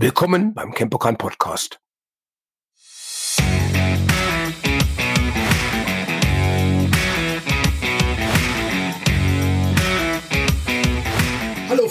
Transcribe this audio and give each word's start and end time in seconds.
Willkommen 0.00 0.54
beim 0.54 0.70
Campokan 0.70 1.16
Podcast. 1.18 1.80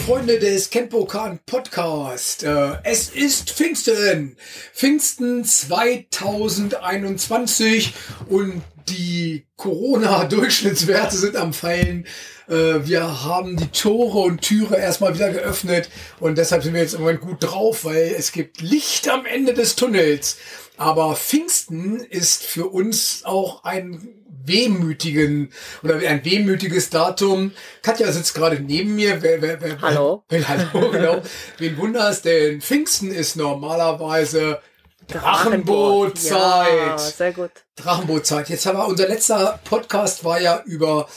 Freunde 0.08 0.40
des 0.40 0.70
Campokan 0.70 1.40
Podcast. 1.46 2.44
Äh, 2.44 2.78
es 2.86 3.10
ist 3.10 3.52
Pfingsten. 3.52 4.38
Pfingsten 4.74 5.44
2021 5.44 7.94
und 8.30 8.62
die 8.88 9.46
Corona-Durchschnittswerte 9.58 11.18
sind 11.18 11.36
am 11.36 11.52
Fallen. 11.52 12.08
Äh, 12.48 12.86
wir 12.86 13.26
haben 13.26 13.58
die 13.58 13.68
Tore 13.68 14.20
und 14.20 14.40
Türe 14.40 14.78
erstmal 14.78 15.14
wieder 15.14 15.30
geöffnet 15.30 15.90
und 16.22 16.38
deshalb 16.38 16.64
sind 16.64 16.74
wir 16.74 16.84
jetzt 16.84 16.94
im 16.94 17.02
Moment 17.02 17.20
gut 17.20 17.40
drauf, 17.42 17.84
weil 17.84 18.16
es 18.18 18.32
gibt 18.32 18.62
Licht 18.62 19.10
am 19.10 19.26
Ende 19.26 19.54
des 19.54 19.76
Tunnels. 19.76 20.38
Aber 20.78 21.16
Pfingsten 21.16 22.00
ist 22.00 22.44
für 22.44 22.68
uns 22.68 23.22
auch 23.26 23.64
ein 23.64 24.08
wehmütigen 24.48 25.52
oder 25.84 25.98
ein 25.98 26.24
wehmütiges 26.24 26.90
Datum. 26.90 27.52
Katja 27.82 28.12
sitzt 28.12 28.34
gerade 28.34 28.60
neben 28.60 28.96
mir. 28.96 29.22
Wer, 29.22 29.42
wer, 29.42 29.62
wer, 29.62 29.82
hallo. 29.82 30.24
Wer, 30.30 30.48
hallo, 30.48 30.90
genau. 30.92 31.22
Wen 31.58 31.78
wunders, 31.78 32.22
denn 32.22 32.62
Pfingsten 32.62 33.12
ist 33.12 33.36
normalerweise 33.36 34.62
Drachenbootzeit. 35.08 36.78
Ja, 36.78 36.98
sehr 36.98 37.34
gut. 37.34 37.52
Drachenbootzeit. 37.76 38.50
Jetzt 38.50 38.66
haben 38.66 38.78
wir, 38.78 38.88
unser 38.88 39.08
letzter 39.08 39.60
Podcast 39.64 40.24
war 40.24 40.40
ja 40.40 40.62
über 40.66 41.08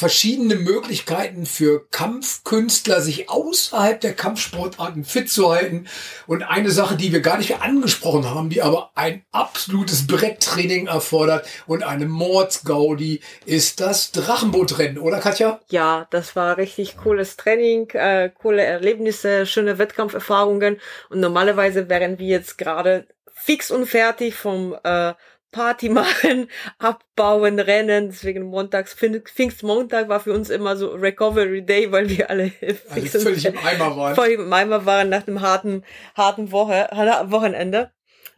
verschiedene 0.00 0.54
Möglichkeiten 0.54 1.44
für 1.44 1.86
Kampfkünstler, 1.90 3.02
sich 3.02 3.28
außerhalb 3.28 4.00
der 4.00 4.14
Kampfsportarten 4.14 5.04
fit 5.04 5.28
zu 5.28 5.52
halten. 5.52 5.88
Und 6.26 6.42
eine 6.42 6.70
Sache, 6.70 6.96
die 6.96 7.12
wir 7.12 7.20
gar 7.20 7.36
nicht 7.36 7.50
mehr 7.50 7.62
angesprochen 7.62 8.24
haben, 8.24 8.48
die 8.48 8.62
aber 8.62 8.92
ein 8.94 9.24
absolutes 9.30 10.06
Bretttraining 10.06 10.86
erfordert 10.86 11.46
und 11.66 11.82
eine 11.82 12.06
Mordsgaudi, 12.06 13.20
ist 13.44 13.80
das 13.80 14.10
Drachenbootrennen, 14.12 14.98
oder 14.98 15.18
Katja? 15.18 15.60
Ja, 15.68 16.06
das 16.10 16.34
war 16.34 16.56
richtig 16.56 16.96
cooles 16.96 17.36
Training, 17.36 17.90
äh, 17.90 18.30
coole 18.30 18.62
Erlebnisse, 18.62 19.44
schöne 19.44 19.76
Wettkampferfahrungen. 19.76 20.80
Und 21.10 21.20
normalerweise 21.20 21.90
wären 21.90 22.18
wir 22.18 22.26
jetzt 22.26 22.56
gerade 22.56 23.06
fix 23.34 23.70
und 23.70 23.86
fertig 23.86 24.34
vom 24.34 24.74
äh, 24.82 25.12
Party 25.50 25.88
machen, 25.90 26.48
abbauen, 26.78 27.58
rennen. 27.58 28.08
Deswegen 28.08 28.44
montags, 28.44 28.94
Pfingstmontag 28.94 30.08
war 30.08 30.20
für 30.20 30.32
uns 30.32 30.50
immer 30.50 30.76
so 30.76 30.90
Recovery 30.90 31.62
Day, 31.62 31.90
weil 31.92 32.08
wir 32.08 32.30
alle 32.30 32.52
also 32.88 33.20
völlig 33.20 33.44
im 33.44 33.58
Eimer 33.58 33.96
waren. 33.96 34.14
Völlig 34.14 34.38
im 34.38 34.52
Eimer 34.52 34.86
waren 34.86 35.08
nach 35.08 35.22
dem 35.22 35.40
harten, 35.40 35.84
harten 36.14 36.52
Woche, 36.52 36.88
Wochenende. 37.30 37.90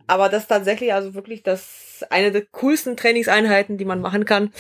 Aber 0.07 0.29
das 0.29 0.49
tatsächlich 0.49 0.93
also 0.93 1.15
wirklich 1.15 1.43
das 1.43 1.92
eine 2.11 2.33
der 2.33 2.45
coolsten 2.47 2.97
Trainingseinheiten, 2.97 3.79
die 3.79 3.85
man 3.85 4.01
machen 4.01 4.25
kann 4.25 4.53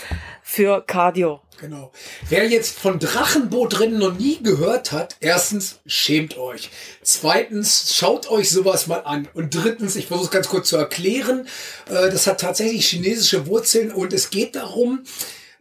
für 0.42 0.82
Cardio. 0.86 1.40
Genau. 1.60 1.92
Wer 2.28 2.48
jetzt 2.48 2.78
von 2.78 2.98
Drachenbootrennen 2.98 3.98
noch 3.98 4.18
nie 4.18 4.42
gehört 4.42 4.90
hat, 4.90 5.16
erstens 5.20 5.80
schämt 5.86 6.36
euch. 6.36 6.70
Zweitens 7.02 7.94
schaut 7.96 8.28
euch 8.30 8.50
sowas 8.50 8.88
mal 8.88 9.00
an. 9.00 9.28
Und 9.32 9.54
drittens, 9.54 9.94
ich 9.94 10.06
versuche 10.08 10.26
es 10.26 10.30
ganz 10.32 10.48
kurz 10.48 10.68
zu 10.68 10.76
erklären, 10.76 11.46
äh, 11.88 12.10
das 12.10 12.26
hat 12.26 12.40
tatsächlich 12.40 12.86
chinesische 12.86 13.46
Wurzeln 13.46 13.92
und 13.92 14.12
es 14.12 14.30
geht 14.30 14.56
darum, 14.56 15.04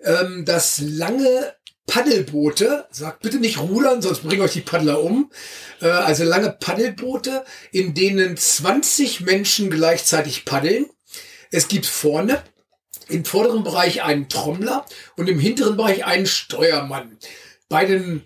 ähm, 0.04 0.44
dass 0.44 0.82
lange 0.82 1.54
Paddelboote, 1.88 2.88
sagt 2.90 3.22
bitte 3.22 3.38
nicht 3.38 3.60
rudern, 3.60 4.02
sonst 4.02 4.24
bringen 4.24 4.42
euch 4.42 4.54
die 4.54 4.62
Paddler 4.62 5.04
um. 5.04 5.30
Äh, 5.82 5.88
also 5.88 6.24
lange 6.24 6.50
Paddelboote, 6.50 7.44
in 7.72 7.94
denen 7.94 8.38
20 8.38 9.22
Menschen 9.22 9.70
gleichzeitig 9.70 10.46
paddeln. 10.46 10.86
Es 11.52 11.68
gibt 11.68 11.86
vorne 11.86 12.42
im 13.10 13.26
vorderen 13.26 13.64
Bereich 13.64 14.04
einen 14.04 14.30
Trommler 14.30 14.86
und 15.18 15.30
im 15.30 15.40
hinteren 15.40 15.78
Bereich 15.78 16.06
einen 16.06 16.26
Steuermann. 16.26 17.18
Bei 17.68 17.86
den 17.86 18.26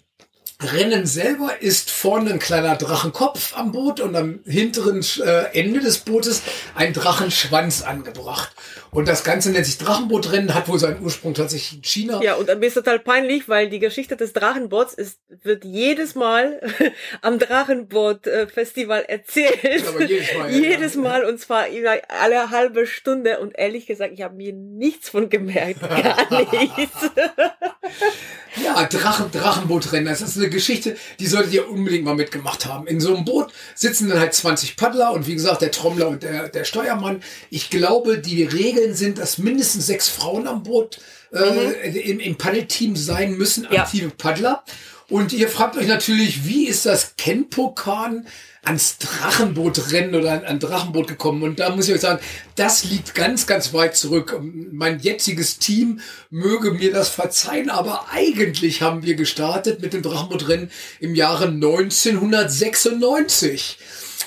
Rennen 0.61 1.05
selber 1.05 1.61
ist 1.61 1.91
vorne 1.91 2.31
ein 2.31 2.39
kleiner 2.39 2.77
Drachenkopf 2.77 3.57
am 3.57 3.73
Boot 3.73 3.99
und 3.99 4.15
am 4.15 4.39
hinteren 4.45 5.05
äh, 5.21 5.59
Ende 5.59 5.81
des 5.81 5.99
Bootes 5.99 6.43
ein 6.75 6.93
Drachenschwanz 6.93 7.81
angebracht. 7.81 8.55
Und 8.91 9.09
das 9.09 9.25
Ganze 9.25 9.51
nennt 9.51 9.65
sich 9.65 9.77
Drachenbootrennen, 9.77 10.53
hat 10.53 10.69
wohl 10.69 10.79
seinen 10.79 11.03
Ursprung 11.03 11.33
tatsächlich 11.33 11.79
in 11.79 11.83
China. 11.83 12.21
Ja, 12.23 12.35
und 12.35 12.47
mir 12.47 12.67
ist 12.67 12.75
total 12.75 12.99
peinlich, 12.99 13.49
weil 13.49 13.69
die 13.69 13.79
Geschichte 13.79 14.15
des 14.15 14.31
Drachenboots 14.31 14.93
ist, 14.93 15.19
wird 15.43 15.65
jedes 15.65 16.15
Mal 16.15 16.61
am 17.21 17.37
Drachenboot-Festival 17.37 19.03
erzählt. 19.09 19.85
Aber 19.89 20.05
jedes 20.05 20.33
Mal. 20.33 20.51
Ja, 20.51 20.57
jedes 20.57 20.95
Mal 20.95 21.25
und 21.25 21.37
zwar 21.41 21.65
alle 22.07 22.49
halbe 22.49 22.87
Stunde. 22.87 23.41
Und 23.41 23.57
ehrlich 23.57 23.85
gesagt, 23.87 24.13
ich 24.13 24.21
habe 24.21 24.35
mir 24.35 24.53
nichts 24.53 25.09
von 25.09 25.29
gemerkt. 25.29 25.81
Gar 25.81 26.29
nichts. 26.53 26.93
ja, 28.63 28.83
Drachen, 28.85 29.31
Drachenbootrennen, 29.31 30.05
das 30.05 30.21
ist 30.21 30.37
eine 30.37 30.49
Geschichte, 30.49 30.97
die 31.19 31.27
solltet 31.27 31.53
ihr 31.53 31.69
unbedingt 31.69 32.05
mal 32.05 32.15
mitgemacht 32.15 32.65
haben. 32.65 32.87
In 32.87 32.99
so 32.99 33.15
einem 33.15 33.25
Boot 33.25 33.51
sitzen 33.75 34.09
dann 34.09 34.19
halt 34.19 34.33
20 34.33 34.75
Paddler 34.75 35.11
und 35.11 35.27
wie 35.27 35.33
gesagt, 35.33 35.61
der 35.61 35.71
Trommler 35.71 36.07
und 36.07 36.23
der, 36.23 36.49
der 36.49 36.63
Steuermann. 36.63 37.21
Ich 37.49 37.69
glaube, 37.69 38.19
die 38.19 38.43
Regeln 38.43 38.93
sind, 38.93 39.17
dass 39.17 39.37
mindestens 39.37 39.87
sechs 39.87 40.09
Frauen 40.09 40.47
am 40.47 40.63
Boot 40.63 40.99
äh, 41.33 41.89
mhm. 41.89 41.95
im, 41.95 42.19
im 42.19 42.35
Paddelteam 42.37 42.95
sein 42.95 43.33
müssen, 43.33 43.65
aktive 43.67 44.07
ja. 44.07 44.13
Paddler. 44.17 44.63
Und 45.07 45.33
ihr 45.33 45.49
fragt 45.49 45.77
euch 45.77 45.85
natürlich, 45.87 46.45
wie 46.45 46.67
ist 46.67 46.87
das 46.87 47.15
Kenpokan 47.15 48.25
ans 48.63 48.97
Drachenbootrennen 48.97 50.15
oder 50.15 50.31
an, 50.31 50.45
an 50.45 50.59
Drachenboot 50.59 51.07
gekommen? 51.07 51.43
Und 51.43 51.59
da 51.59 51.69
muss 51.69 51.87
ich 51.87 51.93
euch 51.93 52.01
sagen, 52.01 52.19
das 52.55 52.85
liegt 52.85 53.13
ganz, 53.13 53.45
ganz 53.45 53.71
weit 53.73 53.95
zurück. 53.95 54.41
Mein 54.71 54.99
jetziges 54.99 55.59
Team 55.59 55.99
möge 56.31 56.71
mir 56.71 56.91
das 56.91 57.09
verzeihen, 57.09 57.69
aber 57.69 58.07
eigentlich 58.11 58.81
haben 58.81 59.03
wir 59.03 59.13
gestartet 59.15 59.79
mit 59.81 59.93
dem 59.93 60.01
Drachenbootrennen 60.01 60.71
im 60.99 61.13
Jahre 61.13 61.49
1996. 61.49 63.77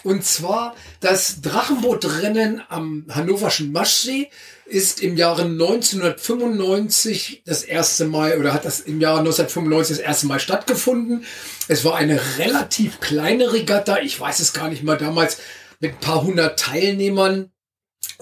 Und 0.04 0.24
zwar 0.24 0.76
das 1.00 1.40
Drachenbootrennen 1.40 2.62
am 2.68 3.06
hannoverschen 3.10 3.72
Maschsee 3.72 4.30
ist 4.66 5.02
im 5.02 5.16
Jahre 5.16 5.42
1995 5.42 7.42
das 7.46 7.62
erste 7.62 8.04
Mal 8.04 8.38
oder 8.38 8.52
hat 8.52 8.64
das 8.64 8.80
im 8.80 9.00
Jahre 9.00 9.20
1995 9.20 9.96
das 9.96 10.04
erste 10.04 10.26
Mal 10.26 10.40
stattgefunden. 10.40 11.24
Es 11.68 11.84
war 11.84 11.96
eine 11.96 12.20
relativ 12.38 13.00
kleine 13.00 13.52
Regatta. 13.52 14.00
Ich 14.00 14.20
weiß 14.20 14.40
es 14.40 14.52
gar 14.52 14.68
nicht 14.68 14.84
mal 14.84 14.98
damals 14.98 15.38
mit 15.80 15.92
ein 15.92 16.00
paar 16.00 16.22
hundert 16.22 16.58
Teilnehmern. 16.58 17.50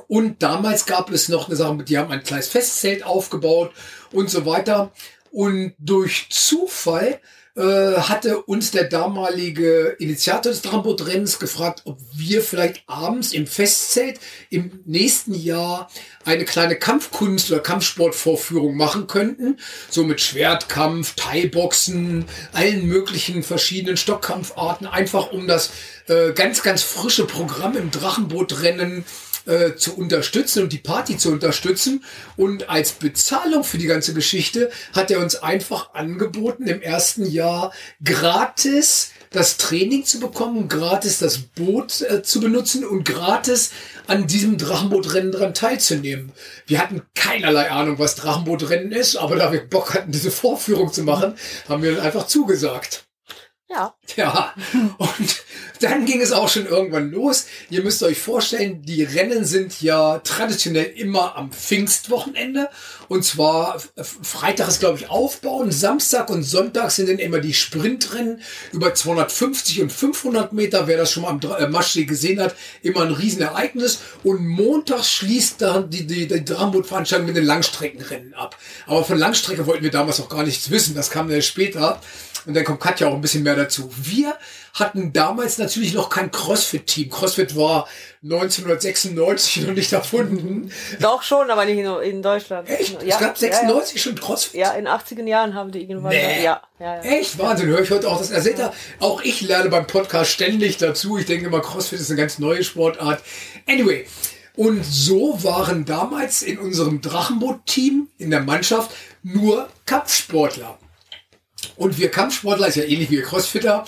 Und 0.09 0.43
damals 0.43 0.87
gab 0.87 1.11
es 1.11 1.29
noch 1.29 1.49
eine 1.49 1.57
Sache, 1.57 1.83
die 1.83 1.99
haben 1.99 2.13
ein 2.13 2.23
kleines 2.23 2.49
Festzelt 2.49 3.05
aufgebaut 3.05 3.73
und 4.13 4.31
so 4.31 4.47
weiter. 4.47 4.93
Und 5.33 5.75
durch 5.79 6.29
Zufall 6.31 7.21
äh, 7.56 7.97
hatte 8.00 8.43
uns 8.43 8.71
der 8.71 8.84
damalige 8.84 9.97
Initiator 9.99 10.53
des 10.53 10.62
Drachenboot-Rennens 10.62 11.39
gefragt, 11.39 11.83
ob 11.84 11.99
wir 12.12 12.43
vielleicht 12.43 12.83
abends 12.87 13.33
im 13.33 13.47
Festzelt 13.47 14.21
im 14.50 14.81
nächsten 14.84 15.34
Jahr 15.34 15.89
eine 16.27 16.45
kleine 16.45 16.75
Kampfkunst- 16.75 17.50
oder 17.50 17.61
Kampfsportvorführung 17.61 18.77
machen 18.77 19.06
könnten. 19.06 19.59
So 19.89 20.05
mit 20.05 20.21
Schwertkampf, 20.21 21.15
Thai-Boxen, 21.15 22.27
allen 22.53 22.87
möglichen 22.87 23.43
verschiedenen 23.43 23.97
Stockkampfarten, 23.97 24.87
einfach 24.87 25.33
um 25.33 25.47
das 25.47 25.71
äh, 26.09 26.33
ganz, 26.33 26.62
ganz 26.62 26.83
frische 26.83 27.27
Programm 27.27 27.77
im 27.77 27.91
Drachenbootrennen 27.91 29.05
äh, 29.47 29.77
zu 29.77 29.97
unterstützen 29.97 30.62
und 30.62 30.73
die 30.73 30.79
Party 30.79 31.17
zu 31.17 31.31
unterstützen. 31.31 32.05
Und 32.37 32.69
als 32.69 32.93
Bezahlung 32.93 33.65
für 33.65 33.79
die 33.79 33.87
ganze 33.87 34.15
Geschichte 34.15 34.71
hat 34.93 35.11
er 35.11 35.21
uns 35.21 35.37
einfach 35.37 35.95
angeboten, 35.95 36.67
im 36.67 36.83
ersten 36.83 37.27
Jahr 37.27 37.73
gratis 38.05 39.12
das 39.31 39.57
Training 39.57 40.05
zu 40.05 40.21
bekommen, 40.21 40.69
gratis 40.69 41.19
das 41.19 41.39
Boot 41.39 42.01
äh, 42.03 42.22
zu 42.22 42.41
benutzen 42.41 42.84
und 42.84 43.04
gratis 43.04 43.72
an 44.07 44.27
diesem 44.27 44.57
Drachenbootrennen 44.57 45.33
dran 45.33 45.54
teilzunehmen. 45.54 46.33
Wir 46.66 46.81
hatten 46.81 47.03
keinerlei 47.15 47.71
Ahnung, 47.71 47.98
was 47.98 48.15
Drachenbootrennen 48.16 48.93
ist, 48.93 49.16
aber 49.16 49.37
da 49.37 49.53
wir 49.53 49.69
Bock 49.69 49.95
hatten, 49.95 50.13
diese 50.13 50.31
Vorführung 50.31 50.93
zu 50.93 51.03
machen, 51.03 51.34
haben 51.69 51.83
wir 51.83 51.97
dann 51.97 52.04
einfach 52.04 52.27
zugesagt. 52.27 53.04
Ja. 53.69 53.95
Ja. 54.16 54.54
Und 54.98 55.45
dann 55.81 56.07
ging 56.07 56.21
es 56.21 56.33
auch 56.33 56.49
schon 56.49 56.67
irgendwann 56.67 57.11
los. 57.11 57.47
Ihr 57.71 57.83
müsst 57.83 58.03
euch 58.03 58.19
vorstellen, 58.19 58.83
die 58.83 59.03
Rennen 59.03 59.45
sind 59.45 59.81
ja 59.83 60.19
traditionell 60.19 60.93
immer 60.97 61.37
am 61.37 61.53
Pfingstwochenende. 61.53 62.69
Und 63.09 63.25
zwar 63.25 63.81
Freitag 63.97 64.69
ist, 64.69 64.81
glaube 64.81 64.99
ich, 64.99 65.11
Aufbauen. 65.11 65.71
Samstag 65.71 66.31
und 66.31 66.43
Sonntag 66.43 66.91
sind 66.91 67.09
dann 67.09 67.19
immer 67.19 67.39
die 67.39 67.55
Sprintrennen 67.55 68.41
über 68.73 68.95
250 68.95 69.83
und 69.83 69.93
500 69.93 70.53
Meter. 70.53 70.87
Wer 70.87 70.97
das 70.97 71.13
schon 71.13 71.23
mal 71.23 71.31
am 71.31 71.41
äh, 71.41 71.69
Maschsee 71.69 72.05
gesehen 72.05 72.41
hat, 72.41 72.57
immer 72.83 73.03
ein 73.03 73.13
Riesenereignis. 73.13 74.01
Und 74.25 74.47
montags 74.47 75.13
schließt 75.13 75.63
dann 75.63 75.91
die, 75.91 76.07
die, 76.07 76.27
die 76.27 76.45
Dramboot-Veranstaltung 76.45 77.27
mit 77.27 77.37
den 77.37 77.45
Langstreckenrennen 77.45 78.35
ab. 78.35 78.57
Aber 78.87 79.05
von 79.05 79.19
Langstrecke 79.19 79.67
wollten 79.67 79.85
wir 79.85 79.91
damals 79.91 80.19
noch 80.19 80.29
gar 80.29 80.43
nichts 80.43 80.71
wissen. 80.71 80.95
Das 80.95 81.11
kam 81.11 81.29
dann 81.29 81.43
später. 81.43 82.01
Und 82.47 82.55
dann 82.55 82.65
kommt 82.65 82.81
Katja 82.81 83.09
auch 83.09 83.15
ein 83.15 83.21
bisschen 83.21 83.43
mehr 83.43 83.57
dazu. 83.57 83.91
Wir 83.97 84.37
hatten 84.75 85.13
damals 85.13 85.46
natürlich 85.59 85.95
noch 85.95 86.10
kein 86.10 86.31
CrossFit-Team. 86.31 87.10
CrossFit 87.10 87.57
war 87.57 87.89
1996 88.22 89.66
noch 89.66 89.75
nicht 89.75 89.93
erfunden. 89.93 90.71
Doch 91.01 91.22
schon, 91.22 91.51
aber 91.51 91.65
nicht 91.65 91.78
in, 91.78 92.22
Deutschland. 92.22 92.69
Echt? 92.69 93.03
Ja, 93.03 93.15
es 93.15 93.21
gab 93.21 93.39
96 93.39 93.95
ja, 93.95 94.01
schon 94.03 94.21
CrossFit? 94.21 94.60
Ja, 94.60 94.72
in 94.72 94.87
80er 94.87 95.25
Jahren 95.25 95.54
haben 95.54 95.71
die 95.71 95.81
irgendwann. 95.81 96.10
Nee. 96.10 96.45
Ja, 96.45 96.60
ja, 96.78 96.97
ja. 96.97 97.03
Echt? 97.03 97.39
Wahnsinn. 97.39 97.69
Höre 97.69 97.81
ich 97.81 97.91
heute 97.91 98.09
auch 98.09 98.19
das. 98.19 98.33
Also 98.33 98.45
seht 98.45 98.59
ihr, 98.59 98.72
auch 99.01 99.22
ich 99.22 99.41
lerne 99.41 99.71
beim 99.71 99.87
Podcast 99.87 100.31
ständig 100.31 100.77
dazu. 100.77 101.19
Ich 101.19 101.27
denke 101.27 101.47
immer, 101.47 101.60
CrossFit 101.60 102.01
ist 102.01 102.10
eine 102.10 102.19
ganz 102.19 102.39
neue 102.39 102.65
Sportart. 102.65 103.22
Anyway. 103.69 104.07
Und 104.57 104.84
so 104.84 105.43
waren 105.45 105.84
damals 105.84 106.43
in 106.43 106.59
unserem 106.59 107.03
Drachenboot-Team 107.03 108.09
in 108.16 108.31
der 108.31 108.41
Mannschaft 108.41 108.91
nur 109.22 109.69
Kampfsportler. 109.84 110.78
Und 111.77 111.98
wir 111.98 112.10
Kampfsportler, 112.10 112.69
ist 112.69 112.77
ja 112.77 112.84
ähnlich 112.84 113.10
wie 113.10 113.21
Crossfitter, 113.21 113.84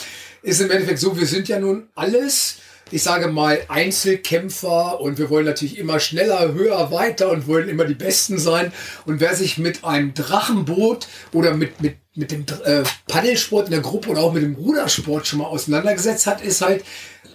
ist 0.48 0.60
im 0.60 0.70
Endeffekt 0.70 0.98
so, 0.98 1.18
wir 1.18 1.26
sind 1.26 1.48
ja 1.48 1.58
nun 1.58 1.88
alles, 1.94 2.56
ich 2.90 3.02
sage 3.02 3.28
mal, 3.28 3.60
Einzelkämpfer 3.68 4.98
und 5.00 5.18
wir 5.18 5.28
wollen 5.28 5.44
natürlich 5.44 5.78
immer 5.78 6.00
schneller, 6.00 6.54
höher, 6.54 6.90
weiter 6.90 7.30
und 7.30 7.46
wollen 7.46 7.68
immer 7.68 7.84
die 7.84 7.94
Besten 7.94 8.38
sein. 8.38 8.72
Und 9.04 9.20
wer 9.20 9.36
sich 9.36 9.58
mit 9.58 9.84
einem 9.84 10.14
Drachenboot 10.14 11.06
oder 11.32 11.54
mit, 11.54 11.82
mit, 11.82 11.96
mit 12.14 12.30
dem 12.30 12.46
äh, 12.64 12.82
Paddelsport 13.06 13.66
in 13.66 13.72
der 13.72 13.82
Gruppe 13.82 14.08
oder 14.08 14.22
auch 14.22 14.32
mit 14.32 14.42
dem 14.42 14.54
Rudersport 14.54 15.26
schon 15.26 15.40
mal 15.40 15.46
auseinandergesetzt 15.46 16.26
hat, 16.26 16.42
ist 16.42 16.62
halt, 16.62 16.82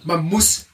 man 0.02 0.24
muss 0.24 0.66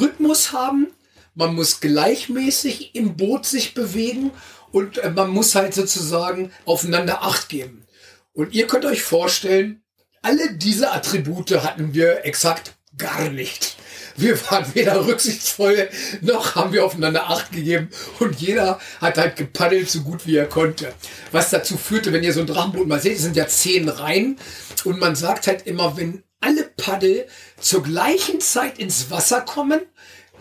Rhythmus 0.00 0.52
haben, 0.52 0.88
man 1.34 1.54
muss 1.54 1.80
gleichmäßig 1.80 2.94
im 2.94 3.16
Boot 3.16 3.44
sich 3.44 3.74
bewegen 3.74 4.30
und 4.70 4.96
äh, 4.98 5.10
man 5.10 5.28
muss 5.28 5.54
halt 5.54 5.74
sozusagen 5.74 6.52
aufeinander 6.64 7.22
Acht 7.22 7.50
geben. 7.50 7.84
Und 8.32 8.54
ihr 8.54 8.66
könnt 8.66 8.86
euch 8.86 9.02
vorstellen, 9.02 9.82
alle 10.22 10.54
diese 10.54 10.92
Attribute 10.92 11.50
hatten 11.62 11.92
wir 11.94 12.24
exakt 12.24 12.74
gar 12.96 13.28
nicht. 13.28 13.76
Wir 14.16 14.38
waren 14.50 14.74
weder 14.74 15.06
rücksichtsvoll, 15.06 15.88
noch 16.20 16.54
haben 16.54 16.72
wir 16.72 16.84
aufeinander 16.84 17.30
Acht 17.30 17.50
gegeben 17.50 17.88
und 18.20 18.40
jeder 18.40 18.78
hat 19.00 19.18
halt 19.18 19.36
gepaddelt 19.36 19.90
so 19.90 20.02
gut 20.02 20.26
wie 20.26 20.36
er 20.36 20.46
konnte. 20.46 20.92
Was 21.32 21.50
dazu 21.50 21.76
führte, 21.76 22.12
wenn 22.12 22.22
ihr 22.22 22.32
so 22.32 22.40
ein 22.40 22.46
Drachenboot 22.46 22.86
mal 22.86 23.00
seht, 23.00 23.16
es 23.16 23.22
sind 23.22 23.36
ja 23.36 23.46
zehn 23.48 23.88
Reihen 23.88 24.36
und 24.84 25.00
man 25.00 25.16
sagt 25.16 25.46
halt 25.46 25.66
immer, 25.66 25.96
wenn 25.96 26.22
alle 26.40 26.64
Paddel 26.76 27.26
zur 27.58 27.82
gleichen 27.82 28.40
Zeit 28.40 28.78
ins 28.78 29.10
Wasser 29.10 29.40
kommen, 29.40 29.80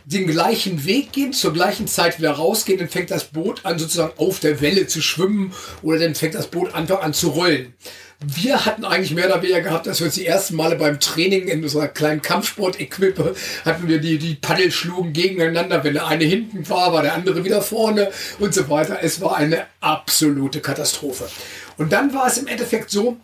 den 0.03 0.27
gleichen 0.27 0.83
Weg 0.85 1.13
gehen, 1.13 1.31
zur 1.31 1.53
gleichen 1.53 1.87
Zeit 1.87 2.19
wieder 2.19 2.31
rausgehen, 2.31 2.79
dann 2.79 2.89
fängt 2.89 3.11
das 3.11 3.25
Boot 3.25 3.65
an 3.65 3.79
sozusagen 3.79 4.17
auf 4.17 4.39
der 4.39 4.59
Welle 4.59 4.87
zu 4.87 5.01
schwimmen 5.01 5.53
oder 5.81 5.99
dann 5.99 6.15
fängt 6.15 6.35
das 6.35 6.47
Boot 6.47 6.73
einfach 6.73 7.01
an 7.01 7.13
zu 7.13 7.29
rollen. 7.29 7.73
Wir 8.23 8.67
hatten 8.67 8.85
eigentlich 8.85 9.15
mehr 9.15 9.25
oder 9.25 9.41
weniger 9.41 9.61
gehabt, 9.61 9.87
dass 9.87 9.99
wir 9.99 10.05
uns 10.05 10.13
die 10.13 10.27
ersten 10.27 10.55
Male 10.55 10.75
beim 10.75 10.99
Training 10.99 11.47
in 11.47 11.63
unserer 11.63 11.87
kleinen 11.87 12.21
Kampfsport-Equipe 12.21 13.33
hatten 13.65 13.87
wir 13.87 13.99
die, 13.99 14.19
die 14.19 14.35
Paddel 14.35 14.71
schlugen 14.71 15.11
gegeneinander. 15.11 15.83
Wenn 15.83 15.93
der 15.93 16.05
eine 16.05 16.23
hinten 16.23 16.69
war, 16.69 16.93
war 16.93 17.01
der 17.01 17.15
andere 17.15 17.43
wieder 17.43 17.63
vorne 17.63 18.11
und 18.37 18.53
so 18.53 18.69
weiter. 18.69 18.99
Es 19.01 19.21
war 19.21 19.37
eine 19.37 19.65
absolute 19.79 20.59
Katastrophe. 20.59 21.27
Und 21.77 21.91
dann 21.93 22.13
war 22.13 22.27
es 22.27 22.37
im 22.37 22.45
Endeffekt 22.45 22.91
so, 22.91 23.17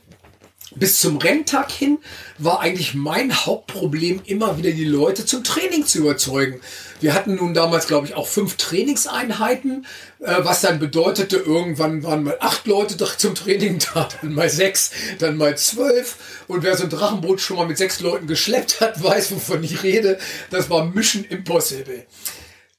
bis 0.79 1.01
zum 1.01 1.17
Renntag 1.17 1.71
hin 1.71 1.99
war 2.37 2.59
eigentlich 2.59 2.93
mein 2.93 3.45
Hauptproblem 3.45 4.21
immer 4.25 4.57
wieder 4.57 4.71
die 4.71 4.85
Leute 4.85 5.25
zum 5.25 5.43
Training 5.43 5.85
zu 5.85 5.99
überzeugen. 5.99 6.61
Wir 6.99 7.13
hatten 7.13 7.35
nun 7.35 7.53
damals, 7.53 7.87
glaube 7.87 8.07
ich, 8.07 8.15
auch 8.15 8.27
fünf 8.27 8.57
Trainingseinheiten, 8.57 9.85
äh, 10.19 10.35
was 10.39 10.61
dann 10.61 10.79
bedeutete, 10.79 11.37
irgendwann 11.37 12.03
waren 12.03 12.23
mal 12.23 12.37
acht 12.39 12.67
Leute 12.67 12.97
zum 13.17 13.35
Training 13.35 13.79
da, 13.93 14.09
dann 14.21 14.33
mal 14.33 14.49
sechs, 14.49 14.91
dann 15.19 15.37
mal 15.37 15.57
zwölf. 15.57 16.17
Und 16.47 16.63
wer 16.63 16.77
so 16.77 16.83
ein 16.83 16.89
Drachenboot 16.89 17.41
schon 17.41 17.57
mal 17.57 17.67
mit 17.67 17.77
sechs 17.77 17.99
Leuten 17.99 18.27
geschleppt 18.27 18.81
hat, 18.81 19.03
weiß, 19.03 19.31
wovon 19.31 19.63
ich 19.63 19.83
rede. 19.83 20.19
Das 20.49 20.69
war 20.69 20.85
Mission 20.85 21.23
Impossible. 21.23 22.05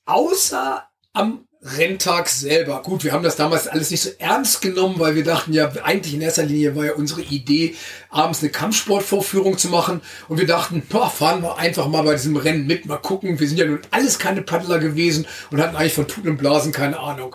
Außer 0.04 0.88
am 1.12 1.47
Renntag 1.62 2.28
selber. 2.28 2.82
Gut, 2.82 3.02
wir 3.02 3.12
haben 3.12 3.24
das 3.24 3.34
damals 3.34 3.66
alles 3.66 3.90
nicht 3.90 4.02
so 4.02 4.10
ernst 4.18 4.62
genommen, 4.62 4.98
weil 4.98 5.16
wir 5.16 5.24
dachten 5.24 5.52
ja, 5.52 5.70
eigentlich 5.82 6.14
in 6.14 6.20
erster 6.20 6.44
Linie 6.44 6.76
war 6.76 6.84
ja 6.84 6.92
unsere 6.92 7.22
Idee, 7.22 7.74
abends 8.10 8.40
eine 8.40 8.50
Kampfsportvorführung 8.50 9.58
zu 9.58 9.68
machen. 9.68 10.00
Und 10.28 10.38
wir 10.38 10.46
dachten, 10.46 10.82
boah, 10.88 11.10
fahren 11.10 11.42
wir 11.42 11.58
einfach 11.58 11.88
mal 11.88 12.02
bei 12.02 12.14
diesem 12.14 12.36
Rennen 12.36 12.66
mit, 12.66 12.86
mal 12.86 12.98
gucken. 12.98 13.40
Wir 13.40 13.48
sind 13.48 13.58
ja 13.58 13.66
nun 13.66 13.80
alles 13.90 14.18
keine 14.20 14.42
Paddler 14.42 14.78
gewesen 14.78 15.26
und 15.50 15.60
hatten 15.60 15.74
eigentlich 15.74 15.94
von 15.94 16.06
Tuten 16.06 16.30
und 16.30 16.36
Blasen 16.36 16.72
keine 16.72 17.00
Ahnung. 17.00 17.34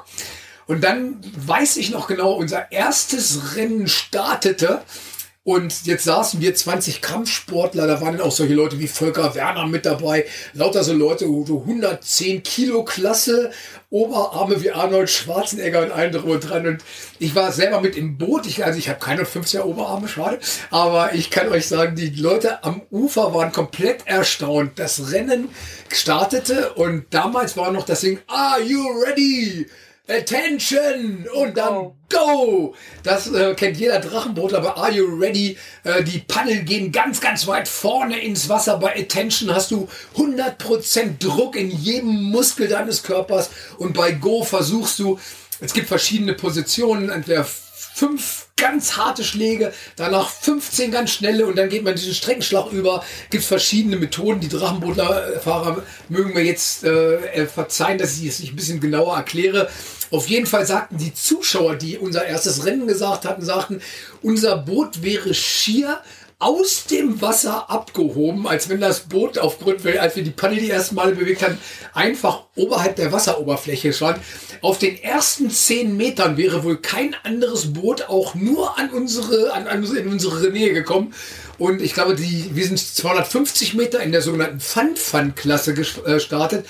Und 0.67 0.83
dann 0.83 1.19
weiß 1.35 1.75
ich 1.75 1.91
noch 1.91 2.07
genau, 2.07 2.31
unser 2.31 2.71
erstes 2.71 3.57
Rennen 3.57 3.87
startete 3.87 4.81
und 5.45 5.85
jetzt 5.85 6.05
saßen 6.05 6.39
wir 6.39 6.55
20 6.55 7.01
Kampfsportler, 7.01 7.85
da 7.85 7.99
waren 7.99 8.17
dann 8.17 8.25
auch 8.25 8.31
solche 8.31 8.53
Leute 8.53 8.79
wie 8.79 8.87
Volker 8.87 9.35
Werner 9.35 9.67
mit 9.67 9.85
dabei, 9.85 10.25
lauter 10.53 10.85
so 10.85 10.93
Leute, 10.93 11.25
so 11.25 11.59
110 11.67 12.43
Kilo 12.43 12.85
Klasse, 12.85 13.51
Oberarme 13.89 14.63
wie 14.63 14.71
Arnold 14.71 15.09
Schwarzenegger 15.09 15.83
und 15.83 15.91
allen 15.91 16.13
drum 16.13 16.31
und 16.31 16.49
dran. 16.49 16.65
Und 16.65 16.83
ich 17.19 17.35
war 17.35 17.51
selber 17.51 17.81
mit 17.81 17.97
im 17.97 18.17
Boot. 18.17 18.47
Ich, 18.47 18.63
also 18.63 18.79
ich 18.79 18.87
habe 18.87 18.99
keine 18.99 19.23
50er 19.23 19.63
Oberarme, 19.63 20.07
schade. 20.07 20.39
Aber 20.71 21.13
ich 21.13 21.29
kann 21.29 21.49
euch 21.49 21.67
sagen, 21.67 21.95
die 21.95 22.09
Leute 22.09 22.63
am 22.63 22.81
Ufer 22.89 23.33
waren 23.33 23.51
komplett 23.51 24.07
erstaunt. 24.07 24.79
Das 24.79 25.11
Rennen 25.11 25.49
startete 25.89 26.73
und 26.73 27.05
damals 27.11 27.57
war 27.57 27.71
noch 27.71 27.85
das 27.85 27.99
Ding, 27.99 28.19
Are 28.27 28.61
you 28.61 28.81
ready? 29.05 29.67
Attention! 30.09 31.25
Und 31.33 31.55
dann 31.55 31.93
Go! 32.09 32.75
Das 33.03 33.31
äh, 33.31 33.53
kennt 33.55 33.77
jeder 33.77 33.99
Drachenboot, 33.99 34.53
aber 34.53 34.77
Are 34.77 34.91
You 34.91 35.05
Ready? 35.17 35.57
Äh, 35.85 36.03
die 36.03 36.19
Paddel 36.19 36.63
gehen 36.63 36.91
ganz, 36.91 37.21
ganz 37.21 37.47
weit 37.47 37.69
vorne 37.69 38.19
ins 38.19 38.49
Wasser. 38.49 38.77
Bei 38.79 38.99
Attention 38.99 39.55
hast 39.55 39.71
du 39.71 39.87
100% 40.17 41.19
Druck 41.19 41.55
in 41.55 41.71
jedem 41.71 42.21
Muskel 42.21 42.67
deines 42.67 43.03
Körpers. 43.03 43.49
Und 43.77 43.93
bei 43.93 44.11
Go 44.11 44.43
versuchst 44.43 44.99
du, 44.99 45.19
es 45.61 45.73
gibt 45.73 45.87
verschiedene 45.87 46.33
Positionen, 46.33 47.09
entweder 47.09 47.47
fünf 47.93 48.47
ganz 48.57 48.97
harte 48.97 49.23
Schläge, 49.23 49.73
danach 49.95 50.29
15 50.29 50.91
ganz 50.91 51.11
schnelle 51.11 51.45
und 51.45 51.57
dann 51.57 51.69
geht 51.69 51.83
man 51.83 51.95
diesen 51.95 52.13
Streckenschlag 52.13 52.71
über. 52.71 53.03
Gibt 53.29 53.43
verschiedene 53.43 53.97
Methoden. 53.97 54.39
Die 54.39 54.49
Drachenbootlerfahrer 54.49 55.83
mögen 56.09 56.33
mir 56.33 56.43
jetzt 56.43 56.83
äh, 56.83 57.45
verzeihen, 57.45 57.97
dass 57.97 58.17
ich 58.17 58.25
es 58.25 58.39
nicht 58.39 58.53
ein 58.53 58.55
bisschen 58.55 58.79
genauer 58.79 59.15
erkläre. 59.15 59.69
Auf 60.11 60.27
jeden 60.27 60.45
Fall 60.45 60.65
sagten 60.65 60.97
die 60.97 61.13
Zuschauer, 61.13 61.75
die 61.75 61.97
unser 61.97 62.25
erstes 62.25 62.65
Rennen 62.65 62.87
gesagt 62.87 63.25
hatten, 63.25 63.43
sagten, 63.43 63.81
unser 64.21 64.57
Boot 64.57 65.03
wäre 65.03 65.33
schier 65.33 65.99
aus 66.43 66.85
dem 66.85 67.21
Wasser 67.21 67.69
abgehoben, 67.69 68.47
als 68.47 68.67
wenn 68.67 68.81
das 68.81 69.01
Boot 69.01 69.37
aufgrund, 69.37 69.85
als 69.85 70.17
wir 70.17 70.23
die 70.23 70.31
Paddel 70.31 70.59
die 70.59 70.69
ersten 70.69 70.95
Male 70.95 71.15
bewegt 71.15 71.41
haben, 71.41 71.57
einfach 71.93 72.43
oberhalb 72.55 72.97
der 72.97 73.13
Wasseroberfläche 73.13 73.93
stand. 73.93 74.19
Auf 74.61 74.77
den 74.77 75.01
ersten 75.01 75.49
zehn 75.49 75.95
Metern 75.95 76.35
wäre 76.35 76.65
wohl 76.65 76.77
kein 76.77 77.15
anderes 77.23 77.71
Boot 77.71 78.09
auch 78.09 78.35
nur 78.35 78.77
an 78.77 78.89
unsere, 78.89 79.53
an, 79.53 79.67
an 79.67 79.83
in 79.83 80.09
unsere 80.09 80.49
Nähe 80.49 80.73
gekommen. 80.73 81.13
Und 81.57 81.81
ich 81.81 81.93
glaube, 81.93 82.15
die, 82.15 82.51
wir 82.53 82.65
sind 82.65 82.77
250 82.77 83.75
Meter 83.75 84.01
in 84.01 84.11
der 84.11 84.21
sogenannten 84.21 84.59
Fun-Fun-Klasse 84.59 85.73
gestartet. 85.73 86.65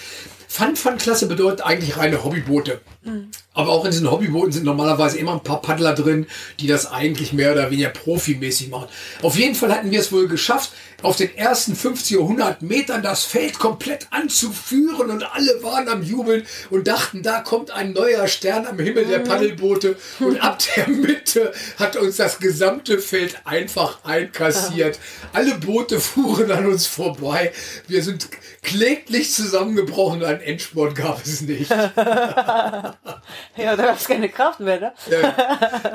Fun-Fun-Klasse 0.47 1.25
bedeutet 1.25 1.65
eigentlich 1.65 1.97
reine 1.97 2.23
Hobbyboote. 2.23 2.79
Mhm. 3.03 3.29
Aber 3.53 3.69
auch 3.69 3.85
in 3.85 3.91
diesen 3.91 4.09
Hobbybooten 4.09 4.51
sind 4.51 4.65
normalerweise 4.65 5.17
immer 5.17 5.33
ein 5.33 5.43
paar 5.43 5.61
Paddler 5.61 5.93
drin, 5.93 6.25
die 6.59 6.67
das 6.67 6.91
eigentlich 6.91 7.33
mehr 7.33 7.51
oder 7.51 7.69
weniger 7.69 7.89
profimäßig 7.89 8.69
machen. 8.69 8.87
Auf 9.21 9.37
jeden 9.37 9.55
Fall 9.55 9.73
hatten 9.73 9.91
wir 9.91 9.99
es 9.99 10.11
wohl 10.11 10.27
geschafft, 10.27 10.71
auf 11.03 11.17
den 11.17 11.35
ersten 11.35 11.75
50 11.75 12.17
oder 12.17 12.23
100 12.23 12.61
Metern 12.61 13.03
das 13.03 13.25
Feld 13.25 13.59
komplett 13.59 14.07
anzuführen 14.11 15.11
und 15.11 15.23
alle 15.23 15.61
waren 15.61 15.89
am 15.89 16.01
Jubeln 16.01 16.43
und 16.69 16.87
dachten, 16.87 17.21
da 17.21 17.41
kommt 17.41 17.71
ein 17.71 17.91
neuer 17.91 18.27
Stern 18.27 18.65
am 18.65 18.79
Himmel 18.79 19.05
der 19.05 19.19
mhm. 19.19 19.25
Paddelboote 19.25 19.97
und 20.19 20.41
ab 20.41 20.59
der 20.75 20.87
Mitte 20.87 21.53
hat 21.77 21.97
uns 21.97 22.17
das 22.17 22.39
gesamte 22.39 22.99
Feld 22.99 23.35
einfach 23.43 24.03
einkassiert. 24.05 24.97
Alle 25.33 25.55
Boote 25.55 25.99
fuhren 25.99 26.51
an 26.51 26.65
uns 26.65 26.87
vorbei. 26.87 27.51
Wir 27.87 28.01
sind 28.01 28.29
kläglich 28.61 29.33
zusammengebrochen, 29.33 30.23
einen 30.23 30.41
Endsport 30.41 30.95
gab 30.95 31.23
es 31.25 31.41
nicht. 31.41 31.69
ja, 33.57 33.75
da 33.75 33.85
gab 33.85 33.97
es 33.97 34.07
keine 34.07 34.29
Kraft 34.29 34.59
mehr, 34.59 34.79
ne? 34.79 34.93
ja, 35.09 35.19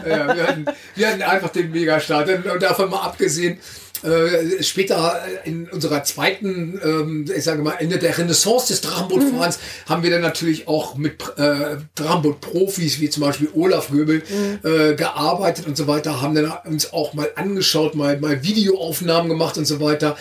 ja 0.09 0.37
wir, 0.37 0.47
hatten, 0.47 0.67
wir 0.95 1.09
hatten 1.09 1.23
einfach 1.23 1.51
den 1.51 1.71
Megastart. 1.71 2.29
Und 2.29 2.63
davon 2.63 2.91
mal 2.91 3.03
abgesehen, 3.03 3.59
äh, 4.03 4.63
später 4.63 5.21
in 5.45 5.69
unserer 5.69 6.05
zweiten, 6.05 6.81
ähm, 6.85 7.25
ich 7.35 7.43
sage 7.43 7.63
mal, 7.63 7.73
Ende 7.79 7.99
der 7.99 8.17
Renaissance 8.17 8.69
des 8.69 8.81
Drachenbootfahrens 8.83 9.59
mhm. 9.59 9.91
haben 9.91 10.03
wir 10.03 10.11
dann 10.11 10.21
natürlich 10.21 10.69
auch 10.69 10.95
mit 10.95 11.21
äh, 11.37 11.79
Drachenboot-Profis, 11.97 13.01
wie 13.01 13.11
zum 13.11 13.25
Beispiel 13.25 13.49
Olaf 13.55 13.91
Göbel, 13.91 14.23
mhm. 14.29 14.61
äh, 14.63 14.95
gearbeitet 14.95 15.67
und 15.67 15.77
so 15.77 15.89
weiter, 15.89 16.23
haben 16.23 16.35
dann 16.35 16.53
uns 16.65 16.93
auch 16.93 17.15
mal 17.15 17.29
angeschaut, 17.35 17.97
mal, 17.97 18.21
mal 18.21 18.43
Videoaufnahmen 18.43 19.29
gemacht 19.29 19.59
und 19.59 19.65
so 19.65 19.81
weiter 19.81 20.17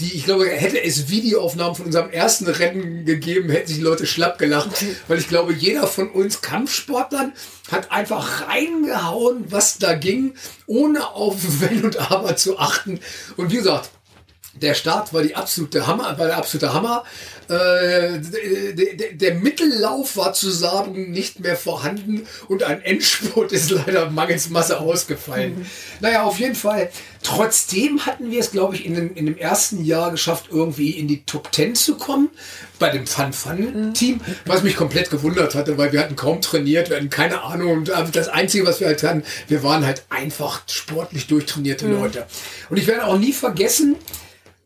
die, 0.00 0.14
ich 0.14 0.24
glaube, 0.24 0.48
hätte 0.48 0.82
es 0.82 1.08
Videoaufnahmen 1.08 1.74
von 1.74 1.86
unserem 1.86 2.10
ersten 2.10 2.46
Rennen 2.46 3.04
gegeben, 3.04 3.50
hätten 3.50 3.66
sich 3.66 3.78
die 3.78 3.82
Leute 3.82 4.06
schlapp 4.06 4.38
gelacht. 4.38 4.84
Weil 5.08 5.18
ich 5.18 5.28
glaube, 5.28 5.52
jeder 5.52 5.86
von 5.88 6.08
uns 6.10 6.40
Kampfsportlern 6.40 7.32
hat 7.70 7.90
einfach 7.90 8.48
reingehauen, 8.48 9.50
was 9.50 9.78
da 9.78 9.94
ging, 9.94 10.34
ohne 10.66 11.08
auf 11.08 11.36
Wenn 11.60 11.84
und 11.84 12.12
Aber 12.12 12.36
zu 12.36 12.58
achten. 12.58 13.00
Und 13.36 13.50
wie 13.50 13.56
gesagt, 13.56 13.90
der 14.54 14.74
Start 14.74 15.12
war 15.12 15.22
die 15.22 15.36
absolute 15.36 15.86
Hammer, 15.86 16.18
war 16.18 16.26
der 16.26 16.36
absolute 16.36 16.72
Hammer. 16.72 17.04
Äh, 17.48 18.20
der, 18.20 19.12
der, 19.12 19.34
Mittellauf 19.36 20.18
war 20.18 20.34
zu 20.34 20.50
sagen 20.50 21.10
nicht 21.12 21.40
mehr 21.40 21.56
vorhanden 21.56 22.26
und 22.48 22.62
ein 22.62 22.82
Endspurt 22.82 23.52
ist 23.52 23.70
leider 23.70 24.10
mangels 24.10 24.50
Masse 24.50 24.78
ausgefallen. 24.78 25.60
Mhm. 25.60 25.66
Naja, 26.00 26.24
auf 26.24 26.38
jeden 26.38 26.54
Fall. 26.54 26.90
Trotzdem 27.22 28.04
hatten 28.04 28.30
wir 28.30 28.40
es, 28.40 28.50
glaube 28.50 28.74
ich, 28.74 28.84
in, 28.84 28.94
dem, 28.94 29.14
in 29.14 29.24
dem 29.24 29.38
ersten 29.38 29.82
Jahr 29.82 30.10
geschafft, 30.10 30.46
irgendwie 30.50 30.90
in 30.90 31.08
die 31.08 31.24
Top 31.24 31.50
Ten 31.50 31.74
zu 31.74 31.96
kommen 31.96 32.28
bei 32.78 32.90
dem 32.90 33.06
Fun 33.06 33.32
Fun 33.32 33.94
Team, 33.94 34.20
was 34.44 34.62
mich 34.62 34.76
komplett 34.76 35.10
gewundert 35.10 35.54
hatte, 35.54 35.78
weil 35.78 35.92
wir 35.92 36.00
hatten 36.00 36.16
kaum 36.16 36.42
trainiert, 36.42 36.90
wir 36.90 36.96
hatten 36.96 37.10
keine 37.10 37.42
Ahnung 37.42 37.72
und 37.72 37.88
das 38.12 38.28
Einzige, 38.28 38.66
was 38.66 38.80
wir 38.80 38.88
halt 38.88 39.02
hatten, 39.02 39.24
wir 39.48 39.62
waren 39.62 39.86
halt 39.86 40.04
einfach 40.10 40.62
sportlich 40.68 41.26
durchtrainierte 41.28 41.86
mhm. 41.86 42.00
Leute. 42.00 42.26
Und 42.68 42.76
ich 42.76 42.86
werde 42.86 43.06
auch 43.06 43.18
nie 43.18 43.32
vergessen, 43.32 43.96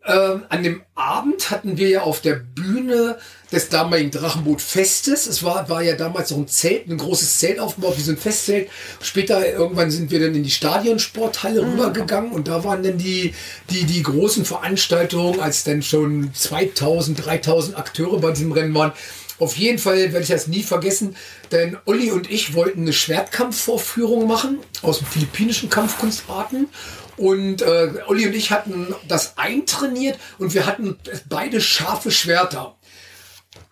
ähm, 0.05 0.43
an 0.49 0.63
dem 0.63 0.83
Abend 0.95 1.51
hatten 1.51 1.77
wir 1.77 1.89
ja 1.89 2.03
auf 2.03 2.21
der 2.21 2.35
Bühne 2.35 3.19
des 3.53 3.69
damaligen 3.69 4.11
Drachenboot-Festes. 4.11 5.27
Es 5.27 5.45
war, 5.45 5.69
war 5.69 5.83
ja 5.83 5.95
damals 5.95 6.31
so 6.31 6.37
ein 6.37 6.49
Zelt, 6.49 6.89
ein 6.89 6.99
großes 6.99 7.39
Zelt 7.39 7.61
aufgebaut, 7.61 7.95
wie 7.97 8.03
so 8.03 8.11
ein 8.11 8.17
Festzelt. 8.17 8.69
Später, 9.01 9.47
irgendwann 9.49 9.91
sind 9.91 10.11
wir 10.11 10.19
dann 10.19 10.35
in 10.35 10.43
die 10.43 10.51
Stadionsporthalle 10.51 11.63
mhm. 11.63 11.71
rübergegangen 11.71 12.33
und 12.33 12.49
da 12.49 12.65
waren 12.65 12.83
dann 12.83 12.99
die, 12.99 13.35
die, 13.71 13.85
die 13.85 14.03
großen 14.03 14.45
Veranstaltungen, 14.45 15.41
als 15.41 15.63
dann 15.65 15.83
schon 15.83 16.31
2000, 16.35 17.25
3000 17.25 17.79
Akteure 17.79 18.19
bei 18.19 18.33
diesem 18.33 18.53
Rennen 18.53 18.75
waren. 18.75 18.93
Auf 19.39 19.57
jeden 19.57 19.79
Fall 19.79 19.97
werde 19.97 20.21
ich 20.21 20.29
das 20.29 20.47
nie 20.47 20.63
vergessen, 20.63 21.17
denn 21.51 21.77
Olli 21.85 22.13
und 22.13 22.31
ich 22.31 22.55
wollten 22.55 22.83
eine 22.83 22.93
Schwertkampfvorführung 22.93 24.29
machen 24.29 24.59
aus 24.83 24.99
den 24.99 25.07
philippinischen 25.07 25.69
Kampfkunstarten 25.69 26.69
und 27.17 27.63
äh, 27.63 27.91
Olli 28.07 28.27
und 28.27 28.35
ich 28.35 28.51
hatten 28.51 28.95
das 29.09 29.37
eintrainiert 29.37 30.19
und 30.39 30.55
wir 30.55 30.67
hatten 30.67 30.97
beide 31.29 31.61
scharfe 31.61 32.11
Schwerter. 32.11 32.77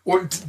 Und 0.04 0.40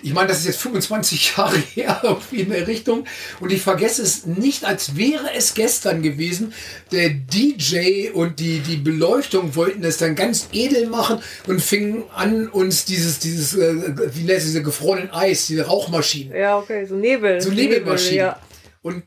ich 0.00 0.14
meine, 0.14 0.28
das 0.28 0.40
ist 0.40 0.46
jetzt 0.46 0.60
25 0.60 1.32
Jahre 1.36 1.58
her, 1.58 2.00
irgendwie 2.02 2.40
in 2.40 2.50
der 2.50 2.66
Richtung. 2.66 3.04
Und 3.40 3.52
ich 3.52 3.62
vergesse 3.62 4.02
es 4.02 4.26
nicht, 4.26 4.64
als 4.64 4.96
wäre 4.96 5.32
es 5.34 5.54
gestern 5.54 6.02
gewesen. 6.02 6.52
Der 6.92 7.10
DJ 7.10 8.10
und 8.12 8.38
die, 8.38 8.60
die 8.60 8.76
Beleuchtung 8.76 9.56
wollten 9.56 9.84
es 9.84 9.98
dann 9.98 10.14
ganz 10.14 10.48
edel 10.52 10.86
machen 10.86 11.20
und 11.46 11.60
fingen 11.60 12.04
an, 12.14 12.48
uns 12.48 12.84
dieses, 12.84 13.18
dieses, 13.18 13.56
äh, 13.56 14.14
wie 14.14 14.22
nennt 14.22 14.38
es, 14.38 14.44
diese 14.44 14.62
gefrorenen 14.62 15.10
Eis, 15.10 15.46
diese 15.46 15.66
Rauchmaschinen. 15.66 16.36
Ja, 16.36 16.58
okay, 16.58 16.86
so 16.86 16.94
Nebel. 16.94 17.40
So 17.40 17.50
Nebelmaschinen. 17.50 18.14
Nebel, 18.14 18.18
ja. 18.18 18.40
Und 18.82 19.02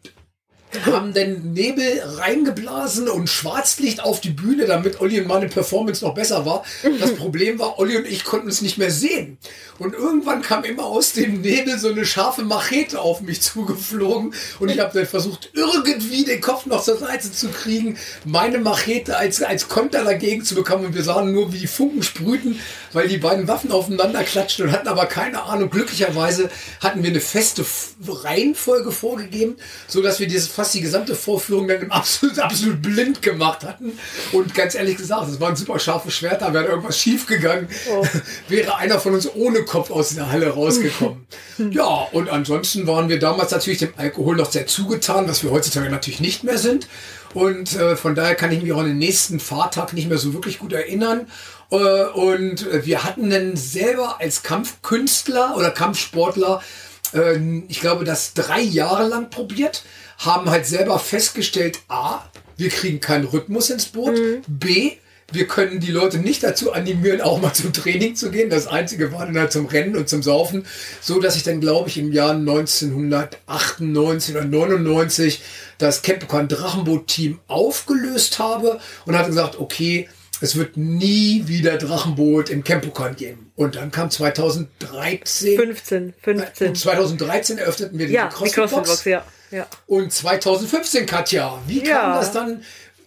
haben 0.86 1.13
den 1.13 1.54
Nebel 1.54 2.01
reingeblasen 2.04 3.10
und 3.10 3.28
Schwarzlicht 3.28 4.04
auf 4.04 4.22
die 4.22 4.30
Bühne, 4.30 4.66
damit 4.66 5.01
Olli 5.01 5.20
und 5.20 5.28
meine 5.28 5.48
Performance 5.48 6.04
noch 6.04 6.13
besser 6.13 6.46
war. 6.46 6.63
Das 7.00 7.16
Problem 7.16 7.60
war, 7.60 7.80
Olli 7.80 7.98
und 7.98 8.08
ich 8.08 8.24
konnten 8.24 8.50
es 8.50 8.62
nicht 8.62 8.78
mehr 8.78 8.92
sehen. 8.92 9.38
Und 9.80 9.94
irgendwann 9.94 10.42
kam 10.42 10.63
immer 10.63 10.86
aus 10.86 11.13
dem 11.13 11.42
Nebel 11.42 11.80
so 11.80 11.90
eine 11.90 12.06
scharfe 12.06 12.44
Machete 12.44 13.00
auf 13.00 13.22
mich 13.22 13.42
zugeflogen 13.42 14.34
und 14.60 14.70
ich 14.70 14.80
habe 14.80 14.94
dann 14.94 15.08
versucht, 15.08 15.50
irgendwie 15.54 16.24
den 16.24 16.42
Kopf 16.42 16.66
noch 16.66 16.84
zur 16.84 16.98
Seite 16.98 17.32
zu 17.32 17.50
kriegen, 17.50 17.98
meine 18.25 18.60
Machete 18.60 19.18
als, 19.18 19.42
als 19.42 19.70
Konter 19.70 20.04
dagegen 20.04 20.44
zu 20.44 20.56
bekommen 20.56 20.86
und 20.86 20.96
wir 20.96 21.04
sahen 21.04 21.34
nur, 21.34 21.51
wie 21.51 21.60
die 21.60 21.68
Funken 21.68 22.04
sprühten, 22.04 22.60
weil 22.94 23.08
die 23.08 23.18
beiden 23.18 23.48
Waffen 23.48 23.72
aufeinander 23.72 24.24
klatschten 24.24 24.68
und 24.68 24.72
hatten 24.72 24.88
aber 24.88 25.06
keine 25.06 25.44
Ahnung. 25.44 25.70
Glücklicherweise 25.70 26.50
hatten 26.80 27.04
wir 27.04 27.10
eine 27.10 27.22
feste 27.22 27.66
Reihenfolge 28.08 28.92
vorgegeben, 28.92 29.56
so 29.88 30.01
dass 30.01 30.20
wir 30.20 30.28
dieses 30.28 30.48
fast 30.62 30.75
die 30.75 30.82
gesamte 30.82 31.15
Vorführung 31.15 31.68
dann 31.68 31.89
absolut, 31.89 32.38
absolut 32.38 32.84
blind 32.84 33.24
gemacht 33.24 33.63
hatten. 33.63 33.94
Und 34.32 34.53
ganz 34.53 34.75
ehrlich 34.75 34.96
gesagt, 34.96 35.27
es 35.27 35.39
waren 35.39 35.56
super 35.56 35.80
scharfe 35.80 36.12
Schwerter, 36.12 36.53
wäre 36.53 36.65
irgendwas 36.65 37.00
schief 37.00 37.25
gegangen, 37.25 37.68
oh. 37.89 38.06
wäre 38.48 38.75
einer 38.75 39.00
von 39.00 39.15
uns 39.15 39.27
ohne 39.34 39.63
Kopf 39.63 39.89
aus 39.89 40.13
der 40.13 40.32
Halle 40.32 40.50
rausgekommen. 40.50 41.25
ja, 41.72 42.08
und 42.12 42.30
ansonsten 42.30 42.86
waren 42.86 43.10
wir 43.10 43.18
damals 43.18 43.50
natürlich 43.50 43.80
dem 43.80 43.94
Alkohol 43.98 44.36
noch 44.36 44.51
sehr 44.51 44.68
zugetan, 44.68 45.27
was 45.27 45.41
wir 45.44 45.50
heutzutage 45.50 45.89
natürlich 45.89 46.20
nicht 46.20 46.44
mehr 46.44 46.60
sind. 46.60 46.88
Und 47.34 47.75
äh, 47.75 47.96
von 47.96 48.13
daher 48.13 48.36
kann 48.36 48.51
ich 48.51 48.62
mich 48.62 48.72
auch 48.72 48.82
an 48.82 48.88
den 48.88 49.00
nächsten 49.00 49.39
Fahrtag 49.39 49.94
nicht 49.94 50.10
mehr 50.10 50.20
so 50.20 50.36
wirklich 50.36 50.60
gut 50.60 50.74
erinnern. 50.74 51.25
Äh, 51.72 51.75
und 51.75 52.68
wir 52.86 53.03
hatten 53.03 53.32
dann 53.32 53.56
selber 53.56 54.22
als 54.22 54.44
Kampfkünstler 54.44 55.56
oder 55.58 55.72
Kampfsportler, 55.72 56.62
äh, 57.15 57.39
ich 57.68 57.80
glaube, 57.80 58.06
das 58.06 58.36
drei 58.36 58.62
Jahre 58.62 59.08
lang 59.08 59.32
probiert 59.32 59.84
haben 60.22 60.50
halt 60.50 60.66
selber 60.66 60.98
festgestellt, 61.00 61.80
a, 61.88 62.22
wir 62.58 62.70
kriegen 62.70 63.00
keinen 63.00 63.25
Rhythmus 63.25 63.70
ins 63.70 63.86
Boot, 63.88 64.18
mhm. 64.18 64.42
b, 64.48 64.94
wir 65.34 65.48
können 65.48 65.80
die 65.80 65.92
Leute 65.92 66.20
nicht 66.20 66.44
dazu 66.44 66.74
animieren, 66.74 67.22
auch 67.22 67.42
mal 67.42 67.54
zum 67.54 67.72
Training 67.72 68.16
zu 68.16 68.32
gehen. 68.32 68.50
Das 68.50 68.68
Einzige 68.68 69.13
war 69.13 69.25
dann 69.25 69.38
halt 69.38 69.54
zum 69.54 69.66
Rennen 69.66 69.96
und 69.96 70.10
zum 70.10 70.22
Saufen. 70.22 70.66
So 71.00 71.22
dass 71.22 71.38
ich 71.38 71.44
dann, 71.44 71.62
glaube 71.62 71.88
ich, 71.90 71.98
im 71.98 72.12
Jahr 72.12 72.32
1998 72.32 74.36
oder 74.36 74.44
99 74.44 75.42
das 75.78 76.01
Capricorn 76.01 76.50
Drachenboot 76.50 77.08
Team 77.08 77.40
aufgelöst 77.48 78.40
habe 78.40 78.82
und 79.06 79.18
hatte 79.18 79.30
gesagt, 79.30 79.58
okay, 79.60 80.10
es 80.42 80.58
wird 80.58 80.75
nie 80.75 81.48
wieder 81.48 81.78
Drachenboot 81.78 82.50
im 82.50 82.63
Campokan 82.63 83.16
geben. 83.16 83.51
Und 83.56 83.75
dann 83.75 83.92
kam 83.92 84.10
2013. 84.10 85.56
15, 85.56 86.16
15. 86.20 86.75
2013 86.75 87.60
eröffneten 87.60 88.00
wir 88.00 88.08
die 88.08 88.13
ja, 88.13 88.28
CrossFit-Box. 88.28 89.06
Ja. 89.06 89.24
Ja. 89.51 89.67
Und 89.88 90.12
2015, 90.12 91.05
Katja, 91.05 91.60
wie 91.67 91.84
kam 91.84 92.13
das 92.13 92.31
dann? 92.31 92.63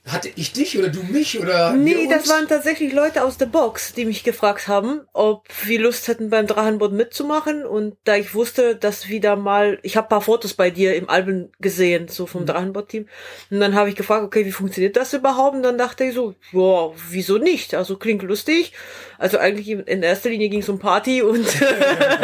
Hatte 0.06 0.28
ich 0.36 0.52
dich 0.52 0.78
oder 0.78 0.90
du 0.90 1.02
mich 1.02 1.40
oder? 1.40 1.72
Nee, 1.72 2.06
das 2.10 2.28
waren 2.28 2.46
tatsächlich 2.46 2.92
Leute 2.92 3.24
aus 3.24 3.38
der 3.38 3.46
Box, 3.46 3.94
die 3.94 4.04
mich 4.04 4.22
gefragt 4.22 4.68
haben, 4.68 5.00
ob 5.14 5.46
wir 5.64 5.80
Lust 5.80 6.08
hätten 6.08 6.28
beim 6.28 6.46
Drachenboot 6.46 6.92
mitzumachen. 6.92 7.64
Und 7.64 7.96
da 8.04 8.14
ich 8.16 8.34
wusste, 8.34 8.76
dass 8.76 9.08
wieder 9.08 9.36
mal, 9.36 9.78
ich 9.82 9.96
habe 9.96 10.08
paar 10.08 10.20
Fotos 10.20 10.52
bei 10.52 10.68
dir 10.68 10.94
im 10.94 11.08
Album 11.08 11.48
gesehen, 11.58 12.08
so 12.08 12.26
vom 12.26 12.42
mhm. 12.42 12.46
Drachenboot-Team. 12.48 13.08
Und 13.48 13.60
dann 13.60 13.74
habe 13.74 13.88
ich 13.88 13.96
gefragt, 13.96 14.24
okay, 14.24 14.44
wie 14.44 14.52
funktioniert 14.52 14.94
das 14.94 15.14
überhaupt? 15.14 15.56
Und 15.56 15.62
dann 15.62 15.78
dachte 15.78 16.04
ich 16.04 16.14
so, 16.14 16.34
ja, 16.52 16.90
wieso 17.08 17.38
nicht? 17.38 17.74
Also 17.74 17.96
klingt 17.96 18.22
lustig. 18.24 18.74
Also 19.16 19.38
eigentlich 19.38 19.70
in 19.70 20.02
erster 20.02 20.28
Linie 20.28 20.50
ging 20.50 20.60
es 20.60 20.68
um 20.68 20.78
Party 20.78 21.22
und, 21.22 21.46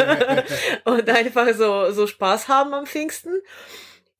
und 0.83 1.09
einfach 1.09 1.47
so, 1.55 1.91
so 1.91 2.05
Spaß 2.05 2.47
haben 2.47 2.75
am 2.75 2.85
Pfingsten. 2.85 3.41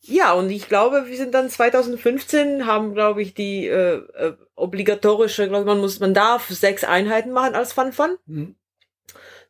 Ja, 0.03 0.33
und 0.33 0.49
ich 0.49 0.67
glaube, 0.67 1.05
wir 1.07 1.17
sind 1.17 1.33
dann 1.33 1.49
2015, 1.49 2.65
haben, 2.65 2.93
glaube 2.93 3.21
ich, 3.21 3.33
die 3.35 3.67
äh, 3.67 3.97
äh, 3.97 4.35
obligatorische, 4.55 5.47
glaube 5.47 5.65
man 5.65 5.79
muss, 5.79 5.99
man 5.99 6.13
darf 6.13 6.49
sechs 6.49 6.83
Einheiten 6.83 7.31
machen 7.31 7.53
als 7.53 7.73
Fun 7.73 7.93
Fun. 7.93 8.17
Mhm. 8.25 8.55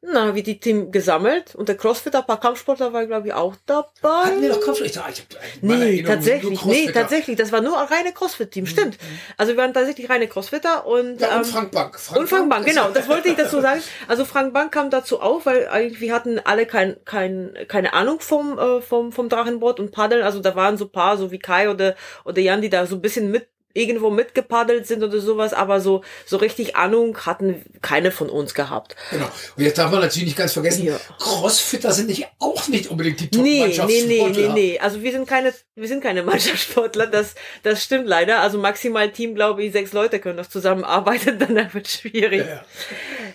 Na, 0.04 0.34
wie 0.34 0.42
die 0.42 0.60
Team 0.60 0.92
gesammelt 0.92 1.54
und 1.54 1.70
der 1.70 1.78
Crossfitter, 1.78 2.20
ein 2.20 2.26
paar 2.26 2.40
Kampfsportler 2.40 2.92
war, 2.92 3.06
glaube 3.06 3.28
ich, 3.28 3.34
auch 3.34 3.56
dabei. 3.68 3.86
Hatten 4.02 4.42
wir 4.42 4.50
doch 4.50 4.60
Kampfsportler? 4.60 5.06
Ich 5.12 5.20
hab, 5.20 5.62
nee, 5.62 6.02
tatsächlich, 6.02 6.66
nee, 6.66 6.92
tatsächlich, 6.92 7.38
das 7.38 7.52
war 7.52 7.62
nur 7.62 7.80
ein 7.80 7.86
reine 7.86 8.12
Crossfit-Team, 8.12 8.66
stimmt. 8.66 9.00
Mhm. 9.00 9.20
Also 9.38 9.54
wir 9.54 9.58
waren 9.58 9.76
tatsächlich 9.76 10.10
reine 10.10 10.28
Crossfitter 10.28 10.88
und, 10.88 11.22
ja, 11.22 11.38
und 11.38 11.46
ähm, 11.46 11.46
Frank 11.46 11.72
Bank. 11.72 12.00
Frank 12.00 12.20
und 12.20 12.28
Frank 12.28 12.50
Bank, 12.50 12.66
genau, 12.66 12.90
das 12.90 13.08
wollte 13.08 13.30
ich 13.30 13.36
dazu 13.36 13.62
sagen. 13.62 13.84
Also 14.08 14.26
Frank 14.26 14.54
Bank 14.56 14.72
kam 14.72 14.90
dazu 14.90 15.22
auf, 15.22 15.46
weil 15.46 15.68
eigentlich 15.68 16.02
wir 16.02 16.16
hatten 16.16 16.40
alle 16.40 16.66
kein, 16.66 16.96
kein, 17.06 17.54
keine 17.68 17.94
Ahnung 17.94 18.22
vom, 18.22 18.58
äh, 18.58 18.82
vom, 18.82 19.12
vom 19.12 19.30
Drachenboard 19.30 19.80
und 19.80 19.92
Paddeln, 19.92 20.24
also 20.24 20.40
da 20.40 20.56
waren 20.56 20.78
so 20.78 20.88
paar, 20.88 21.18
so 21.18 21.30
wie 21.30 21.38
Kai 21.38 21.70
oder, 21.70 21.96
oder 22.26 22.42
Jan, 22.42 22.64
die 22.64 22.72
da 22.72 22.88
so 22.88 22.96
ein 22.96 23.02
bisschen 23.02 23.30
mit 23.30 23.48
irgendwo 23.74 24.10
mitgepaddelt 24.10 24.88
sind 24.88 25.04
oder 25.04 25.20
sowas, 25.20 25.54
aber 25.54 25.82
so, 25.82 26.04
so 26.26 26.38
richtig 26.38 26.76
Ahnung 26.76 27.18
hatten 27.26 27.64
keine 27.82 28.12
von 28.12 28.30
uns 28.30 28.54
gehabt. 28.54 28.96
Genau. 29.12 29.30
Und 29.56 29.64
jetzt 29.64 29.78
darf 29.78 29.92
man 29.92 30.02
natürlich 30.02 30.28
nicht 30.28 30.38
ganz 30.38 30.54
vergessen, 30.54 30.86
ja. 30.86 31.00
Crossfitter 31.20 31.92
sind 31.92 32.08
nicht 32.08 32.28
auch 32.40 32.68
nicht 32.68 32.90
unbedingt 32.90 33.20
die 33.20 33.30
top 33.30 33.44
nee, 33.44 33.68
nee, 33.88 34.04
nee, 34.06 34.30
nee, 34.30 34.48
nee. 34.50 34.80
Also 34.80 35.02
wir 35.02 35.12
sind 35.12 35.28
keine, 35.28 35.54
wir 35.76 35.88
sind 35.88 36.02
keine 36.02 36.24
Mannschaftssportler, 36.32 37.08
das, 37.08 37.36
das 37.64 37.84
stimmt 37.84 38.08
leider. 38.08 38.40
Also 38.40 38.58
maximal 38.58 39.12
Team, 39.12 39.36
glaube 39.36 39.64
ich, 39.64 39.72
sechs 39.72 39.94
Leute 39.94 40.20
können 40.20 40.38
noch 40.38 40.48
zusammenarbeiten, 40.48 41.40
dann 41.40 41.74
wird 41.74 41.88
es 41.88 41.94
schwierig. 41.94 42.46
Ja, 42.46 42.64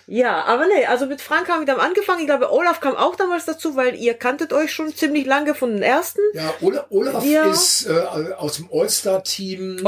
ja. 0.06 0.44
aber 0.44 0.66
nee, 0.66 0.86
also 0.86 1.06
mit 1.06 1.20
Frank 1.20 1.48
haben 1.48 1.60
wir 1.60 1.66
dann 1.66 1.80
angefangen. 1.80 2.20
Ich 2.20 2.26
glaube, 2.26 2.52
Olaf 2.52 2.80
kam 2.80 2.96
auch 2.96 3.16
damals 3.16 3.44
dazu, 3.44 3.76
weil 3.76 3.94
ihr 3.96 4.14
kanntet 4.14 4.52
euch 4.52 4.72
schon 4.72 4.94
ziemlich 4.94 5.26
lange 5.26 5.54
von 5.54 5.72
den 5.72 5.82
ersten. 5.82 6.20
Ja, 6.34 6.54
Olaf, 6.60 6.86
Olaf 6.90 7.24
ja. 7.24 7.44
ist 7.50 7.86
äh, 7.86 7.92
aus 8.36 8.56
dem 8.56 8.68
All-Star-Team. 8.72 9.80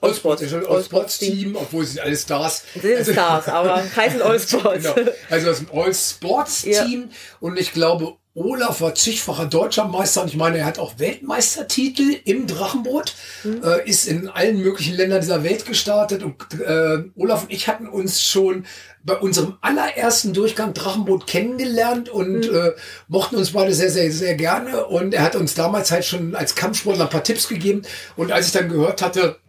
All-Sports. 0.00 0.42
Allsports. 0.42 0.42
Allsports, 0.42 0.68
Allsports 0.68 1.18
Team, 1.18 1.56
obwohl 1.56 1.84
sie 1.84 1.92
sind 1.92 2.02
alle 2.02 2.16
Stars. 2.16 2.62
Sie 2.74 2.80
sind 2.80 2.98
also, 2.98 3.12
Stars, 3.12 3.48
aber 3.48 3.82
heißen 3.96 4.22
Allsports. 4.22 4.82
genau. 4.82 5.10
Also 5.30 5.46
das 5.46 5.60
ist 5.60 5.70
ein 5.70 5.78
Allsports 5.78 6.62
Team 6.62 7.08
ja. 7.10 7.16
und 7.40 7.58
ich 7.58 7.72
glaube, 7.72 8.16
Olaf 8.34 8.80
war 8.80 8.94
zigfacher 8.94 9.44
deutscher 9.44 9.86
Meister 9.86 10.22
und 10.22 10.28
ich 10.28 10.36
meine, 10.36 10.58
er 10.58 10.64
hat 10.64 10.78
auch 10.78 10.98
Weltmeistertitel 10.98 12.16
im 12.24 12.46
Drachenboot, 12.46 13.14
mhm. 13.44 13.62
äh, 13.62 13.86
ist 13.86 14.08
in 14.08 14.28
allen 14.28 14.62
möglichen 14.62 14.96
Ländern 14.96 15.20
dieser 15.20 15.44
Welt 15.44 15.66
gestartet 15.66 16.22
und 16.22 16.36
äh, 16.58 17.04
Olaf 17.14 17.42
und 17.42 17.52
ich 17.52 17.68
hatten 17.68 17.86
uns 17.86 18.22
schon 18.22 18.64
bei 19.04 19.16
unserem 19.16 19.58
allerersten 19.60 20.32
Durchgang 20.32 20.72
Drachenboot 20.72 21.26
kennengelernt 21.26 22.08
und 22.08 22.50
mhm. 22.50 22.56
äh, 22.56 22.72
mochten 23.08 23.36
uns 23.36 23.52
beide 23.52 23.74
sehr, 23.74 23.90
sehr, 23.90 24.10
sehr 24.10 24.34
gerne 24.34 24.86
und 24.86 25.12
er 25.12 25.24
hat 25.24 25.36
uns 25.36 25.54
damals 25.54 25.90
halt 25.90 26.06
schon 26.06 26.34
als 26.34 26.54
Kampfsportler 26.54 27.04
ein 27.04 27.10
paar 27.10 27.24
Tipps 27.24 27.48
gegeben 27.48 27.82
und 28.16 28.32
als 28.32 28.46
ich 28.46 28.52
dann 28.52 28.70
gehört 28.70 29.02
hatte, 29.02 29.40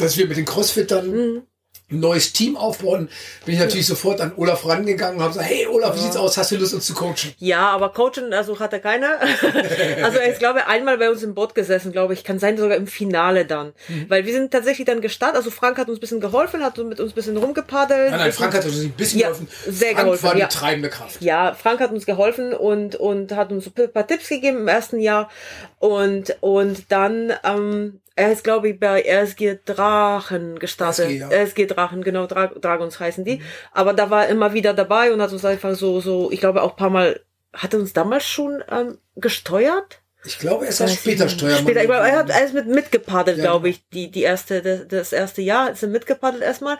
dass 0.00 0.16
wir 0.16 0.26
mit 0.26 0.36
den 0.36 0.44
Crossfittern 0.44 1.10
mhm. 1.10 1.42
ein 1.90 2.00
neues 2.00 2.32
Team 2.32 2.56
aufbauen, 2.56 3.08
bin 3.44 3.54
ich 3.54 3.60
natürlich 3.60 3.86
sofort 3.86 4.20
an 4.20 4.32
Olaf 4.36 4.66
rangegangen 4.66 5.16
und 5.16 5.22
habe 5.22 5.32
gesagt, 5.32 5.48
hey 5.48 5.66
Olaf, 5.66 5.96
wie 5.96 6.00
sieht's 6.00 6.16
aus? 6.16 6.36
Hast 6.36 6.50
du 6.50 6.56
Lust, 6.56 6.74
uns 6.74 6.86
zu 6.86 6.94
coachen? 6.94 7.34
Ja, 7.38 7.68
aber 7.70 7.90
coachen, 7.90 8.32
also 8.32 8.58
hat 8.58 8.72
er 8.72 8.80
keine. 8.80 9.20
also 10.02 10.18
ich 10.20 10.38
glaube, 10.38 10.66
einmal 10.66 10.98
bei 10.98 11.10
uns 11.10 11.22
im 11.22 11.34
Boot 11.34 11.54
gesessen, 11.54 11.92
glaube 11.92 12.14
ich, 12.14 12.24
kann 12.24 12.38
sein 12.38 12.56
sogar 12.56 12.76
im 12.76 12.86
Finale 12.86 13.44
dann. 13.44 13.72
Mhm. 13.88 14.06
Weil 14.08 14.24
wir 14.24 14.32
sind 14.32 14.50
tatsächlich 14.52 14.86
dann 14.86 15.00
gestartet, 15.00 15.36
also 15.36 15.50
Frank 15.50 15.78
hat 15.78 15.88
uns 15.88 15.98
ein 15.98 16.00
bisschen 16.00 16.20
geholfen, 16.20 16.62
hat 16.62 16.78
mit 16.78 17.00
uns 17.00 17.12
ein 17.12 17.14
bisschen 17.14 17.36
rumgepaddelt. 17.36 18.10
Nein, 18.10 18.20
nein, 18.20 18.32
Frank 18.32 18.54
hat 18.54 18.64
uns 18.64 18.80
ein 18.80 18.92
bisschen 18.92 19.20
ja, 19.20 19.28
geholfen. 19.28 19.48
Sehr 19.66 19.92
Frank 19.92 20.04
geholfen, 20.04 20.24
war 20.24 20.34
die 20.34 20.40
ja. 20.40 20.46
treibende 20.46 20.88
Kraft. 20.90 21.20
Ja, 21.20 21.54
Frank 21.54 21.80
hat 21.80 21.90
uns 21.90 22.06
geholfen 22.06 22.52
und, 22.54 22.96
und 22.96 23.32
hat 23.32 23.52
uns 23.52 23.66
ein 23.66 23.92
paar 23.92 24.06
Tipps 24.06 24.28
gegeben 24.28 24.58
im 24.58 24.68
ersten 24.68 25.00
Jahr. 25.00 25.30
Und, 25.78 26.36
und 26.40 26.90
dann, 26.90 27.32
ähm, 27.44 28.00
er 28.20 28.32
ist, 28.32 28.44
glaube 28.44 28.68
ich, 28.68 28.78
bei 28.78 29.02
RSG 29.02 29.58
Drachen 29.64 30.58
gestartet. 30.58 31.06
RSG, 31.06 31.18
ja. 31.18 31.28
RSG 31.28 31.66
Drachen, 31.66 32.02
genau, 32.04 32.26
Dra 32.26 32.48
Dragons 32.48 33.00
heißen 33.00 33.24
die. 33.24 33.42
Aber 33.72 33.94
da 33.94 34.10
war 34.10 34.24
er 34.24 34.30
immer 34.30 34.52
wieder 34.52 34.74
dabei 34.74 35.12
und 35.12 35.22
hat 35.22 35.32
uns 35.32 35.44
einfach 35.44 35.74
so, 35.74 36.00
so, 36.00 36.30
ich 36.30 36.40
glaube 36.40 36.62
auch 36.62 36.72
ein 36.72 36.76
paar 36.76 36.90
Mal, 36.90 37.20
hat 37.52 37.72
er 37.74 37.80
uns 37.80 37.92
damals 37.92 38.26
schon 38.26 38.62
ähm, 38.70 38.98
gesteuert? 39.16 40.00
Ich 40.24 40.38
glaube, 40.38 40.66
er 40.66 40.70
ist 40.70 40.80
ich 40.80 41.00
später. 41.00 41.28
Steuermann. 41.28 41.62
Später, 41.62 41.80
ich 41.80 41.86
glaube, 41.86 42.06
er 42.06 42.18
hat 42.18 42.28
ist 42.28 42.52
mit 42.52 42.66
mitgepaddelt, 42.66 43.38
Ja, 43.38 43.44
glaube 43.44 43.70
genau. 43.70 43.76
ich, 43.76 43.88
die, 43.88 44.10
die 44.10 44.22
erste, 44.22 44.60
das, 44.60 44.86
das 44.86 45.12
erste 45.12 45.40
Jahr 45.40 45.70
ist 45.70 45.82
er 45.82 45.88
mitgepaddelt 45.88 46.42
erstmal. 46.42 46.78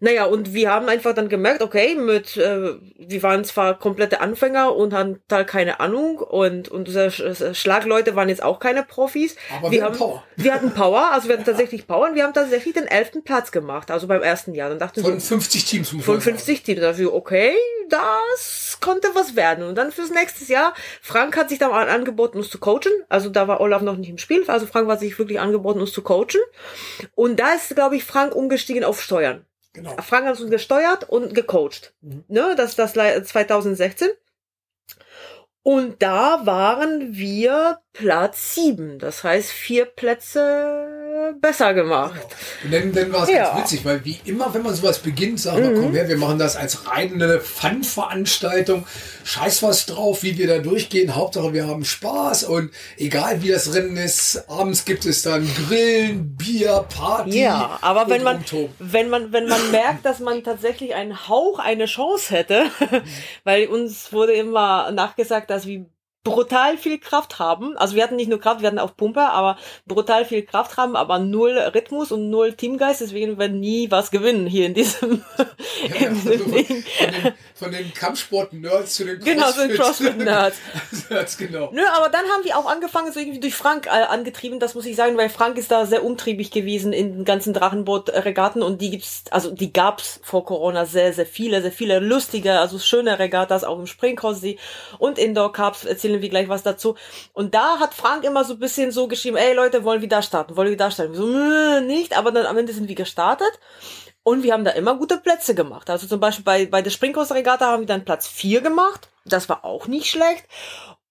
Naja, 0.00 0.26
und 0.26 0.54
wir 0.54 0.70
haben 0.70 0.88
einfach 0.88 1.12
dann 1.12 1.28
gemerkt, 1.28 1.60
okay, 1.60 1.96
mit, 1.96 2.36
äh, 2.36 2.74
wir 2.98 3.22
waren 3.24 3.44
zwar 3.44 3.76
komplette 3.78 4.20
Anfänger 4.20 4.76
und 4.76 4.92
hatten 4.94 5.14
total 5.26 5.44
keine 5.44 5.80
Ahnung 5.80 6.18
und, 6.18 6.68
und 6.68 6.86
unsere 6.86 7.08
Sch- 7.08 7.52
Schlagleute 7.54 8.14
waren 8.14 8.28
jetzt 8.28 8.42
auch 8.44 8.60
keine 8.60 8.84
Profis. 8.84 9.34
Aber 9.58 9.72
wir 9.72 9.82
hatten 9.82 9.94
haben, 9.94 9.98
Power. 9.98 10.24
Wir 10.36 10.54
hatten 10.54 10.70
Power, 10.72 11.10
also 11.12 11.26
wir 11.28 11.34
hatten 11.34 11.44
tatsächlich 11.46 11.86
Power 11.88 12.08
und 12.08 12.14
wir 12.14 12.22
haben 12.22 12.32
tatsächlich 12.32 12.74
den 12.74 12.86
elften 12.86 13.24
Platz 13.24 13.50
gemacht, 13.50 13.90
also 13.90 14.06
beim 14.06 14.22
ersten 14.22 14.54
Jahr. 14.54 14.68
Dann 14.68 14.78
dachten 14.78 15.02
wir, 15.02 15.10
Von 15.10 15.20
50 15.20 15.64
Teams, 15.64 15.88
von 15.88 15.96
man 15.98 16.06
sagen. 16.06 16.20
50 16.20 16.62
Teams. 16.62 16.80
Dafür, 16.80 17.12
okay, 17.12 17.54
das 17.88 18.78
konnte 18.80 19.08
was 19.14 19.34
werden. 19.34 19.64
Und 19.64 19.74
dann 19.76 19.90
fürs 19.90 20.10
nächste 20.10 20.44
Jahr, 20.52 20.74
Frank 21.02 21.36
hat 21.36 21.48
sich 21.48 21.58
dann 21.58 21.72
an- 21.72 21.88
angeboten, 21.88 22.38
uns 22.38 22.50
zu 22.50 22.58
coachen. 22.58 22.92
Also 23.08 23.30
da 23.30 23.48
war 23.48 23.60
Olaf 23.60 23.82
noch 23.82 23.96
nicht 23.96 24.10
im 24.10 24.18
Spiel. 24.18 24.44
Also 24.46 24.66
Frank 24.66 24.88
hat 24.88 25.00
sich 25.00 25.18
wirklich 25.18 25.40
angeboten, 25.40 25.80
uns 25.80 25.92
zu 25.92 26.02
coachen. 26.02 26.40
Und 27.14 27.40
da 27.40 27.52
ist, 27.54 27.74
glaube 27.74 27.96
ich, 27.96 28.04
Frank 28.04 28.34
umgestiegen 28.34 28.84
auf 28.84 29.02
Steuern. 29.02 29.44
Genau. 29.74 29.94
Frank 30.02 30.26
hat 30.26 30.40
uns 30.40 30.50
gesteuert 30.50 31.08
und 31.08 31.34
gecoacht. 31.34 31.94
Mhm. 32.00 32.24
Ne, 32.28 32.54
das 32.56 32.74
das 32.76 32.94
le- 32.94 33.22
2016. 33.22 34.08
Und 35.62 36.02
da 36.02 36.46
waren 36.46 37.14
wir 37.14 37.80
Platz 37.92 38.54
sieben. 38.54 38.98
Das 38.98 39.22
heißt, 39.24 39.50
vier 39.50 39.84
Plätze 39.84 40.97
besser 41.40 41.74
gemacht. 41.74 42.20
Und 42.64 42.72
dann, 42.72 42.92
dann 42.92 43.12
war 43.12 43.22
es 43.24 43.30
Ja. 43.30 43.50
ganz 43.54 43.60
witzig, 43.64 43.84
weil 43.84 44.04
wie 44.04 44.18
immer, 44.24 44.52
wenn 44.54 44.62
man 44.62 44.74
sowas 44.74 44.98
beginnt, 44.98 45.40
sagen 45.40 45.62
wir, 45.62 45.80
komm 45.82 45.92
her, 45.92 46.08
wir 46.08 46.16
machen 46.16 46.38
das 46.38 46.56
als 46.56 46.86
reine 46.88 47.40
Fun-Veranstaltung. 47.40 48.86
Scheiß 49.24 49.62
was 49.62 49.86
drauf, 49.86 50.22
wie 50.22 50.38
wir 50.38 50.46
da 50.46 50.58
durchgehen. 50.58 51.14
Hauptsache, 51.14 51.52
wir 51.52 51.66
haben 51.66 51.84
Spaß 51.84 52.44
und 52.44 52.70
egal 52.96 53.42
wie 53.42 53.48
das 53.48 53.74
Rennen 53.74 53.96
ist, 53.96 54.44
abends 54.48 54.84
gibt 54.84 55.04
es 55.04 55.22
dann 55.22 55.46
Grillen, 55.66 56.34
Bier, 56.36 56.86
Party. 56.94 57.42
Ja, 57.42 57.78
aber 57.82 58.08
wenn 58.08 58.22
man, 58.22 58.42
wenn 58.78 59.10
man, 59.10 59.32
wenn 59.32 59.48
man 59.48 59.70
merkt, 59.70 60.04
dass 60.06 60.20
man 60.20 60.42
tatsächlich 60.42 60.94
einen 60.94 61.28
Hauch 61.28 61.58
eine 61.58 61.84
Chance 61.86 62.34
hätte, 62.34 62.64
weil 63.44 63.66
uns 63.66 64.12
wurde 64.12 64.32
immer 64.32 64.90
nachgesagt, 64.92 65.50
dass 65.50 65.66
wir 65.66 65.84
brutal 66.30 66.76
viel 66.76 66.98
Kraft 66.98 67.38
haben. 67.38 67.76
Also 67.76 67.96
wir 67.96 68.02
hatten 68.02 68.16
nicht 68.16 68.28
nur 68.28 68.40
Kraft, 68.40 68.60
wir 68.60 68.68
hatten 68.68 68.78
auch 68.78 68.96
Pumpe, 68.96 69.20
aber 69.20 69.58
brutal 69.86 70.24
viel 70.24 70.42
Kraft 70.42 70.76
haben, 70.76 70.96
aber 70.96 71.18
null 71.18 71.58
Rhythmus 71.58 72.12
und 72.12 72.30
null 72.30 72.52
Teamgeist. 72.52 73.00
Deswegen 73.00 73.38
werden 73.38 73.60
nie 73.60 73.90
was 73.90 74.10
gewinnen 74.10 74.46
hier 74.46 74.66
in 74.66 74.74
diesem, 74.74 75.24
Ja, 75.82 76.06
in 76.06 76.16
also 76.16 76.30
von, 76.30 76.52
den, 76.52 76.84
von 77.54 77.72
den 77.72 77.94
Kampfsport-Nerds 77.94 78.94
zu 78.94 79.04
den 79.04 79.20
Genau, 79.20 79.50
so 79.50 79.62
ein 79.62 79.70
CrossFit-Nerds. 79.70 80.56
Nerds, 81.10 81.36
genau. 81.38 81.70
Nö, 81.72 81.82
aber 81.94 82.08
dann 82.08 82.24
haben 82.26 82.44
wir 82.44 82.56
auch 82.56 82.66
angefangen, 82.66 83.12
so 83.12 83.20
irgendwie 83.20 83.40
durch 83.40 83.54
Frank 83.54 83.86
äh, 83.86 83.90
angetrieben, 83.90 84.60
das 84.60 84.74
muss 84.74 84.86
ich 84.86 84.96
sagen, 84.96 85.16
weil 85.16 85.28
Frank 85.28 85.56
ist 85.58 85.70
da 85.70 85.86
sehr 85.86 86.04
umtriebig 86.04 86.50
gewesen 86.50 86.92
in 86.92 87.18
den 87.18 87.24
ganzen 87.24 87.52
Drachenboot-Regatten 87.52 88.62
und 88.62 88.80
die 88.80 88.90
gibt's, 88.90 89.24
also 89.30 89.50
die 89.50 89.72
gab's 89.72 90.20
vor 90.22 90.44
Corona 90.44 90.86
sehr, 90.86 91.12
sehr 91.12 91.26
viele, 91.26 91.62
sehr 91.62 91.72
viele 91.72 91.98
lustige, 92.00 92.58
also 92.58 92.78
schöne 92.78 93.18
Regattas 93.18 93.64
auch 93.64 93.78
im 93.78 93.86
Springcross-See 93.86 94.58
und 94.98 95.18
Indoor 95.18 95.52
Cups, 95.52 95.84
erzählen 95.84 96.17
wir 96.22 96.28
gleich 96.28 96.48
was 96.48 96.62
dazu. 96.62 96.96
Und 97.32 97.54
da 97.54 97.78
hat 97.78 97.94
Frank 97.94 98.24
immer 98.24 98.44
so 98.44 98.54
ein 98.54 98.58
bisschen 98.60 98.92
so 98.92 99.08
geschrieben, 99.08 99.36
ey 99.36 99.54
Leute, 99.54 99.84
wollen 99.84 100.00
wir 100.00 100.08
da 100.08 100.22
starten, 100.22 100.56
wollen 100.56 100.70
wir 100.70 100.76
da 100.76 100.90
starten? 100.90 101.12
Wir 101.12 101.18
so, 101.18 101.26
"Nö, 101.26 101.80
nicht, 101.80 102.16
aber 102.16 102.32
dann 102.32 102.46
am 102.46 102.56
Ende 102.58 102.72
sind 102.72 102.88
wir 102.88 102.94
gestartet. 102.94 103.58
Und 104.22 104.42
wir 104.42 104.52
haben 104.52 104.64
da 104.64 104.72
immer 104.72 104.96
gute 104.96 105.16
Plätze 105.18 105.54
gemacht. 105.54 105.88
Also 105.88 106.06
zum 106.06 106.20
Beispiel 106.20 106.44
bei, 106.44 106.66
bei 106.66 106.82
der 106.82 106.90
Springkurs-Regatta 106.90 107.66
haben 107.66 107.80
wir 107.80 107.86
dann 107.86 108.04
Platz 108.04 108.26
vier 108.26 108.60
gemacht. 108.60 109.08
Das 109.24 109.48
war 109.48 109.64
auch 109.64 109.86
nicht 109.86 110.10
schlecht. 110.10 110.44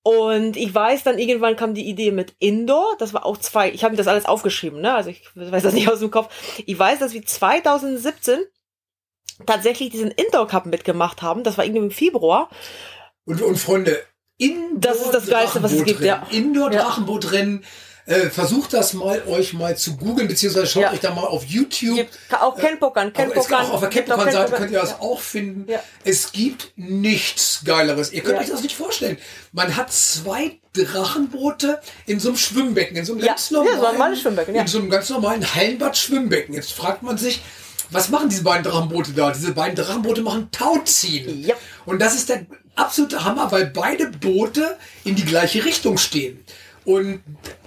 Und 0.03 0.55
ich 0.55 0.73
weiß, 0.73 1.03
dann 1.03 1.17
irgendwann 1.17 1.55
kam 1.55 1.73
die 1.73 1.89
Idee 1.89 2.11
mit 2.11 2.35
Indoor. 2.39 2.95
Das 2.99 3.13
war 3.13 3.25
auch 3.25 3.37
zwei. 3.37 3.71
Ich 3.71 3.83
habe 3.83 3.91
mir 3.91 3.97
das 3.97 4.07
alles 4.07 4.25
aufgeschrieben, 4.25 4.79
ne? 4.79 4.93
Also 4.93 5.09
ich 5.09 5.21
weiß 5.35 5.63
das 5.63 5.73
nicht 5.73 5.89
aus 5.89 5.99
dem 5.99 6.11
Kopf. 6.11 6.33
Ich 6.65 6.77
weiß, 6.77 6.99
dass 6.99 7.13
wir 7.13 7.25
2017 7.25 8.45
tatsächlich 9.45 9.89
diesen 9.89 10.11
Indoor 10.11 10.47
Cup 10.47 10.65
mitgemacht 10.65 11.21
haben. 11.21 11.43
Das 11.43 11.57
war 11.57 11.65
irgendwie 11.65 11.85
im 11.85 11.91
Februar. 11.91 12.49
Und, 13.25 13.41
und 13.41 13.57
Freunde, 13.57 14.01
Indoor 14.37 14.79
Das 14.79 14.97
ist 15.01 15.13
das 15.13 15.27
Geilste, 15.27 15.63
was 15.63 15.71
es 15.73 15.83
gibt, 15.83 16.01
ja. 16.01 16.25
Indoor 16.31 16.71
Ja. 16.71 16.83
Drachenbootrennen. 16.83 17.63
Äh, 18.05 18.29
versucht 18.29 18.71
das 18.71 18.93
mal 18.93 19.21
euch 19.27 19.51
mal 19.51 19.75
zu 19.75 19.97
googeln, 19.97 20.29
beziehungsweise 20.29 20.65
schaut 20.67 20.83
Ja. 20.83 20.91
euch 20.93 21.01
da 21.01 21.13
mal 21.13 21.25
auf 21.25 21.43
YouTube. 21.43 21.97
Gibt 21.97 22.17
auch 22.39 22.55
Kenpokan. 22.57 23.07
Gibt 23.07 23.17
Kenpokan. 23.17 23.65
auch 23.65 23.73
auf 23.73 23.79
der 23.81 23.89
gibt 23.89 24.09
auch 24.09 24.15
Capcom-Seite 24.15 24.37
Kenpokan. 24.45 24.59
könnt 24.61 24.71
ihr 24.71 24.79
das 24.79 24.89
Ja. 24.91 24.99
auch 25.01 25.19
finden. 25.19 25.65
Es 26.05 26.31
gibt 26.31 26.71
nichts 26.77 27.63
Geileres. 27.65 28.13
Ihr 28.13 28.21
könnt 28.23 28.39
euch 28.39 28.49
das 28.49 28.61
nicht 28.61 28.77
vorstellen. 28.77 29.17
Man 29.51 29.75
hat 29.75 29.91
zwei 29.91 30.57
Drachenboote 30.71 31.81
in 32.05 32.21
so 32.21 32.29
einem 32.29 32.37
Schwimmbecken, 32.37 32.95
in 32.95 33.03
so 33.03 33.11
einem 33.11 33.21
ganz 33.23 33.49
Ja, 33.49 33.57
so 33.57 33.61
ein 33.61 33.75
normalen, 33.75 34.13
in 34.55 34.67
so 34.67 34.77
einem 34.79 34.89
ganz 34.89 35.09
normalen 35.09 35.55
Hallenbad-Schwimmbecken. 35.55 36.55
Jetzt 36.55 36.71
fragt 36.71 37.03
man 37.03 37.17
sich, 37.17 37.41
was 37.91 38.07
machen 38.07 38.29
diese 38.29 38.43
beiden 38.43 38.63
Drachenboote 38.63 39.11
da? 39.11 39.31
Diese 39.31 39.51
beiden 39.51 39.75
Drachenboote 39.75 40.21
machen 40.21 40.49
Tauziehen. 40.51 41.43
Ja. 41.43 41.55
Und 41.85 42.01
das 42.01 42.15
ist 42.15 42.29
der 42.29 42.45
absolute 42.77 43.23
Hammer, 43.23 43.51
weil 43.51 43.65
beide 43.67 44.07
Boote 44.07 44.77
in 45.03 45.15
die 45.15 45.25
gleiche 45.25 45.65
Richtung 45.65 45.97
stehen. 45.97 46.43
Und 46.85 47.21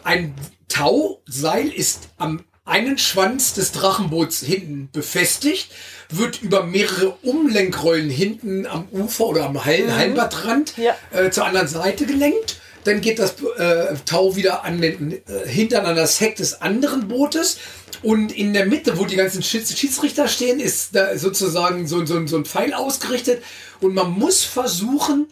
ein 0.04 0.34
Tauseil 0.68 1.68
ist 1.68 2.08
am 2.16 2.44
einen 2.64 2.98
Schwanz 2.98 3.52
des 3.54 3.72
Drachenboots 3.72 4.40
hinten 4.42 4.90
befestigt, 4.92 5.70
wird 6.08 6.40
über 6.40 6.62
mehrere 6.62 7.10
Umlenkrollen 7.22 8.08
hinten 8.08 8.66
am 8.66 8.86
Ufer 8.92 9.26
oder 9.26 9.44
am 9.46 9.64
Hall 9.64 9.92
Hallenbadrand 9.92 10.74
Ja. 10.76 10.94
äh, 11.10 11.30
zur 11.30 11.46
anderen 11.46 11.66
Seite 11.66 12.06
gelenkt. 12.06 12.60
Dann 12.84 13.00
geht 13.00 13.18
das 13.18 13.34
äh, 13.58 13.94
Tau 14.06 14.36
wieder 14.36 14.64
an 14.64 14.80
den, 14.80 15.12
äh, 15.12 15.48
hintern 15.48 15.84
an 15.84 15.96
das 15.96 16.20
Heck 16.20 16.36
des 16.36 16.62
anderen 16.62 17.08
Bootes. 17.08 17.58
Und 18.02 18.32
in 18.32 18.52
der 18.52 18.66
Mitte, 18.66 18.98
wo 18.98 19.04
die 19.04 19.16
ganzen 19.16 19.42
Schieds 19.42 19.76
Schiedsrichter 19.78 20.28
stehen, 20.28 20.60
ist 20.60 20.94
da 20.94 21.16
sozusagen 21.18 21.86
so, 21.86 22.04
so, 22.06 22.26
so 22.26 22.36
ein 22.36 22.44
Pfeil 22.44 22.72
ausgerichtet. 22.74 23.42
Und 23.80 23.94
man 23.94 24.10
muss 24.12 24.42
versuchen, 24.44 25.28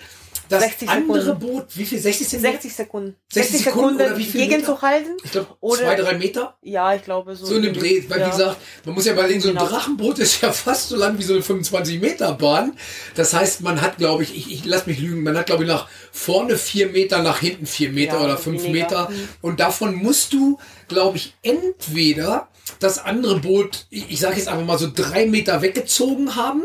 das 0.49 0.63
60 0.63 0.89
andere 0.89 1.23
Sekunden. 1.23 1.47
Boot, 1.47 1.67
wie 1.75 1.85
viel? 1.85 1.99
60 1.99 2.29
Zentimeter? 2.29 2.53
60 2.55 2.75
Sekunden. 2.75 3.17
60 3.31 3.65
Sekunden 3.65 3.97
oder 3.97 4.17
wie 4.17 4.25
viel 4.25 4.41
Meter? 4.41 4.51
gegenzuhalten. 4.53 5.17
Ich 5.23 5.33
glaube, 5.33 5.49
zwei, 5.77 5.95
drei 5.95 6.17
Meter. 6.17 6.57
Ja, 6.63 6.95
ich 6.95 7.03
glaube 7.05 7.37
so. 7.37 7.45
So 7.45 7.57
in 7.57 7.63
dem 7.63 7.75
Dreh. 7.75 8.03
Weil, 8.09 8.21
ja. 8.21 8.27
wie 8.27 8.31
gesagt, 8.31 8.57
man 8.85 8.95
muss 8.95 9.05
ja 9.05 9.13
überlegen, 9.13 9.41
so 9.41 9.49
ein 9.51 9.57
Genau. 9.57 9.69
Drachenboot 9.69 10.19
ist 10.19 10.41
ja 10.41 10.53
fast 10.53 10.89
so 10.89 10.97
lang 10.97 11.19
wie 11.19 11.23
so 11.23 11.35
eine 11.35 11.43
25-Meter-Bahn. 11.43 12.79
Das 13.15 13.35
heißt, 13.35 13.61
man 13.61 13.83
hat, 13.83 13.99
glaube 13.99 14.23
ich, 14.23 14.37
ich, 14.37 14.53
ich 14.53 14.65
lass 14.65 14.87
mich 14.87 14.99
lügen, 15.01 15.23
man 15.23 15.37
hat, 15.37 15.47
glaube 15.47 15.65
ich, 15.65 15.69
nach 15.69 15.89
vorne 16.13 16.57
vier 16.57 16.89
Meter, 16.89 17.23
nach 17.23 17.41
hinten 17.41 17.67
vier 17.67 17.91
Meter 17.91 18.15
Ja, 18.15 18.25
oder 18.25 18.39
fünf 18.39 18.63
weniger. 18.63 19.09
Meter. 19.09 19.13
Und 19.43 19.61
davon 19.61 19.97
musst 19.97 20.33
du, 20.33 20.59
glaube 20.89 21.19
ich, 21.19 21.35
entweder 21.43 22.49
das 22.81 22.99
andere 22.99 23.41
Boot, 23.41 23.87
ich, 23.91 24.19
sage 24.21 24.37
jetzt 24.37 24.49
einfach 24.49 24.65
mal 24.65 24.79
so 24.79 24.91
drei 24.95 25.27
Meter 25.27 25.63
weggezogen 25.63 26.37
haben. 26.37 26.63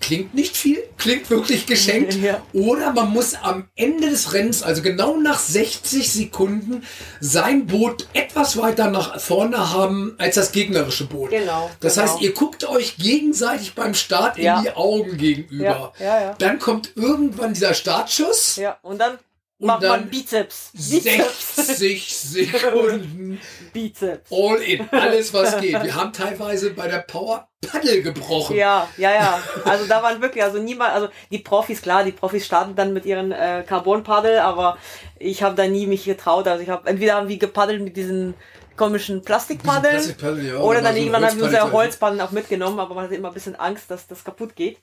Klingt 0.00 0.34
nicht 0.34 0.54
viel, 0.56 0.82
klingt 0.98 1.30
wirklich 1.30 1.64
geschenkt. 1.66 2.14
Ja. 2.22 2.42
Oder 2.52 2.92
man 2.92 3.10
muss 3.10 3.34
am 3.34 3.68
Ende 3.74 4.10
des 4.10 4.32
Rennens, 4.34 4.62
also 4.62 4.82
genau 4.82 5.16
nach 5.16 5.38
60 5.38 6.10
Sekunden, 6.12 6.82
sein 7.20 7.66
Boot 7.66 8.06
etwas 8.12 8.56
weiter 8.58 8.90
nach 8.90 9.18
vorne 9.20 9.72
haben 9.72 10.14
als 10.18 10.34
das 10.34 10.52
gegnerische 10.52 11.04
Boot. 11.06 11.30
Genau, 11.30 11.70
Das 11.80 11.94
genau. 11.94 12.06
heißt, 12.06 12.20
ihr 12.22 12.32
guckt 12.34 12.68
euch 12.68 12.96
gegenseitig 12.96 13.74
beim 13.74 13.94
Start 13.94 14.36
Ja. 14.38 14.58
in 14.58 14.64
die 14.64 14.70
Augen 14.72 15.16
gegenüber. 15.16 15.92
Ja. 15.98 16.34
Dann 16.38 16.58
kommt 16.58 16.92
irgendwann 16.96 17.54
dieser 17.54 17.72
Startschuss. 17.74 18.56
Ja, 18.56 18.78
und 18.82 18.98
dann 18.98 19.18
Und 19.64 19.68
Macht 19.68 19.80
man 19.80 19.90
dann 20.00 20.10
Bizeps. 20.10 20.72
Bizeps. 20.74 21.56
60 21.56 22.14
Sekunden 22.14 23.40
Bizeps. 23.72 24.30
all 24.30 24.56
in. 24.56 24.86
Alles, 24.90 25.32
was 25.32 25.58
geht. 25.58 25.82
Wir 25.82 25.94
haben 25.94 26.12
teilweise 26.12 26.72
bei 26.72 26.86
der 26.86 26.98
Power 26.98 27.48
Paddel 27.66 28.02
gebrochen. 28.02 28.56
Ja, 28.56 28.86
ja, 28.98 29.14
ja. 29.14 29.40
Also 29.64 29.86
da 29.86 30.02
waren 30.02 30.20
wirklich, 30.20 30.44
also 30.44 30.58
niemand, 30.58 30.92
also 30.92 31.08
die 31.30 31.38
Profis, 31.38 31.80
klar, 31.80 32.04
die 32.04 32.12
Profis 32.12 32.44
starten 32.44 32.76
dann 32.76 32.92
mit 32.92 33.06
ihren 33.06 33.32
äh, 33.32 33.64
Carbon-Paddel, 33.66 34.40
aber 34.40 34.76
ich 35.18 35.42
habe 35.42 35.54
da 35.54 35.66
nie 35.66 35.86
mich 35.86 36.04
getraut. 36.04 36.46
Also 36.46 36.62
ich 36.62 36.68
habe 36.68 36.86
entweder 36.86 37.14
haben 37.14 37.28
wir 37.28 37.38
gepaddelt 37.38 37.80
mit 37.80 37.96
diesen 37.96 38.34
komischen 38.76 39.22
Plastikpaddeln 39.22 39.94
Plastikpaddel, 39.94 40.46
ja, 40.46 40.56
oder 40.58 40.82
dann 40.82 40.92
so 40.92 41.00
irgendwann 41.00 41.24
haben 41.24 41.38
wir 41.38 41.44
unsere 41.46 41.72
Holzpaddeln 41.72 42.20
auch 42.20 42.32
mitgenommen, 42.32 42.78
aber 42.80 42.94
man 42.94 43.04
hatte 43.04 43.14
immer 43.14 43.28
ein 43.28 43.34
bisschen 43.34 43.56
Angst, 43.56 43.90
dass 43.90 44.06
das 44.08 44.24
kaputt 44.24 44.56
geht. 44.56 44.76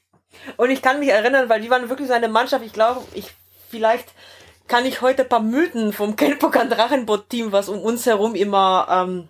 Und 0.57 0.71
ich 0.71 0.81
kann 0.81 0.99
mich 0.99 1.09
erinnern, 1.09 1.49
weil 1.49 1.61
die 1.61 1.69
waren 1.69 1.87
wirklich 1.87 2.07
so 2.07 2.15
eine 2.15 2.29
Mannschaft, 2.29 2.65
ich 2.65 2.73
glaube, 2.73 3.01
ich 3.13 3.27
vielleicht 3.69 4.07
kann 4.71 4.85
ich 4.85 5.01
heute 5.01 5.23
ein 5.23 5.29
paar 5.29 5.41
Mythen 5.41 5.91
vom 5.91 6.15
Kelpokan 6.15 6.69
Drachenboot-Team, 6.69 7.51
was 7.51 7.67
um 7.67 7.81
uns 7.81 8.05
herum 8.05 8.35
immer 8.35 8.87
ähm, 8.89 9.27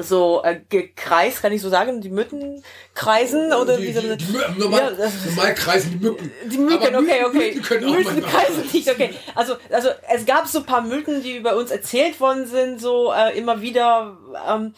so 0.00 0.40
äh, 0.44 0.60
gekreist, 0.68 1.42
kann 1.42 1.50
ich 1.50 1.60
so 1.60 1.68
sagen, 1.68 2.00
die 2.00 2.10
Mythen 2.10 2.62
kreisen 2.94 3.52
oder 3.52 3.76
die, 3.76 3.88
wie 3.88 3.92
so 3.92 4.00
die, 4.00 4.06
eine, 4.06 4.16
die, 4.16 4.32
normal, 4.56 4.96
Ja, 4.96 5.10
normal 5.26 5.54
kreisen 5.54 5.98
die 5.98 6.04
Mücken. 6.04 6.32
die 6.44 6.58
Mücken, 6.58 6.94
okay, 6.94 7.24
okay. 7.24 7.38
Mücken 7.38 7.62
können 7.62 7.86
auch 7.86 7.90
Mythen 7.90 8.20
manchmal 8.20 8.30
kreisen 8.30 8.70
nicht, 8.72 8.88
okay. 8.88 9.10
Also, 9.34 9.56
also 9.68 9.88
es 10.14 10.24
gab 10.26 10.46
so 10.46 10.60
ein 10.60 10.66
paar 10.66 10.82
Mythen, 10.82 11.24
die 11.24 11.38
über 11.38 11.56
uns 11.56 11.72
erzählt 11.72 12.20
worden 12.20 12.46
sind, 12.46 12.80
so 12.80 13.12
äh, 13.12 13.36
immer 13.36 13.62
wieder. 13.62 14.16
Ähm, 14.48 14.74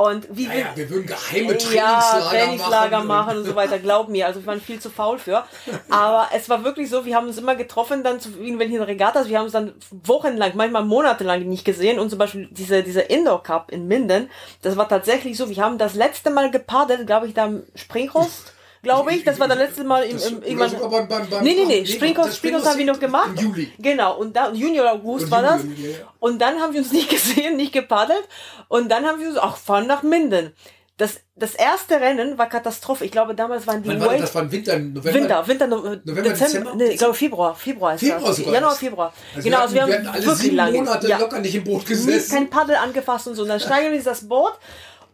und 0.00 0.26
wie 0.30 0.44
Ja, 0.46 0.52
wir- 0.54 0.66
wir 0.76 0.90
würden 0.90 1.06
geheime 1.06 1.52
ja, 1.52 1.58
Trainingslager, 1.58 2.28
Trainingslager 2.30 2.98
machen. 3.04 3.06
machen 3.08 3.38
und 3.38 3.44
so 3.44 3.54
weiter, 3.54 3.78
glaub 3.78 4.08
mir, 4.08 4.26
also 4.26 4.40
wir 4.40 4.46
waren 4.46 4.60
viel 4.60 4.80
zu 4.80 4.88
faul 4.88 5.18
für. 5.18 5.44
Aber 5.90 6.28
es 6.34 6.48
war 6.48 6.64
wirklich 6.64 6.88
so, 6.88 7.04
wir 7.04 7.14
haben 7.16 7.26
uns 7.26 7.36
immer 7.38 7.54
getroffen, 7.54 8.02
dann 8.02 8.18
zu 8.18 8.30
irgendwelchen 8.30 8.80
Regattas, 8.82 9.28
wir 9.28 9.36
haben 9.36 9.44
uns 9.44 9.52
dann 9.52 9.74
wochenlang, 10.04 10.52
manchmal 10.54 10.84
monatelang 10.84 11.42
nicht 11.46 11.64
gesehen 11.64 11.98
und 11.98 12.08
zum 12.08 12.18
Beispiel 12.18 12.48
diese, 12.50 12.82
dieser 12.82 13.10
Indoor 13.10 13.42
Cup 13.42 13.70
in 13.70 13.86
Minden, 13.88 14.30
das 14.62 14.76
war 14.76 14.88
tatsächlich 14.88 15.36
so, 15.36 15.50
wir 15.50 15.62
haben 15.62 15.76
das 15.76 15.94
letzte 15.94 16.30
Mal 16.30 16.50
gepaddelt, 16.50 17.06
glaube 17.06 17.26
ich, 17.26 17.34
da 17.34 17.44
am 17.44 17.62
Springhorst, 17.74 18.54
glaube 18.82 19.12
ich, 19.14 19.24
das 19.24 19.38
war 19.38 19.48
das 19.48 19.58
letzte 19.58 19.84
Mal 19.84 20.04
im, 20.04 20.16
im 20.16 20.42
irgendwann. 20.42 20.90
beim- 20.90 21.08
beim- 21.08 21.28
beim- 21.30 21.44
nee, 21.44 21.54
nee, 21.54 21.64
nee, 21.66 21.80
das 21.82 21.90
Springhorst 22.36 22.42
haben 22.68 22.78
wir 22.78 22.86
noch 22.86 23.00
gemacht. 23.00 23.30
im 23.36 23.36
Juli. 23.36 23.72
Genau, 23.78 24.16
und 24.18 24.34
da, 24.36 24.50
Juni 24.52 24.80
oder 24.80 24.92
August 24.92 25.26
Und 25.26 25.30
war 25.30 25.42
das. 25.42 25.62
Juni, 25.62 25.90
ja. 25.90 25.96
Und 26.18 26.38
dann 26.40 26.60
haben 26.60 26.72
wir 26.72 26.80
uns 26.80 26.92
nicht 26.98 27.08
gesehen, 27.10 27.56
nicht 27.56 27.72
gepaddelt. 27.72 28.26
Und 28.68 28.88
dann 28.90 29.04
haben 29.06 29.20
wir 29.20 29.28
uns, 29.28 29.38
ach, 29.38 29.56
fahren 29.56 29.86
nach 29.86 30.02
Minden. 30.02 30.52
Das, 30.96 31.18
das 31.34 31.54
erste 31.54 31.98
Rennen 31.98 32.36
war 32.36 32.46
Katastrophe. 32.46 33.06
Ich 33.06 33.10
glaube, 33.10 33.34
damals 33.34 33.66
waren 33.66 33.82
die 33.82 33.88
Wann 33.88 34.02
war 34.02 34.18
das? 34.18 34.34
War 34.34 34.52
Winter, 34.52 34.78
November. 34.78 35.14
Winter, 35.14 35.48
Winter, 35.48 35.66
no, 35.66 35.76
November, 35.76 36.04
Dezember, 36.04 36.32
Dezember? 36.34 36.74
nee, 36.76 36.84
ich 36.90 36.98
glaube 36.98 37.14
Februar, 37.14 37.54
Februar 37.54 37.94
ist 37.94 38.00
Februar 38.00 38.20
das. 38.26 38.36
sogar 38.36 38.52
Januar. 38.52 38.74
Februar. 38.74 39.12
Also 39.34 39.44
genau, 39.48 39.56
wir 39.56 39.62
also 39.62 39.74
wir 39.74 39.82
hatten, 39.82 39.92
haben 39.94 40.02
wir 40.04 40.12
alle 40.12 40.22
wirklich 40.26 40.38
sieben 40.42 40.56
lange, 40.56 40.76
Monate 40.76 41.08
ja, 41.08 41.16
locker 41.18 41.38
nicht 41.38 41.54
im 41.54 41.64
Boot 41.64 41.80
nie 41.84 41.84
gesessen. 41.88 42.34
kein 42.34 42.50
Paddel 42.50 42.76
angefasst 42.76 43.28
und 43.28 43.34
so. 43.34 43.42
Und 43.44 43.48
dann 43.48 43.60
steigen 43.60 43.90
wir 43.92 43.98
in 43.98 44.04
das 44.04 44.28
Boot 44.28 44.52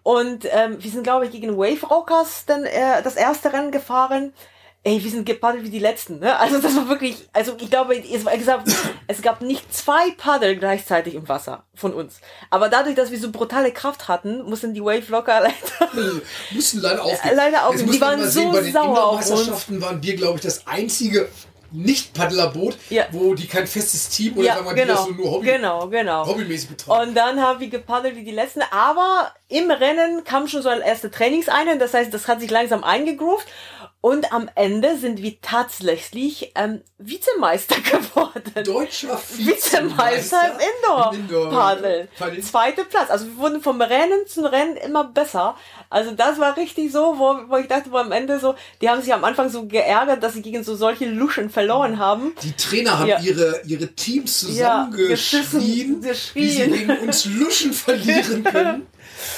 und 0.06 0.46
ähm, 0.52 0.76
wir 0.78 0.88
sind, 0.88 1.02
glaube 1.02 1.24
ich, 1.26 1.32
gegen 1.32 1.58
Wave 1.58 1.84
Rockers 1.84 2.44
dann 2.46 2.64
äh, 2.64 3.02
das 3.02 3.16
erste 3.16 3.52
Rennen 3.52 3.72
gefahren. 3.72 4.32
Ey, 4.84 5.02
wir 5.02 5.10
sind 5.10 5.26
gepaddelt 5.26 5.64
wie 5.64 5.70
die 5.70 5.80
letzten, 5.80 6.20
ne? 6.20 6.38
Also 6.38 6.60
das 6.60 6.76
war 6.76 6.88
wirklich, 6.88 7.28
also 7.32 7.56
ich 7.58 7.68
glaube, 7.70 7.96
es, 7.96 8.24
war 8.24 8.36
gesagt, 8.36 8.68
es 9.08 9.20
gab 9.20 9.42
nicht 9.42 9.74
zwei 9.74 10.12
Paddel 10.12 10.58
gleichzeitig 10.58 11.16
im 11.16 11.28
Wasser 11.28 11.64
von 11.74 11.92
uns. 11.92 12.20
Aber 12.50 12.68
dadurch, 12.68 12.94
dass 12.94 13.10
wir 13.10 13.18
so 13.18 13.32
brutale 13.32 13.72
Kraft 13.72 14.06
hatten, 14.06 14.44
mussten 14.44 14.74
die 14.74 14.80
Wave 14.80 15.10
Locker 15.10 15.40
leider 15.94 16.20
mussten 16.52 16.82
leider 16.82 17.02
aufgeben. 17.02 17.34
Leider 17.34 17.66
aufgeben. 17.66 17.90
Die 17.90 18.00
waren 18.00 18.30
sehen, 18.30 18.44
so 18.44 18.52
bei 18.52 18.60
den 18.60 18.72
sauer 18.72 19.06
auf 19.06 19.20
Indoor-Meisterschaften 19.22 19.82
waren 19.82 20.00
wir, 20.04 20.14
glaube 20.14 20.36
ich, 20.36 20.42
das 20.42 20.68
einzige 20.68 21.28
Nicht-Paddlerboot, 21.72 22.76
Ja. 22.90 23.06
wo 23.10 23.34
die 23.34 23.46
kein 23.46 23.66
festes 23.66 24.08
Team 24.08 24.34
oder 24.34 24.46
ja, 24.46 24.54
sagen 24.54 24.66
wir 24.66 24.72
mal, 24.72 24.80
die 24.80 24.88
das 24.88 25.04
genau, 25.04 25.16
so 25.16 25.22
nur 25.22 25.30
Hobby, 25.32 25.46
genau, 25.46 25.88
genau. 25.88 26.26
hobbymäßig 26.26 26.68
betreiben. 26.70 27.08
Und 27.08 27.14
dann 27.14 27.40
haben 27.40 27.60
wir 27.60 27.68
gepaddelt 27.68 28.16
wie 28.16 28.24
die 28.24 28.30
letzten. 28.30 28.62
Aber 28.70 29.32
im 29.48 29.70
Rennen 29.70 30.24
kam 30.24 30.48
schon 30.48 30.62
so 30.62 30.68
eine 30.68 30.86
erste 30.86 31.10
Trainingseinheit. 31.10 31.80
Das 31.80 31.94
heißt, 31.94 32.12
das 32.12 32.28
hat 32.28 32.40
sich 32.40 32.50
langsam 32.50 32.84
eingegroovt. 32.84 33.46
Und 34.06 34.32
am 34.32 34.48
Ende 34.54 34.96
sind 34.98 35.20
wir 35.20 35.40
tatsächlich 35.40 36.52
ähm, 36.54 36.80
Vizemeister 36.98 37.74
geworden. 37.80 38.52
Deutscher 38.64 39.20
Vizemeister 39.36 40.38
im 40.52 40.60
Indoor-Paddel. 41.26 42.08
Paddel. 42.16 42.40
Zweiter 42.40 42.84
Platz. 42.84 43.10
Also 43.10 43.26
wir 43.26 43.36
wurden 43.38 43.60
vom 43.60 43.80
Rennen 43.82 44.24
zum 44.28 44.44
Rennen 44.44 44.76
immer 44.76 45.02
besser. 45.02 45.56
Also 45.90 46.12
das 46.12 46.38
war 46.38 46.56
richtig 46.56 46.92
so, 46.92 47.18
wo, 47.18 47.36
wo 47.48 47.56
ich 47.56 47.66
dachte, 47.66 47.90
wo 47.90 47.96
am 47.96 48.12
Ende 48.12 48.38
so, 48.38 48.54
die 48.80 48.88
haben 48.88 49.02
sich 49.02 49.12
am 49.12 49.24
Anfang 49.24 49.48
so 49.50 49.66
geärgert, 49.66 50.22
dass 50.22 50.34
sie 50.34 50.42
gegen 50.42 50.62
so 50.62 50.76
solche 50.76 51.06
Luschen 51.06 51.50
verloren 51.50 51.98
haben. 51.98 52.32
Die 52.42 52.52
Trainer 52.52 53.00
haben 53.00 53.08
Ja. 53.08 53.18
ihre, 53.18 53.60
ihre 53.66 53.88
Teams 53.88 54.42
Ja, 54.56 54.88
zusammengeschrien, 54.88 55.08
geschissen, 55.10 55.60
wie 55.62 56.48
sie 56.48 56.60
geschrien. 56.60 56.72
gegen 56.72 56.98
uns 56.98 57.24
Luschen 57.24 57.72
verlieren 57.72 58.44
können. 58.52 58.86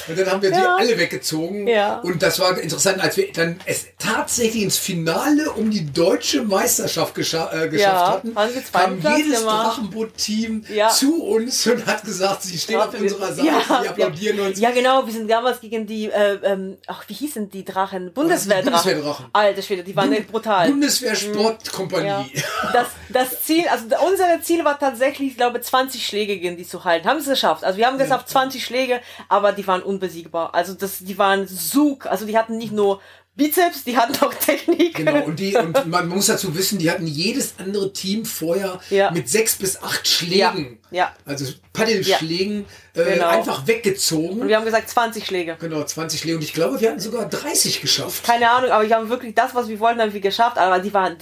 Und 0.09 0.19
dann 0.19 0.31
haben 0.31 0.43
wir 0.43 0.51
die 0.51 0.59
Ja. 0.59 0.77
alle 0.77 0.99
weggezogen. 0.99 1.67
Ja. 1.67 1.99
Und 2.01 2.23
das 2.23 2.39
war 2.41 2.59
interessant, 2.59 3.01
als 3.01 3.17
wir 3.17 3.33
dann 3.33 3.61
es 3.67 3.87
tatsächlich 3.99 4.63
ins 4.63 4.79
Finale 4.79 5.51
um 5.53 5.71
die 5.71 5.91
deutsche 5.93 6.43
Meisterschaft 6.43 7.15
gescha 7.15 7.51
äh, 7.53 7.69
geschafft 7.69 7.95
Ja, 7.95 8.11
hatten, 8.13 8.33
zweiten 8.35 8.73
kam 8.73 9.01
Platz 9.01 9.19
jedes. 9.19 9.43
Drachenboot-Team 9.45 10.65
zu 10.95 11.23
uns 11.25 11.67
und 11.67 11.87
hat 11.87 12.03
gesagt, 12.05 12.43
sie 12.43 12.59
stehen 12.59 12.81
auf 12.81 12.93
unserer 12.95 13.33
Seite, 13.33 13.47
ja, 13.49 13.63
sie 13.83 13.89
applaudieren 13.89 14.41
uns. 14.41 14.59
Ja, 14.59 14.71
genau, 14.71 15.05
wir 15.07 15.13
sind 15.13 15.31
damals 15.31 15.61
gegen 15.61 15.87
die, 15.87 16.07
äh, 16.11 16.39
ähm, 16.43 16.77
ach, 16.87 17.05
wie 17.09 17.15
hießen 17.15 17.51
die 17.51 17.65
Drachen? 17.65 18.13
Bundeswehrdrachen. 18.13 18.73
Bundeswehrdrachen. 18.73 19.27
Alter 19.33 19.63
Schwede, 19.63 19.83
die 19.85 19.95
waren 19.97 20.13
echt 20.13 20.31
brutal. 20.31 20.69
Bundeswehr 20.69 21.15
Sportkompanie. 21.15 22.07
Ja. 22.07 22.25
Das, 22.73 22.87
das 23.09 23.43
Ziel, 23.43 23.67
also 23.69 23.85
unser 24.07 24.41
Ziel 24.43 24.65
war 24.65 24.79
tatsächlich, 24.79 25.31
ich 25.33 25.37
glaube, 25.37 25.61
20 25.61 26.05
Schläge 26.07 26.39
gegen 26.39 26.57
die 26.57 26.67
zu 26.67 26.85
halten. 26.85 27.07
Haben 27.09 27.21
sie 27.21 27.31
es 27.31 27.39
geschafft. 27.41 27.65
Also 27.65 27.79
wir 27.79 27.87
haben 27.87 27.99
gesagt 27.99 28.29
20 28.29 28.65
Schläge, 28.65 29.01
aber 29.29 29.53
die 29.53 29.67
waren 29.67 29.78
unbesiegbar. 29.83 30.55
Also 30.55 30.75
das, 30.75 30.99
die 30.99 31.19
waren 31.19 31.47
Zug. 31.49 32.07
Also 32.07 32.27
die 32.27 32.37
hatten 32.37 32.57
nicht 32.59 32.73
nur 32.73 33.01
Bizeps, 33.37 33.85
die 33.85 33.97
hatten 33.97 34.17
auch 34.25 34.35
Technik. 34.35 34.97
Genau, 34.97 35.25
und, 35.25 35.39
die, 35.39 35.55
und 35.57 35.87
man 35.89 36.09
muss 36.09 36.27
dazu 36.27 36.57
wissen, 36.57 36.79
die 36.79 36.91
hatten 36.91 37.07
jedes 37.07 37.55
andere 37.59 37.93
Team 37.93 38.25
vorher 38.25 38.81
Ja. 38.91 39.13
mit 39.13 39.29
sechs 39.29 39.55
bis 39.57 39.81
acht 39.81 40.09
Schlägen, 40.09 40.79
Ja, 40.88 40.88
also 41.25 41.53
Paddelschlägen, 41.73 42.65
äh, 42.95 43.05
Genau. 43.15 43.29
einfach 43.29 43.67
weggezogen. 43.67 44.41
Und 44.41 44.49
wir 44.49 44.57
haben 44.57 44.65
gesagt 44.65 44.89
20 44.91 45.25
Schläge. 45.27 45.57
Genau, 45.61 45.83
20 45.85 46.21
Schläge. 46.21 46.37
Und 46.39 46.43
ich 46.43 46.53
glaube, 46.53 46.81
wir 46.81 46.89
hatten 46.91 47.01
sogar 47.01 47.29
30 47.29 47.81
geschafft. 47.81 48.25
Keine 48.25 48.51
Ahnung, 48.51 48.71
aber 48.71 48.87
wir 48.89 48.97
haben 48.97 49.09
wirklich 49.09 49.35
das, 49.35 49.55
was 49.55 49.69
wir 49.69 49.79
wollten, 49.81 50.01
haben 50.01 50.13
wir 50.13 50.21
geschafft. 50.21 50.59
Aber 50.59 50.79
die 50.81 50.93
waren, 50.93 51.17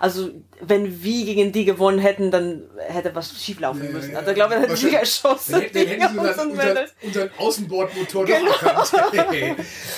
also 0.00 0.30
wenn 0.62 1.02
wir 1.02 1.24
gegen 1.24 1.52
die 1.52 1.64
gewonnen 1.64 1.98
hätten, 2.00 2.30
dann 2.30 2.62
hätte 2.88 3.14
was 3.14 3.32
schieflaufen 3.40 3.92
müssen. 3.92 4.14
Also 4.16 4.30
ich 4.30 4.34
glaube, 4.34 4.54
dann 4.54 4.62
hätten 4.64 4.76
sie 4.76 4.90
geschossen. 4.90 5.52
Dann, 5.52 5.60
hätten- 5.62 5.74
dann 5.78 5.86
hätten 5.86 6.12
sie 6.12 6.18
unseren, 6.18 6.50
unseren 6.50 6.78
unseren, 7.02 7.30
Außenbordmotor 7.38 8.24
Genau. 8.26 8.50
erkannt. 8.50 8.90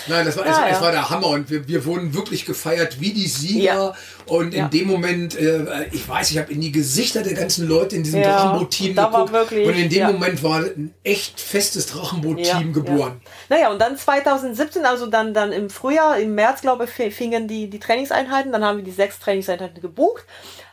Nein, 0.09 0.27
das 0.27 0.37
war, 0.37 0.47
es, 0.47 0.57
Ja, 0.57 0.67
es 0.69 0.73
ja. 0.77 0.81
war 0.83 0.93
der 0.93 1.11
Hammer 1.11 1.29
und 1.29 1.51
wir, 1.51 1.67
wir 1.67 1.85
wurden 1.85 2.15
wirklich 2.15 2.45
gefeiert 2.45 3.01
wie 3.01 3.13
die 3.13 3.27
Sieger. 3.27 3.63
Ja. 3.65 3.95
Und 4.27 4.53
in 4.55 4.61
Ja. 4.61 4.69
dem 4.69 4.87
Moment, 4.87 5.37
äh, 5.37 5.87
ich 5.91 6.09
weiß, 6.09 6.31
ich 6.31 6.39
habe 6.39 6.53
in 6.53 6.61
die 6.61 6.71
Gesichter 6.73 7.23
der 7.23 7.35
ganzen 7.35 7.67
Leute 7.67 7.97
in 7.97 8.03
diesem 8.05 8.21
Ja, 8.21 8.43
Drachenboot-Team 8.45 8.95
da 9.13 9.19
war 9.19 9.27
geguckt. 9.27 9.51
wirklich- 9.53 9.69
und 9.69 9.75
in 9.75 9.89
dem 9.91 9.99
ja. 9.99 10.11
Moment 10.13 10.43
war 10.43 10.59
ein 10.61 10.95
echt 11.05 11.41
festes 11.41 11.87
Drachenboot-Team 11.87 12.45
Ja, 12.45 12.73
geboren. 12.73 13.21
Ja. 13.25 13.57
Naja, 13.57 13.71
und 13.71 13.79
dann 13.79 13.97
2017, 13.97 14.85
also 14.85 15.07
dann, 15.07 15.33
dann 15.35 15.53
im 15.53 15.71
Frühjahr, 15.71 16.19
im 16.19 16.35
März, 16.35 16.61
glaube 16.63 16.85
ich, 16.85 17.15
fingen 17.15 17.47
die, 17.49 17.71
die 17.71 17.79
Trainingseinheiten. 17.81 18.51
Dann 18.53 18.65
haben 18.65 18.79
wir 18.79 18.85
die 18.85 18.91
sechs 18.91 19.19
Trainingseinheiten 19.19 19.81
gebucht. 19.81 20.25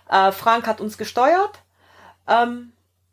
Äh, 0.10 0.32
Frank 0.32 0.66
hat 0.68 0.82
uns 0.82 0.98
gesteuert. 0.98 1.60
Ähm, 2.28 2.72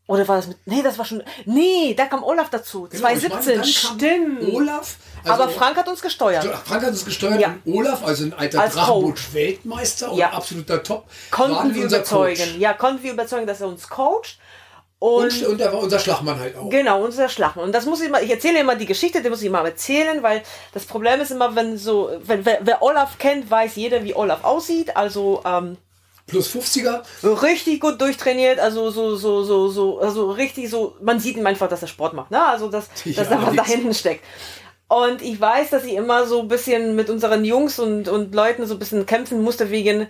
oder 0.08 0.28
war 0.28 0.36
das 0.36 0.46
mit. 0.46 0.58
Nee, 0.66 0.82
das 0.82 0.98
war 0.98 1.04
schon. 1.04 1.20
Nee, 1.46 1.92
da 1.94 2.06
kam 2.06 2.22
Olaf 2.22 2.48
dazu. 2.48 2.82
Genau, 2.82 3.08
ich 3.08 3.18
2017, 3.18 3.28
meine, 3.28 3.56
dann 3.56 3.60
kam 3.62 3.98
stimmt. 4.44 4.54
Olaf. 4.54 4.96
also- 5.24 5.42
Aber 5.42 5.52
Frank 5.52 5.76
hat 5.76 5.88
uns 5.88 6.00
gesteuert. 6.00 6.44
Frank 6.44 6.82
hat 6.82 6.90
uns 6.90 7.04
gesteuert 7.04 7.40
Ja. 7.40 7.56
und 7.64 7.74
Olaf, 7.74 8.04
also 8.06 8.22
ein 8.24 8.32
alter 8.32 8.60
Als 8.60 8.74
Drachenboot-Weltmeister 8.74 10.12
und 10.12 10.18
Ja. 10.18 10.30
absoluter 10.30 10.82
Top, 10.82 11.06
Konnten 11.32 11.74
wir 11.74 11.82
unser 11.84 11.96
überzeugen. 11.96 12.60
Ja, 12.60 12.72
konnten 12.74 13.02
wir 13.02 13.12
überzeugen, 13.12 13.46
dass 13.48 13.60
er 13.60 13.66
uns 13.68 13.88
coacht. 13.88 14.38
Und, 14.98 15.42
Und, 15.42 15.46
und 15.46 15.60
er 15.60 15.72
war 15.72 15.80
unser 15.80 15.98
Schlagmann 15.98 16.38
halt 16.38 16.56
auch. 16.56 16.70
Genau, 16.70 17.04
unser 17.04 17.28
Schlachten. 17.28 17.60
Und 17.60 17.72
das 17.72 17.84
muss 17.84 18.00
ich 18.00 18.10
mal, 18.10 18.22
ich 18.24 18.30
erzähle 18.30 18.60
immer 18.60 18.76
die 18.76 18.86
Geschichte, 18.86 19.22
die 19.22 19.28
muss 19.28 19.42
ich 19.42 19.50
mal 19.50 19.64
erzählen, 19.64 20.22
weil 20.22 20.42
das 20.72 20.86
Problem 20.86 21.20
ist 21.20 21.30
immer, 21.30 21.54
wenn 21.54 21.76
so, 21.76 22.10
wenn, 22.22 22.46
wer, 22.46 22.60
wer 22.62 22.82
Olaf 22.82 23.18
kennt, 23.18 23.50
weiß 23.50 23.76
jeder, 23.76 24.04
wie 24.04 24.14
Olaf 24.14 24.42
aussieht. 24.44 24.96
Also 24.96 25.42
ähm, 25.44 25.76
Plus 26.26 26.48
50er. 26.48 27.02
richtig 27.42 27.80
gut 27.80 28.00
durchtrainiert, 28.00 28.58
also 28.58 28.90
so, 28.90 29.14
so, 29.14 29.44
so, 29.44 29.68
so, 29.68 30.00
also 30.00 30.30
richtig 30.32 30.68
so, 30.70 30.96
man 31.00 31.20
sieht 31.20 31.36
ihm 31.36 31.46
einfach, 31.46 31.68
dass 31.68 31.82
er 31.82 31.88
Sport 31.88 32.14
macht, 32.14 32.32
ne? 32.32 32.44
Also 32.44 32.68
dass, 32.68 32.88
Ja, 33.04 33.22
dass 33.22 33.28
da 33.28 33.46
was 33.46 33.54
da 33.54 33.64
hinten 33.64 33.94
steckt. 33.94 34.24
Und 34.88 35.20
ich 35.20 35.40
weiß, 35.40 35.70
dass 35.70 35.84
ich 35.84 35.94
immer 35.94 36.26
so 36.26 36.40
ein 36.40 36.48
bisschen 36.48 36.96
mit 36.96 37.10
unseren 37.10 37.44
Jungs 37.44 37.78
und, 37.78 38.08
und 38.08 38.34
Leuten 38.34 38.66
so 38.66 38.74
ein 38.74 38.78
bisschen 38.78 39.04
kämpfen 39.04 39.42
musste 39.42 39.70
wegen, 39.70 40.08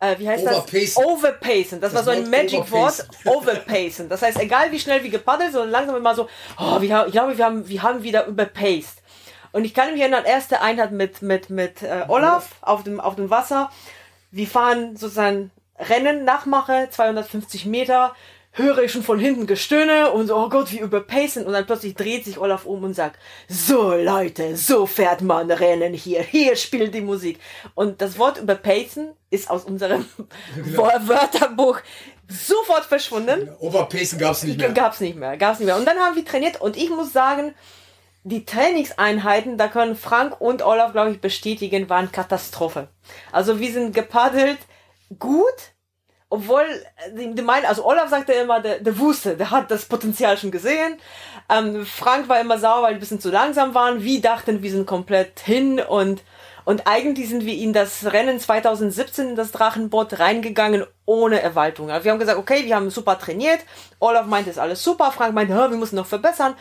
äh, 0.00 0.18
wie 0.18 0.28
heißt 0.28 0.44
Overpacen. 0.44 0.80
das? 0.80 0.96
Overpacen. 0.96 1.80
Das, 1.80 1.94
war 1.94 2.04
so 2.04 2.10
ein 2.10 2.20
Wort 2.20 2.30
Magic-Wort. 2.30 3.08
Overpacen. 3.24 4.08
Das 4.08 4.22
heißt, 4.22 4.40
egal 4.40 4.70
wie 4.70 4.78
schnell 4.78 5.02
wir 5.02 5.10
gepaddelt, 5.10 5.52
so 5.52 5.64
langsam 5.64 5.96
immer 5.96 6.14
so, 6.14 6.28
oh, 6.58 6.80
wir 6.80 7.06
ich 7.06 7.12
glaube, 7.12 7.36
wir 7.36 7.44
haben, 7.44 7.68
wir 7.68 7.82
haben 7.82 8.02
wieder 8.02 8.26
überpaced. 8.26 9.02
Und 9.50 9.64
ich 9.64 9.74
kann 9.74 9.92
mich 9.92 10.00
erinnern, 10.00 10.24
erste 10.24 10.60
Einheit 10.60 10.92
mit, 10.92 11.22
mit, 11.22 11.50
mit 11.50 11.82
äh, 11.82 12.04
Olaf 12.08 12.50
auf 12.60 12.84
dem, 12.84 13.00
auf 13.00 13.16
dem 13.16 13.30
Wasser. 13.30 13.70
Wir 14.30 14.46
fahren 14.46 14.96
sozusagen 14.96 15.50
Rennen, 15.78 16.24
Nachmache, 16.24 16.88
250 16.90 17.66
Meter, 17.66 18.14
höre 18.58 18.78
ich 18.78 18.92
schon 18.92 19.02
von 19.02 19.18
hinten 19.18 19.46
Gestöhne 19.46 20.10
und 20.10 20.26
so, 20.26 20.36
oh 20.36 20.48
Gott, 20.48 20.72
wie 20.72 20.80
überpacen. 20.80 21.46
Und 21.46 21.52
dann 21.52 21.66
plötzlich 21.66 21.94
dreht 21.94 22.24
sich 22.24 22.38
Olaf 22.38 22.66
um 22.66 22.82
und 22.84 22.94
sagt, 22.94 23.18
so 23.48 23.94
Leute, 23.94 24.56
so 24.56 24.86
fährt 24.86 25.22
man 25.22 25.50
Rennen 25.50 25.94
hier. 25.94 26.22
Hier 26.22 26.56
spielt 26.56 26.94
die 26.94 27.00
Musik. 27.00 27.38
Und 27.74 28.02
das 28.02 28.18
Wort 28.18 28.38
überpacen 28.38 29.12
ist 29.30 29.48
aus 29.48 29.64
unserem 29.64 30.04
genau. 30.54 30.82
Wörterbuch 30.82 31.80
sofort 32.28 32.84
verschwunden. 32.84 33.46
Ja, 33.46 33.56
Overpacen 33.60 34.18
gab's 34.18 34.42
nicht 34.42 34.58
mehr. 34.58 34.70
Gab's 34.70 35.00
nicht 35.00 35.16
mehr, 35.16 35.36
gab's 35.36 35.58
nicht 35.60 35.66
mehr. 35.66 35.76
Und 35.76 35.86
dann 35.86 35.98
haben 35.98 36.16
wir 36.16 36.24
trainiert 36.24 36.60
und 36.60 36.76
ich 36.76 36.90
muss 36.90 37.12
sagen, 37.12 37.54
die 38.24 38.44
Trainingseinheiten, 38.44 39.56
da 39.56 39.68
können 39.68 39.96
Frank 39.96 40.40
und 40.40 40.62
Olaf, 40.62 40.92
glaube 40.92 41.12
ich, 41.12 41.20
bestätigen, 41.20 41.88
waren 41.88 42.12
Katastrophe. 42.12 42.88
Also 43.32 43.58
wir 43.60 43.72
sind 43.72 43.94
gepaddelt 43.94 44.58
gut, 45.18 45.72
obwohl, 46.30 46.64
die, 47.16 47.34
die 47.34 47.42
meinen, 47.42 47.64
also 47.64 47.86
Olaf 47.86 48.10
sagte 48.10 48.32
immer, 48.32 48.60
der, 48.60 48.80
der 48.80 48.98
wusste, 48.98 49.36
der 49.36 49.50
hat 49.50 49.70
das 49.70 49.86
Potenzial 49.86 50.36
schon 50.36 50.50
gesehen. 50.50 50.98
Ähm, 51.48 51.86
Frank 51.86 52.28
war 52.28 52.38
immer 52.40 52.58
sauer, 52.58 52.82
weil 52.82 52.90
wir 52.90 52.96
ein 52.96 53.00
bisschen 53.00 53.20
zu 53.20 53.30
langsam 53.30 53.74
waren. 53.74 54.02
Wir 54.02 54.20
dachten, 54.20 54.62
wir 54.62 54.70
sind 54.70 54.86
komplett 54.86 55.40
hin 55.40 55.80
und, 55.80 56.22
und 56.66 56.86
eigentlich 56.86 57.30
sind 57.30 57.46
wir 57.46 57.54
in 57.54 57.72
das 57.72 58.12
Rennen 58.12 58.38
2017 58.38 59.30
in 59.30 59.36
das 59.36 59.52
Drachenboot 59.52 60.18
reingegangen 60.18 60.84
ohne 61.06 61.40
Erwaltung. 61.40 61.90
Also 61.90 62.04
wir 62.04 62.12
haben 62.12 62.18
gesagt, 62.18 62.38
okay, 62.38 62.66
wir 62.66 62.76
haben 62.76 62.90
super 62.90 63.18
trainiert. 63.18 63.60
Olaf 63.98 64.26
meinte, 64.26 64.50
ist 64.50 64.58
alles 64.58 64.84
super. 64.84 65.10
Frank 65.12 65.32
meinte, 65.32 65.54
wir 65.54 65.68
müssen 65.78 65.96
noch 65.96 66.06
verbessern. 66.06 66.54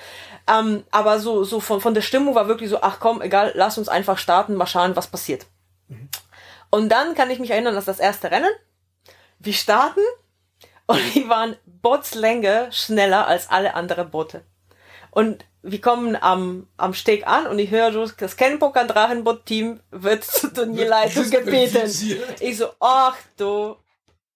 Ähm, 0.49 0.85
aber 0.91 1.19
so, 1.19 1.43
so 1.43 1.59
von, 1.59 1.81
von 1.81 1.93
der 1.93 2.01
Stimmung 2.01 2.35
war 2.35 2.47
wirklich 2.47 2.69
so, 2.69 2.81
ach 2.81 3.01
komm, 3.01 3.21
egal, 3.21 3.51
lass 3.53 3.77
uns 3.77 3.89
einfach 3.89 4.17
starten, 4.17 4.55
mal 4.55 4.65
schauen, 4.65 4.95
was 4.95 5.07
passiert. 5.07 5.45
Mhm. 5.89 6.07
Und 6.69 6.89
dann 6.89 7.15
kann 7.15 7.29
ich 7.29 7.39
mich 7.39 7.51
erinnern, 7.51 7.75
dass 7.75 7.85
das 7.85 7.99
erste 7.99 8.31
Rennen, 8.31 8.51
wir 9.39 9.53
starten 9.53 10.01
und 10.87 10.99
die 11.15 11.27
waren 11.29 11.57
Bootslänge 11.65 12.69
schneller 12.71 13.27
als 13.27 13.49
alle 13.49 13.75
anderen 13.75 14.09
Boote. 14.09 14.43
Und 15.11 15.45
wir 15.61 15.81
kommen 15.81 16.15
am, 16.15 16.67
am 16.77 16.93
Steg 16.93 17.27
an 17.27 17.47
und 17.47 17.59
ich 17.59 17.71
höre, 17.71 17.91
das 18.17 18.37
Kenpoker 18.37 18.85
Drachenboot 18.85 19.45
Team 19.45 19.79
wird 19.91 20.23
zur 20.23 20.53
Turnierleitung 20.53 21.29
gebeten. 21.29 21.91
Ich 22.39 22.57
so, 22.57 22.67
ach 22.79 23.17
du, 23.35 23.75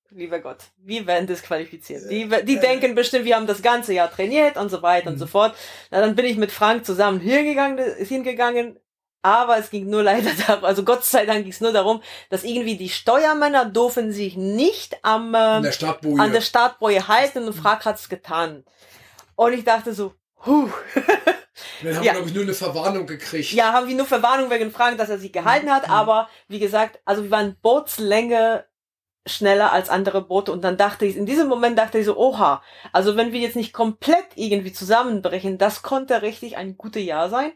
lieber 0.10 0.40
Gott, 0.40 0.58
wir 0.78 1.08
werden 1.08 1.28
disqualifiziert. 1.28 2.10
Die, 2.10 2.28
die 2.44 2.60
denken 2.60 2.96
bestimmt, 2.96 3.26
wir 3.26 3.36
haben 3.36 3.48
das 3.48 3.62
ganze 3.62 3.94
Jahr 3.94 4.12
trainiert 4.12 4.58
und 4.58 4.70
so 4.70 4.82
weiter 4.82 5.10
mhm. 5.10 5.14
und 5.14 5.20
so 5.20 5.28
fort. 5.28 5.56
Na, 5.90 6.02
dann 6.02 6.16
bin 6.16 6.26
ich 6.26 6.38
mit 6.38 6.52
Frank 6.52 6.86
zusammen 6.86 7.20
hingegangen, 7.20 7.80
hingegangen 7.98 8.78
aber 9.22 9.58
es 9.58 9.70
ging 9.70 9.90
nur 9.90 10.04
leider 10.12 10.32
darum, 10.48 10.66
also 10.66 10.84
Gott 10.84 11.06
sei 11.06 11.26
Dank 11.26 11.44
ging 11.44 11.52
es 11.52 11.62
nur 11.62 11.72
darum, 11.72 12.02
dass 12.30 12.44
irgendwie 12.44 12.78
die 12.78 12.90
Steuermänner 12.90 13.66
dürfen 13.66 14.12
sich 14.12 14.36
nicht 14.36 14.98
am, 15.04 15.34
äh, 15.34 15.38
an 15.38 15.64
der 15.64 16.42
Startboje 16.42 17.08
halten 17.08 17.46
und 17.46 17.54
Frank 17.54 17.86
hat's 17.86 18.10
getan. 18.10 18.64
Und 19.36 19.54
ich 19.54 19.64
dachte 19.64 19.94
so, 19.94 20.14
huh. 20.46 20.70
Dann 21.84 21.96
haben 21.96 22.04
ja. 22.04 22.14
wir, 22.14 22.20
glaube 22.20 22.30
ich, 22.30 22.34
nur 22.34 22.44
eine 22.44 22.54
Verwarnung 22.54 23.06
gekriegt. 23.06 23.52
Ja, 23.52 23.74
haben 23.74 23.88
wir 23.88 23.96
nur 23.96 24.06
Verwarnung 24.06 24.50
wegen 24.50 24.72
Frank, 24.72 24.98
dass 24.98 25.10
er 25.10 25.20
sich 25.20 25.32
gehalten 25.32 25.72
hat, 25.72 25.88
mhm. 25.88 25.94
aber 25.94 26.30
wie 26.48 26.60
gesagt, 26.60 27.00
also 27.06 27.24
wir 27.24 27.32
waren 27.32 27.56
Bootslänge 27.62 28.66
schneller 29.28 29.72
als 29.72 29.90
andere 29.90 30.22
Boote 30.22 30.52
und 30.52 30.64
dann 30.64 30.78
dachte 30.78 31.06
ich, 31.06 31.16
in 31.16 31.28
diesem 31.28 31.48
Moment 31.48 31.78
dachte 31.78 32.00
ich 32.00 32.06
so, 32.06 32.18
oha, 32.18 32.64
also 32.92 33.16
wenn 33.18 33.32
wir 33.32 33.40
jetzt 33.40 33.56
nicht 33.56 33.72
komplett 33.72 34.26
irgendwie 34.36 34.74
zusammenbrechen, 34.74 35.60
das 35.60 35.84
konnte 35.84 36.24
richtig 36.24 36.58
ein 36.58 36.76
gutes 36.78 37.04
Jahr 37.04 37.30
sein. 37.30 37.52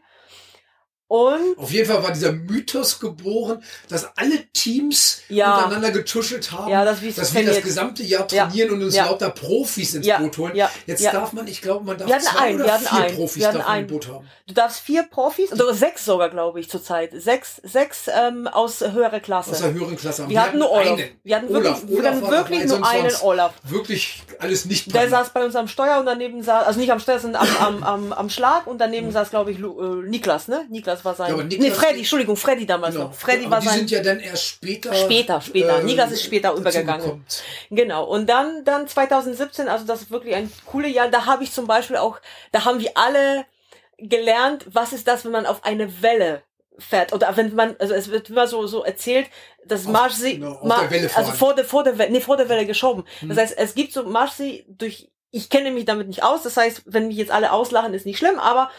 Und 1.08 1.56
auf 1.56 1.70
jeden 1.70 1.88
Fall 1.88 2.02
war 2.02 2.12
dieser 2.12 2.32
Mythos 2.32 2.98
geboren, 2.98 3.62
dass 3.88 4.16
alle 4.16 4.44
Teams 4.52 5.20
ja. 5.28 5.54
untereinander 5.54 5.92
getuschelt 5.92 6.50
haben, 6.50 6.68
ja, 6.68 6.84
das 6.84 6.98
dass 7.14 7.32
wir 7.32 7.46
das 7.46 7.62
gesamte 7.62 8.02
Jahr 8.02 8.26
trainieren 8.26 8.68
ja. 8.68 8.74
und 8.74 8.82
uns 8.82 8.96
lauter 8.96 9.30
Profis 9.30 9.94
ins 9.94 10.08
Boot 10.08 10.38
holen. 10.38 10.60
Jetzt 10.86 11.04
darf 11.04 11.32
man, 11.32 11.46
ich 11.46 11.62
glaube, 11.62 11.84
man 11.84 11.96
darf 11.96 12.10
zwei 12.22 12.38
einen, 12.40 12.60
oder 12.60 12.78
vier 12.78 12.92
einen, 12.92 13.16
Profis 13.16 13.42
darf 13.44 13.78
im 13.78 13.86
Boot 13.86 14.08
haben. 14.08 14.26
Du 14.48 14.54
darfst 14.54 14.80
vier 14.80 15.04
Profis, 15.04 15.52
oder 15.52 15.74
sechs 15.74 16.04
sogar, 16.04 16.28
glaube 16.28 16.58
ich, 16.58 16.68
zurzeit. 16.68 17.10
Sechs, 17.14 17.60
sechs 17.62 18.08
ähm, 18.12 18.48
aus 18.48 18.80
höherer 18.80 19.20
Klasse. 19.20 19.50
Aus 19.50 19.60
der 19.60 19.72
höheren 19.72 19.96
Klasse. 19.96 20.22
Wir, 20.22 20.30
wir 20.30 20.42
hatten 20.42 20.58
nur 20.58 20.70
Olaf. 20.70 20.86
Einen. 20.86 21.10
Wir 21.22 21.36
hatten 21.36 21.48
wirklich, 21.48 21.72
Olaf. 21.72 21.88
wir 21.88 22.10
hatten 22.10 22.30
wirklich 22.30 22.64
nur 22.64 22.86
einen 22.86 23.12
Olaf. 23.22 23.54
Wirklich 23.64 24.22
alles 24.38 24.64
nicht 24.64 24.94
Der 24.94 25.08
saß 25.08 25.30
bei 25.30 25.44
uns 25.44 25.56
am 25.56 25.68
Steuer 25.68 25.98
und 26.00 26.06
daneben 26.06 26.42
saß, 26.42 26.66
also 26.66 26.80
nicht 26.80 26.90
am 26.90 27.00
Steuer, 27.00 27.18
sondern 27.18 27.42
am, 27.42 27.56
am, 27.58 27.82
am, 27.82 28.12
am 28.12 28.30
Schlag 28.30 28.66
und 28.66 28.78
daneben 28.78 29.08
mhm. 29.08 29.12
saß, 29.12 29.30
glaube 29.30 29.52
ich, 29.52 29.58
Lu, 29.58 30.02
äh, 30.02 30.08
Niklas, 30.08 30.48
ne? 30.48 30.66
Niklas 30.70 30.95
war 31.04 31.14
sein. 31.14 31.36
Ja, 31.36 31.44
nee, 31.44 31.70
Freddy, 31.70 31.98
Entschuldigung, 31.98 32.36
Freddy 32.36 32.66
damals 32.66 32.94
genau. 32.94 33.08
noch. 33.08 33.14
Freddy 33.14 33.44
ja, 33.44 33.50
war 33.50 33.60
die 33.60 33.66
sein. 33.66 33.74
Die 33.74 33.78
sind 33.80 33.90
ja 33.90 34.02
dann 34.02 34.20
erst 34.20 34.44
später. 34.44 34.94
Später, 34.94 35.40
später. 35.40 35.80
Äh, 35.80 35.84
Niklas 35.84 36.12
ist 36.12 36.24
später 36.24 36.52
übergegangen. 36.54 37.24
Genau. 37.70 38.04
Und 38.04 38.28
dann, 38.28 38.64
dann 38.64 38.88
2017, 38.88 39.68
also 39.68 39.86
das 39.86 40.02
ist 40.02 40.10
wirklich 40.10 40.34
ein 40.34 40.50
cooles 40.66 40.94
Jahr. 40.94 41.08
Da 41.08 41.26
habe 41.26 41.44
ich 41.44 41.52
zum 41.52 41.66
Beispiel 41.66 41.96
auch, 41.96 42.18
da 42.52 42.64
haben 42.64 42.80
wir 42.80 42.90
alle 42.94 43.46
gelernt, 43.98 44.66
was 44.70 44.92
ist 44.92 45.06
das, 45.08 45.24
wenn 45.24 45.32
man 45.32 45.46
auf 45.46 45.64
eine 45.64 46.02
Welle 46.02 46.42
fährt 46.78 47.12
oder 47.12 47.34
wenn 47.36 47.54
man 47.54 47.74
also 47.78 47.94
es 47.94 48.10
wird 48.10 48.28
immer 48.28 48.46
so 48.46 48.66
so 48.66 48.84
erzählt 48.84 49.30
dass 49.64 49.86
Marcy 49.86 50.34
genau, 50.34 50.60
also 51.14 51.32
vor 51.32 51.54
der 51.54 51.64
vor 51.64 51.82
der 51.84 51.96
Welle, 51.96 52.12
nee, 52.12 52.20
vor 52.20 52.36
der 52.36 52.50
Welle 52.50 52.66
geschoben 52.66 53.04
mhm. 53.22 53.30
das 53.30 53.38
heißt 53.38 53.54
es 53.56 53.74
gibt 53.74 53.94
so 53.94 54.04
Marcy 54.04 54.66
durch 54.68 55.08
ich 55.30 55.50
kenne 55.50 55.70
mich 55.70 55.84
damit 55.84 56.08
nicht 56.08 56.22
aus 56.22 56.42
das 56.42 56.56
heißt 56.56 56.82
wenn 56.86 57.08
mich 57.08 57.16
jetzt 57.16 57.30
alle 57.30 57.52
auslachen 57.52 57.94
ist 57.94 58.06
nicht 58.06 58.18
schlimm 58.18 58.38
aber 58.38 58.70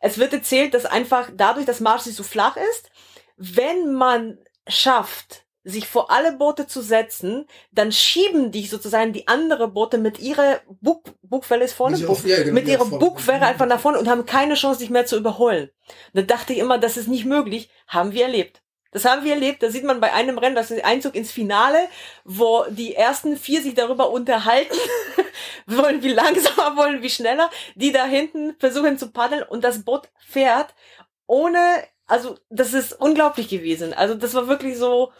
es 0.00 0.18
wird 0.18 0.32
erzählt, 0.32 0.74
dass 0.74 0.86
einfach 0.86 1.30
dadurch, 1.32 1.66
dass 1.66 1.80
Marcy 1.80 2.10
so 2.10 2.22
flach 2.22 2.56
ist, 2.56 2.90
wenn 3.36 3.92
man 3.92 4.38
schafft, 4.66 5.44
sich 5.62 5.86
vor 5.86 6.10
alle 6.10 6.32
Boote 6.32 6.66
zu 6.66 6.80
setzen, 6.80 7.46
dann 7.70 7.92
schieben 7.92 8.50
die 8.50 8.66
sozusagen 8.66 9.12
die 9.12 9.28
andere 9.28 9.68
Boote 9.68 9.98
mit 9.98 10.18
ihrer 10.18 10.60
Bug, 10.80 11.04
Bugwelle 11.22 11.66
ist 11.66 11.74
vorne, 11.74 11.98
Bug, 11.98 12.24
ja, 12.24 12.38
genau, 12.38 12.54
mit 12.54 12.66
ihrer 12.66 12.86
Bugwelle 12.86 13.44
einfach 13.44 13.66
nach 13.66 13.78
vorne 13.78 13.98
und 13.98 14.08
haben 14.08 14.24
keine 14.24 14.54
Chance, 14.54 14.80
sich 14.80 14.88
mehr 14.88 15.04
zu 15.04 15.18
überholen. 15.18 15.70
Da 16.14 16.22
dachte 16.22 16.54
ich 16.54 16.60
immer, 16.60 16.78
das 16.78 16.96
ist 16.96 17.08
nicht 17.08 17.26
möglich. 17.26 17.68
Haben 17.86 18.12
wir 18.12 18.24
erlebt. 18.24 18.62
Das 18.92 19.04
haben 19.04 19.24
wir 19.24 19.34
erlebt. 19.34 19.62
Da 19.62 19.70
sieht 19.70 19.84
man 19.84 20.00
bei 20.00 20.12
einem 20.12 20.38
Rennen, 20.38 20.56
das 20.56 20.70
ist 20.70 20.84
Einzug 20.84 21.14
ins 21.14 21.30
Finale, 21.30 21.78
wo 22.24 22.64
die 22.70 22.94
ersten 22.94 23.36
vier 23.36 23.62
sich 23.62 23.74
darüber 23.74 24.10
unterhalten, 24.10 24.76
wollen 25.66 26.02
wie 26.02 26.12
langsamer, 26.12 26.76
wollen 26.76 27.02
wie 27.02 27.10
schneller, 27.10 27.50
die 27.74 27.92
da 27.92 28.04
hinten 28.04 28.56
versuchen 28.58 28.98
zu 28.98 29.10
paddeln 29.10 29.42
und 29.42 29.62
das 29.64 29.84
Boot 29.84 30.08
fährt 30.18 30.74
ohne, 31.30 31.84
also 32.06 32.38
das 32.50 32.74
ist 32.74 32.92
unglaublich 32.92 33.48
gewesen. 33.48 33.94
Also 33.94 34.16
das 34.16 34.34
war 34.34 34.48
wirklich 34.48 34.76
so, 34.76 35.12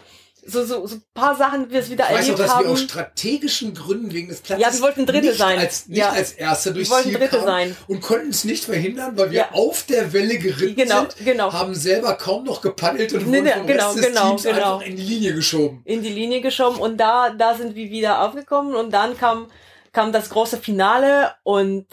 so, 0.47 0.65
so, 0.65 0.87
so 0.87 0.97
paar 1.15 1.37
Sachen, 1.37 1.67
die 1.67 1.73
wir 1.73 1.81
es 1.81 1.91
wieder 1.91 2.05
ich 2.05 2.17
erlebt 2.17 2.29
weiß 2.29 2.35
auch, 2.35 2.39
dass 2.39 2.55
haben. 2.57 2.65
wir 2.65 2.73
aus 2.73 2.81
strategischen 2.83 3.75
Gründen 3.75 4.13
wegen 4.13 4.29
des 4.29 4.41
Platzes 4.41 4.67
ja, 4.67 4.73
wir 4.73 4.81
wollten 4.81 5.07
Dritte 5.07 5.27
nicht 5.27 5.39
sein. 5.39 5.59
Als, 5.59 5.89
nicht 5.89 5.99
ja. 5.99 6.11
als 6.11 6.33
Erste 6.33 6.73
durchs 6.73 6.91
Ziel 7.03 7.15
Dritte 7.15 7.29
kamen 7.29 7.45
sein. 7.45 7.77
und 7.89 8.01
konnten 8.01 8.31
es 8.31 8.45
nicht 8.45 8.65
verhindern, 8.65 9.17
weil 9.17 9.31
wir 9.31 9.39
ja. 9.39 9.53
auf 9.53 9.85
der 9.85 10.13
Welle 10.13 10.39
geritten 10.39 10.77
genau, 10.77 11.01
sind, 11.01 11.17
genau. 11.25 11.53
haben 11.53 11.75
selber 11.75 12.15
kaum 12.15 12.45
noch 12.45 12.61
gepaddelt 12.61 13.13
und 13.13 13.29
nee, 13.29 13.41
nee, 13.41 13.53
vom 13.53 13.67
genau, 13.67 13.87
Rest 13.87 13.99
des 13.99 14.07
genau, 14.07 14.29
Teams 14.29 14.43
genau. 14.43 14.75
einfach 14.77 14.87
in 14.87 14.97
die 14.97 15.03
Linie 15.03 15.35
geschoben. 15.35 15.83
In 15.85 16.03
die 16.03 16.11
Linie 16.11 16.41
geschoben 16.41 16.79
und 16.79 16.97
da, 16.97 17.31
da 17.31 17.55
sind 17.55 17.75
wir 17.75 17.91
wieder 17.91 18.23
aufgekommen 18.23 18.75
und 18.75 18.93
dann 18.93 19.17
kam, 19.17 19.47
kam 19.93 20.13
das 20.13 20.31
große 20.31 20.59
Finale 20.59 21.35
und 21.43 21.87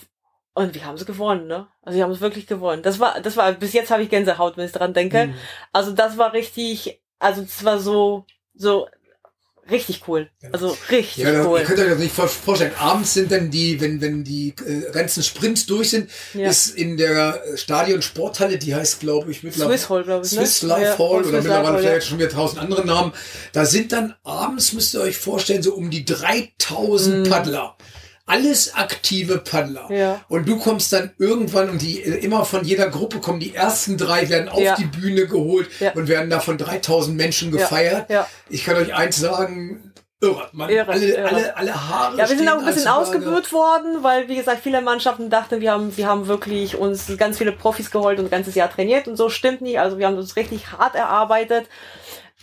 und 0.57 0.73
wir 0.73 0.85
haben 0.85 0.95
es 0.95 1.05
gewonnen, 1.05 1.45
ne? 1.45 1.67
Also 1.83 1.97
wir 1.97 2.03
haben 2.03 2.11
es 2.11 2.19
wirklich 2.19 2.47
gewonnen. 2.47 2.81
Das 2.81 2.99
war, 2.99 3.21
das 3.21 3.37
war, 3.37 3.51
bis 3.51 3.73
jetzt 3.73 3.91
habe 3.91 4.01
ich 4.01 4.09
Gänsehaut, 4.09 4.57
wenn 4.57 4.65
ich 4.65 4.71
dran 4.71 4.91
denke. 4.91 5.27
Mhm. 5.27 5.35
Also 5.71 5.91
das 5.91 6.17
war 6.17 6.33
richtig, 6.33 6.99
also 7.19 7.43
es 7.43 7.63
war 7.63 7.77
so, 7.77 8.25
so 8.57 8.87
richtig 9.69 10.07
cool. 10.07 10.29
Also 10.51 10.77
richtig 10.89 11.23
ja, 11.23 11.45
cool. 11.45 11.59
Ihr 11.59 11.65
könnt 11.65 11.79
euch 11.79 11.89
das 11.89 11.99
nicht 11.99 12.13
vorstellen. 12.13 12.71
Abends 12.77 13.13
sind 13.13 13.31
dann 13.31 13.49
die, 13.51 13.79
wenn, 13.81 14.01
wenn 14.01 14.23
die 14.23 14.53
äh, 14.65 14.91
ganzen 14.91 15.23
Sprints 15.23 15.65
durch 15.65 15.91
sind, 15.91 16.09
ja. 16.33 16.49
ist 16.49 16.69
in 16.69 16.97
der 16.97 17.41
Stadion 17.55 18.01
Sporthalle, 18.01 18.57
die 18.57 18.73
heißt, 18.73 18.99
glaube 18.99 19.31
ich, 19.31 19.43
mittlerweile 19.43 19.77
Swiss 19.77 19.89
Hall, 19.89 20.03
glaube 20.03 20.25
ich. 20.25 20.31
Ne? 20.33 20.39
Swiss 20.39 20.63
ne? 20.63 20.69
Life 20.69 20.83
ja, 20.83 20.97
Hall 20.97 21.25
oder 21.25 21.41
mittlerweile 21.41 21.67
Hall, 21.67 21.79
vielleicht 21.79 22.07
schon 22.07 22.19
wieder 22.19 22.29
tausend 22.29 22.61
andere 22.61 22.85
Namen. 22.85 23.13
Da 23.53 23.65
sind 23.65 23.91
dann 23.91 24.15
abends, 24.23 24.73
müsst 24.73 24.93
ihr 24.93 25.01
euch 25.01 25.17
vorstellen, 25.17 25.63
so 25.63 25.73
um 25.73 25.89
die 25.89 26.05
3000 26.05 27.27
mm. 27.27 27.29
Paddler 27.29 27.76
alles 28.27 28.75
aktive 28.75 29.39
Paddler. 29.39 29.91
Ja. 29.91 30.21
Und 30.27 30.47
du 30.47 30.59
kommst 30.59 30.93
dann 30.93 31.11
irgendwann 31.17 31.69
und 31.69 31.81
die 31.81 31.99
immer 31.99 32.45
von 32.45 32.63
jeder 32.63 32.89
Gruppe 32.89 33.19
kommen 33.19 33.39
die 33.39 33.55
ersten 33.55 33.97
drei 33.97 34.29
werden 34.29 34.49
auf 34.49 34.59
ja. 34.59 34.75
die 34.75 34.85
Bühne 34.85 35.27
geholt 35.27 35.69
ja. 35.79 35.93
und 35.93 36.07
werden 36.07 36.29
da 36.29 36.39
von 36.39 36.57
3000 36.57 37.17
Menschen 37.17 37.51
gefeiert. 37.51 38.07
Ich 38.49 38.65
kann 38.65 38.75
euch 38.75 38.93
eins 38.93 39.17
sagen, 39.17 39.93
irre. 40.19 40.49
Man, 40.51 40.69
irre, 40.69 40.91
alle, 40.91 41.05
irre. 41.05 41.25
alle, 41.25 41.57
alle 41.57 41.89
Haare. 41.89 42.17
Ja, 42.17 42.29
wir 42.29 42.37
sind 42.37 42.49
auch 42.49 42.59
ein 42.59 42.65
bisschen 42.65 42.87
ausgebucht 42.87 43.53
worden, 43.53 44.03
weil 44.03 44.27
wie 44.27 44.35
gesagt 44.35 44.61
viele 44.61 44.81
Mannschaften 44.81 45.29
dachten, 45.29 45.61
wir 45.61 45.71
haben, 45.71 45.95
wir 45.95 46.07
haben 46.07 46.27
wirklich 46.27 46.75
uns 46.75 47.11
ganz 47.17 47.37
viele 47.37 47.51
Profis 47.51 47.91
geholt 47.91 48.19
und 48.19 48.25
ein 48.25 48.31
ganzes 48.31 48.55
Jahr 48.55 48.69
trainiert 48.69 49.07
und 49.07 49.15
so 49.15 49.29
stimmt 49.29 49.61
nicht. 49.61 49.79
Also 49.79 49.97
wir 49.97 50.07
haben 50.07 50.17
uns 50.17 50.35
richtig 50.35 50.71
hart 50.71 50.95
erarbeitet. 50.95 51.67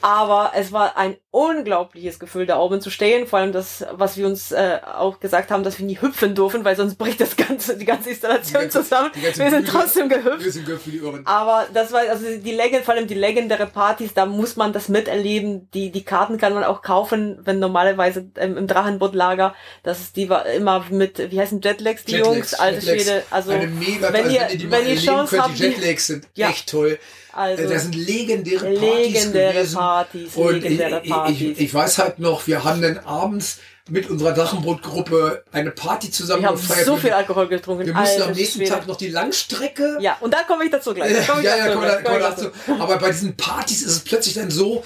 Aber 0.06 0.52
es 0.54 0.70
war 0.70 0.98
ein 0.98 1.16
unglaubliches 1.30 2.18
Gefühl, 2.18 2.44
da 2.44 2.58
oben 2.58 2.82
zu 2.82 2.90
stehen. 2.90 3.26
Vor 3.26 3.38
allem 3.38 3.52
das, 3.52 3.86
was 3.92 4.18
wir 4.18 4.26
uns 4.26 4.52
äh, 4.52 4.78
auch 4.98 5.18
gesagt 5.18 5.50
haben, 5.50 5.64
dass 5.64 5.78
wir 5.78 5.86
nie 5.86 5.98
hüpfen 5.98 6.34
dürfen, 6.34 6.62
weil 6.62 6.76
sonst 6.76 6.96
bricht 6.96 7.22
das 7.22 7.36
ganze, 7.36 7.78
die 7.78 7.86
ganze 7.86 8.10
Installation 8.10 8.60
Die 8.60 8.68
ganze- 8.68 8.82
zusammen. 8.82 9.10
ganze 9.14 9.38
Wir 9.42 9.50
sind 9.50 9.64
Bühne- 9.66 9.70
trotzdem 9.70 10.08
gehüpft. 10.10 10.44
Wir 10.44 10.52
sind 10.52 10.66
gehüpft 10.66 10.86
wie 10.88 10.90
die 10.90 10.96
Irren. 10.98 11.26
Aber 11.26 11.66
das 11.72 11.90
war, 11.90 12.00
also 12.10 12.22
die 12.36 12.52
Legend, 12.52 12.84
vor 12.84 12.92
allem 12.92 13.06
die 13.06 13.14
legendäre 13.14 13.66
Partys, 13.66 14.12
da 14.12 14.26
muss 14.26 14.56
man 14.56 14.74
das 14.74 14.90
miterleben. 14.90 15.70
Die, 15.72 15.90
die 15.90 16.04
Karten 16.04 16.36
kann 16.36 16.52
man 16.52 16.64
auch 16.64 16.82
kaufen, 16.82 17.38
wenn 17.42 17.58
normalerweise 17.58 18.26
im, 18.38 18.58
im 18.58 18.66
Drachenbootlager, 18.66 19.54
das 19.84 20.00
ist 20.00 20.16
die 20.16 20.28
war 20.28 20.44
immer 20.44 20.84
mit, 20.90 21.30
wie 21.30 21.40
heißen 21.40 21.62
Jetlags, 21.62 22.04
die 22.04 22.12
Jetlags, 22.12 22.34
Jungs, 22.36 22.54
alte. 22.54 22.82
Schwede, 22.82 23.22
also, 23.30 23.52
eine 23.52 23.68
mega 23.68 24.12
wenn 24.12 24.24
also 24.26 24.36
ihr, 24.36 24.46
die 24.58 24.70
wenn 24.70 24.86
ihr 24.86 24.96
Chance 24.96 25.40
habt, 25.42 25.54
die 25.58 25.62
die, 25.62 25.68
Jetlags 25.68 26.06
sind 26.08 26.28
Ja. 26.34 26.50
echt 26.50 26.68
toll. 26.68 26.98
Also, 27.34 27.68
das 27.68 27.82
sind 27.82 27.94
legendäre 27.94 28.72
Partys 28.74 28.80
legendäre 28.80 29.52
gewesen. 29.54 29.74
Partys, 29.74 30.34
Und 30.34 30.56
ich, 30.56 30.62
legendäre 30.62 31.00
ich, 31.02 31.10
Partys. 31.10 31.40
ich, 31.40 31.60
ich 31.60 31.74
weiß 31.74 31.98
halt 31.98 32.18
noch, 32.18 32.46
wir 32.46 32.64
haben 32.64 32.80
dann 32.82 32.98
abends 32.98 33.58
mit 33.90 34.08
unserer 34.08 34.32
Drachenbootgruppe 34.32 35.44
eine 35.52 35.70
Party 35.70 36.10
zusammen 36.10 36.42
wir 36.42 36.48
haben 36.48 36.56
gefeiert. 36.56 36.86
so 36.86 36.96
viel 36.96 37.10
Alkohol 37.10 37.48
getrunken. 37.48 37.84
Wir 37.84 37.92
mussten 37.92 38.22
am 38.22 38.32
nächsten 38.32 38.60
Schwede. 38.60 38.70
Tag 38.70 38.86
noch 38.86 38.96
die 38.96 39.08
Langstrecke 39.08 39.98
Ja, 40.00 40.16
und 40.20 40.32
da 40.32 40.42
komme 40.44 40.64
ich 40.64 40.70
dazu 40.70 40.94
gleich. 40.94 41.12
Da 41.12 41.18
ja, 41.18 41.38
ich 41.38 41.44
ja, 41.44 41.66
dazu 41.66 41.78
komm, 41.78 41.82
da, 41.82 42.02
komm 42.02 42.14
ich 42.14 42.22
dazu. 42.22 42.50
Aber 42.80 42.98
bei 42.98 43.10
diesen 43.10 43.36
Partys 43.36 43.82
ist 43.82 43.90
es 43.92 44.00
plötzlich 44.00 44.34
dann 44.34 44.50
so, 44.50 44.84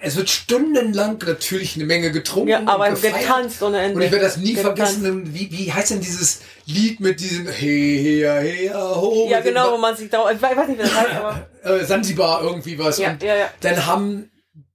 es 0.00 0.16
wird 0.16 0.28
stundenlang 0.30 1.18
natürlich 1.24 1.76
eine 1.76 1.84
Menge 1.84 2.10
getrunken. 2.10 2.48
Ja, 2.48 2.62
aber 2.66 2.88
und 2.88 3.00
getanzt 3.00 3.62
ohne 3.62 3.78
Ende. 3.80 3.96
Und 3.96 4.02
ich 4.02 4.10
werde 4.10 4.24
das 4.24 4.36
nie 4.36 4.54
Getanzt. 4.54 4.94
vergessen. 4.94 5.34
Wie, 5.34 5.50
wie 5.52 5.72
heißt 5.72 5.90
denn 5.90 6.00
dieses 6.00 6.40
Lied 6.66 7.00
mit 7.00 7.20
diesem 7.20 7.46
Hey, 7.46 7.98
her, 8.02 8.40
her, 8.40 8.96
ho? 8.96 9.28
Ja, 9.30 9.40
genau, 9.40 9.72
wo 9.72 9.78
man 9.78 9.96
sich 9.96 10.10
da, 10.10 10.30
ich 10.30 10.40
weiß 10.40 10.68
nicht, 10.68 10.78
wie 10.78 10.82
das 10.82 10.94
heißt, 10.94 11.14
aber 11.14 11.48
äh, 11.62 11.84
Sansibar 11.84 12.42
irgendwie 12.42 12.78
was. 12.78 12.98
Ja, 12.98 13.10
und 13.10 13.22
ja, 13.22 13.36
ja. 13.36 13.50
dann 13.60 13.86
haben 13.86 14.29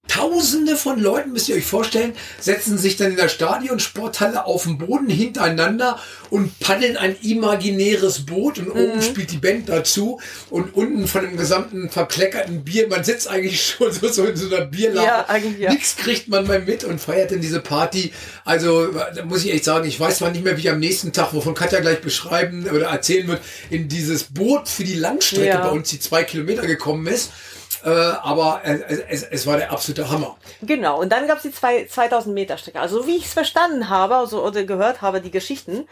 Tausende 0.07 0.77
von 0.77 0.99
Leuten, 0.99 1.31
müsst 1.33 1.49
ihr 1.49 1.55
euch 1.55 1.65
vorstellen, 1.65 2.13
setzen 2.39 2.77
sich 2.77 2.95
dann 2.95 3.11
in 3.11 3.17
der 3.17 3.27
Stadionsporthalle 3.27 4.45
auf 4.45 4.63
dem 4.63 4.77
Boden 4.77 5.09
hintereinander 5.09 5.99
und 6.29 6.57
paddeln 6.59 6.95
ein 6.95 7.15
imaginäres 7.21 8.25
Boot 8.25 8.59
und 8.59 8.67
Mhm. 8.75 8.81
oben 8.81 9.01
spielt 9.01 9.31
die 9.31 9.37
Band 9.37 9.67
dazu 9.67 10.19
und 10.49 10.75
unten 10.75 11.07
von 11.07 11.21
dem 11.21 11.37
gesamten 11.37 11.89
verkleckerten 11.89 12.63
Bier, 12.63 12.87
man 12.87 13.03
sitzt 13.03 13.27
eigentlich 13.27 13.61
schon 13.77 13.91
so, 13.91 14.07
so 14.07 14.25
in 14.25 14.35
so 14.37 14.55
einer 14.55 14.65
Bierlache. 14.65 15.05
Ja, 15.05 15.37
ja. 15.59 15.71
Nix 15.73 15.95
kriegt 15.97 16.27
man 16.27 16.47
mehr 16.47 16.59
mit 16.59 16.83
und 16.83 17.01
feiert 17.01 17.31
dann 17.31 17.41
diese 17.41 17.59
Party. 17.59 18.13
Also, 18.45 18.87
da 18.87 19.25
muss 19.25 19.43
ich 19.43 19.53
echt 19.53 19.65
sagen, 19.65 19.87
ich 19.87 19.99
weiß 19.99 20.19
zwar 20.19 20.31
nicht 20.31 20.43
mehr, 20.43 20.55
wie 20.55 20.61
ich 20.61 20.69
am 20.69 20.79
nächsten 20.79 21.13
Tag, 21.13 21.33
wovon 21.33 21.55
Katja 21.55 21.79
gleich 21.79 22.01
beschreiben 22.01 22.67
oder 22.69 22.87
erzählen 22.89 23.27
wird, 23.27 23.41
in 23.69 23.87
dieses 23.87 24.23
Boot 24.25 24.69
für 24.69 24.83
die 24.83 24.95
Langstrecke 24.95 25.47
Ja. 25.47 25.61
bei 25.67 25.69
uns, 25.71 25.89
die 25.89 25.99
zwei 25.99 26.23
Kilometer 26.23 26.65
gekommen 26.67 27.07
ist. 27.07 27.31
Äh, 27.85 27.89
aber 27.89 28.61
es, 28.63 28.99
es, 29.07 29.23
es 29.23 29.47
war 29.47 29.57
der 29.57 29.71
absolute 29.71 30.09
Hammer. 30.09 30.37
Genau, 30.63 30.99
und 30.99 31.11
dann 31.11 31.27
gab's 31.27 31.43
die 31.43 31.51
zwei, 31.51 31.85
2000 31.85 32.33
Meter 32.33 32.57
Strecke. 32.57 32.79
Also 32.79 33.05
wie 33.05 33.15
ich 33.15 33.25
es 33.25 33.33
verstanden 33.33 33.89
habe 33.89 34.15
also, 34.15 34.43
oder 34.43 34.63
gehört 34.63 35.03
habe, 35.03 35.21
die 35.21 35.29
Geschichten, 35.29 35.87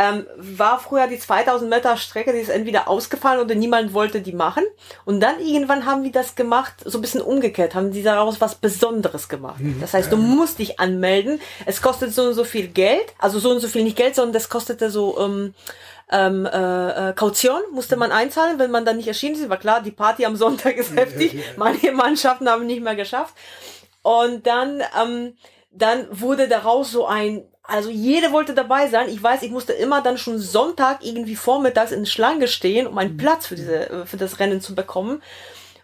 ähm, 0.00 0.26
war 0.38 0.78
früher 0.78 1.06
die 1.08 1.18
2000 1.18 1.68
Meter 1.68 1.98
Strecke, 1.98 2.32
die 2.32 2.38
ist 2.38 2.48
entweder 2.48 2.88
ausgefallen 2.88 3.38
oder 3.38 3.54
niemand 3.54 3.92
wollte 3.92 4.22
die 4.22 4.32
machen. 4.32 4.64
Und 5.04 5.20
dann 5.20 5.38
irgendwann 5.40 5.84
haben 5.84 6.02
die 6.04 6.10
das 6.10 6.36
gemacht, 6.36 6.72
so 6.86 6.96
ein 6.96 7.02
bisschen 7.02 7.20
umgekehrt, 7.20 7.74
haben 7.74 7.92
die 7.92 8.02
daraus 8.02 8.40
was 8.40 8.54
Besonderes 8.54 9.28
gemacht. 9.28 9.60
Das 9.78 9.92
heißt, 9.92 10.10
du 10.10 10.16
musst 10.16 10.58
dich 10.58 10.80
anmelden. 10.80 11.38
Es 11.66 11.82
kostet 11.82 12.14
so 12.14 12.22
und 12.22 12.32
so 12.32 12.44
viel 12.44 12.68
Geld, 12.68 13.12
also 13.18 13.38
so 13.38 13.50
und 13.50 13.60
so 13.60 13.68
viel 13.68 13.84
nicht 13.84 13.96
Geld, 13.96 14.14
sondern 14.14 14.32
das 14.32 14.48
kostete 14.48 14.90
so 14.90 15.18
ähm, 15.20 15.54
ähm, 16.10 16.46
äh, 16.46 17.10
äh, 17.10 17.12
Kaution 17.12 17.60
musste 17.72 17.96
man 17.96 18.10
einzahlen, 18.10 18.58
wenn 18.58 18.70
man 18.70 18.86
dann 18.86 18.96
nicht 18.96 19.06
erschienen 19.06 19.34
ist. 19.34 19.50
War 19.50 19.58
klar, 19.58 19.82
die 19.82 19.90
Party 19.90 20.24
am 20.24 20.34
Sonntag 20.34 20.76
ist 20.76 20.96
heftig. 20.96 21.36
Manche 21.58 21.92
Mannschaften 21.92 22.48
haben 22.48 22.64
nicht 22.64 22.82
mehr 22.82 22.96
geschafft. 22.96 23.34
Und 24.00 24.46
dann, 24.46 24.82
ähm, 25.00 25.36
dann 25.70 26.06
wurde 26.10 26.48
daraus 26.48 26.90
so 26.90 27.06
ein, 27.06 27.44
also 27.70 27.88
jeder 27.88 28.32
wollte 28.32 28.54
dabei 28.54 28.88
sein. 28.88 29.08
Ich 29.08 29.22
weiß, 29.22 29.42
ich 29.42 29.50
musste 29.50 29.72
immer 29.72 30.02
dann 30.02 30.18
schon 30.18 30.38
Sonntag 30.38 31.04
irgendwie 31.04 31.36
vormittags 31.36 31.92
in 31.92 32.04
Schlange 32.04 32.48
stehen, 32.48 32.86
um 32.86 32.98
einen 32.98 33.16
Platz 33.16 33.46
für 33.46 33.54
diese, 33.54 33.88
äh, 33.88 34.06
für 34.06 34.16
das 34.16 34.40
Rennen 34.40 34.60
zu 34.60 34.74
bekommen. 34.74 35.22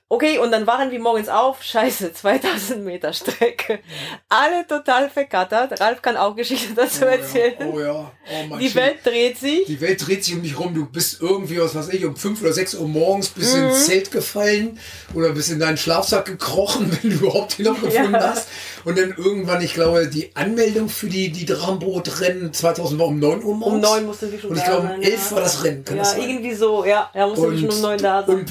Okay, 0.08 0.38
und 0.38 0.52
dann 0.52 0.68
waren 0.68 0.92
wir 0.92 1.00
morgens 1.00 1.28
auf, 1.28 1.64
scheiße, 1.64 2.12
2000 2.14 2.84
Meter 2.84 3.12
Strecke. 3.12 3.80
Alle 4.28 4.64
total 4.64 5.10
verkattert. 5.10 5.80
Ralf 5.80 6.00
kann 6.00 6.16
auch 6.16 6.36
Geschichte 6.36 6.74
dazu 6.76 7.04
erzählen. 7.06 7.54
Oh 7.72 7.80
ja, 7.80 7.92
oh 7.92 8.46
mein 8.48 8.60
Die. 8.60 8.72
Welt 8.76 8.98
dreht 9.02 9.36
sich. 9.36 9.64
Die 9.66 9.80
Welt 9.80 10.06
dreht 10.06 10.22
sich 10.24 10.34
um 10.36 10.42
dich 10.44 10.56
rum. 10.56 10.72
Du 10.74 10.86
bist 10.86 11.20
irgendwie, 11.20 11.58
was 11.58 11.74
weiß 11.74 11.88
ich, 11.88 12.04
um 12.04 12.14
fünf 12.14 12.40
oder 12.40 12.52
sechs 12.52 12.76
Uhr 12.76 12.86
morgens 12.86 13.30
bist 13.30 13.56
Mhm. 13.56 13.64
ins 13.64 13.86
Zelt 13.86 14.12
gefallen 14.12 14.78
oder 15.12 15.30
bist 15.30 15.50
in 15.50 15.58
deinen 15.58 15.76
Schlafsack 15.76 16.26
gekrochen, 16.26 16.88
wenn 17.02 17.10
du 17.10 17.16
überhaupt 17.16 17.58
den 17.58 17.64
noch 17.66 17.80
gefunden 17.80 18.14
Ja. 18.14 18.30
hast. 18.30 18.46
Und 18.84 18.96
dann 18.96 19.12
irgendwann, 19.16 19.60
ich 19.60 19.74
glaube, 19.74 20.06
die 20.06 20.30
Anmeldung 20.36 20.88
für 20.88 21.08
die, 21.08 21.32
die 21.32 21.46
Drachenboot-Rennen 21.46 22.52
2000 22.52 23.00
war 23.00 23.08
um 23.08 23.18
9 23.18 23.42
Uhr 23.42 23.56
morgens. 23.56 23.74
Um 23.74 23.80
neun 23.80 24.06
musste 24.06 24.28
sie 24.28 24.38
schon 24.38 24.50
Und 24.50 24.56
ich 24.58 24.62
da 24.62 24.68
glaube, 24.70 24.82
um 24.82 24.88
sein, 24.92 25.02
11 25.02 25.30
ja. 25.30 25.34
war 25.36 25.42
das 25.42 25.64
Rennen. 25.64 25.84
Kann 25.84 25.96
Ja, 25.96 26.02
das 26.04 26.12
sein? 26.12 26.22
irgendwie 26.30 26.54
so, 26.54 26.84
ja. 26.84 27.10
Ja, 27.12 27.26
musste 27.26 27.50
sie 27.50 27.58
schon 27.62 27.70
um 27.70 27.80
neun 27.80 27.98
da 27.98 28.24
sein. 28.24 28.36
und 28.36 28.46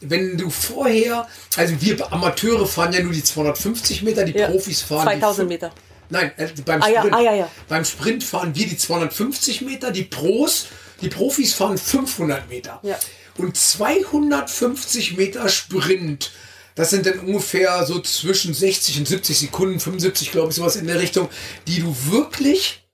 wenn 0.00 0.36
du 0.36 0.50
vorher, 0.50 1.26
also 1.56 1.74
wir 1.80 2.12
Amateure 2.12 2.66
fahren 2.66 2.92
ja 2.92 3.02
nur 3.02 3.12
die 3.12 3.22
250 3.24 4.02
Meter, 4.02 4.24
die 4.24 4.32
Ja. 4.38 4.48
Profis 4.48 4.82
fahren 4.82 5.04
2000 5.04 5.44
die 5.48 5.54
Meter. 5.54 5.72
Nein, 6.08 6.30
äh, 6.36 6.48
beim 6.64 6.82
Ah 6.82 6.88
ja, 6.88 7.00
Sprint. 7.00 7.14
ah 7.16 7.20
ja, 7.20 7.34
ja. 7.34 7.50
Beim 7.68 7.84
Sprint 7.84 8.22
fahren 8.24 8.54
wir 8.54 8.66
die 8.66 8.76
250 8.76 9.62
Meter, 9.62 9.90
die 9.90 10.04
Pros, 10.04 10.66
die 11.00 11.08
Profis 11.08 11.52
fahren 11.54 11.78
500 11.78 12.48
Meter. 12.48 12.80
Und 13.36 13.56
250 13.56 15.16
Meter 15.16 15.48
Sprint, 15.48 16.30
das 16.74 16.90
sind 16.90 17.06
dann 17.06 17.18
ungefähr 17.20 17.84
so 17.86 18.00
zwischen 18.00 18.54
60 18.54 18.98
und 19.00 19.08
70 19.08 19.38
Sekunden, 19.38 19.80
75 19.80 20.30
glaube 20.30 20.50
ich, 20.50 20.56
sowas 20.56 20.76
in 20.76 20.86
der 20.86 21.00
Richtung, 21.00 21.28
die 21.66 21.80
du 21.80 21.94
wirklich 22.10 22.86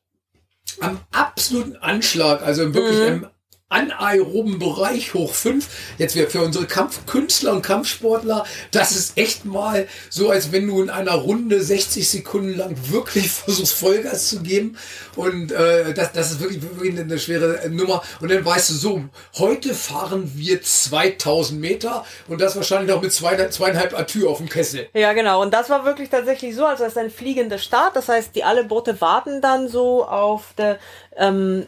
am 0.80 1.00
absoluten 1.12 1.76
Anschlag, 1.76 2.42
also 2.42 2.72
wirklich 2.74 2.98
im 3.08 3.26
anaeroben 3.72 4.58
Bereich 4.58 5.14
hoch 5.14 5.34
fünf. 5.34 5.68
Jetzt 5.98 6.14
wäre 6.14 6.30
für 6.30 6.40
unsere 6.40 6.66
Kampfkünstler 6.66 7.52
und 7.52 7.62
Kampfsportler, 7.62 8.44
das 8.70 8.92
ist 8.92 9.18
echt 9.18 9.44
mal 9.44 9.86
so, 10.10 10.30
als 10.30 10.52
wenn 10.52 10.66
du 10.66 10.82
in 10.82 10.90
einer 10.90 11.12
Runde 11.12 11.62
60 11.62 12.08
Sekunden 12.08 12.56
lang 12.56 12.76
wirklich 12.88 13.30
versuchst, 13.30 13.74
Vollgas 13.74 14.28
zu 14.28 14.42
geben. 14.42 14.76
Und 15.16 15.52
äh, 15.52 15.92
das, 15.92 16.12
das 16.12 16.32
ist 16.32 16.40
wirklich, 16.40 16.62
wirklich 16.62 16.98
eine 16.98 17.18
schwere 17.18 17.68
Nummer. 17.68 18.02
Und 18.20 18.30
dann 18.30 18.44
weißt 18.44 18.70
du 18.70 18.74
so, 18.74 19.04
heute 19.38 19.74
fahren 19.74 20.32
wir 20.34 20.62
2000 20.62 21.60
Meter 21.60 22.04
und 22.28 22.40
das 22.40 22.56
wahrscheinlich 22.56 22.90
noch 22.94 23.02
mit 23.02 23.12
zwei, 23.12 23.36
zweieinhalb 23.48 23.98
Atür 23.98 24.30
auf 24.30 24.38
dem 24.38 24.48
Kessel. 24.48 24.88
Ja, 24.94 25.12
genau. 25.12 25.42
Und 25.42 25.52
das 25.52 25.68
war 25.70 25.84
wirklich 25.84 26.08
tatsächlich 26.08 26.54
so, 26.54 26.64
also 26.64 26.84
es 26.84 26.96
ein 26.96 27.10
fliegender 27.10 27.58
Start. 27.58 27.96
Das 27.96 28.08
heißt, 28.08 28.34
die 28.34 28.44
alle 28.44 28.64
Boote 28.64 29.00
warten 29.00 29.40
dann 29.40 29.68
so 29.68 30.06
auf 30.06 30.54
der, 30.56 30.78
ähm, 31.16 31.66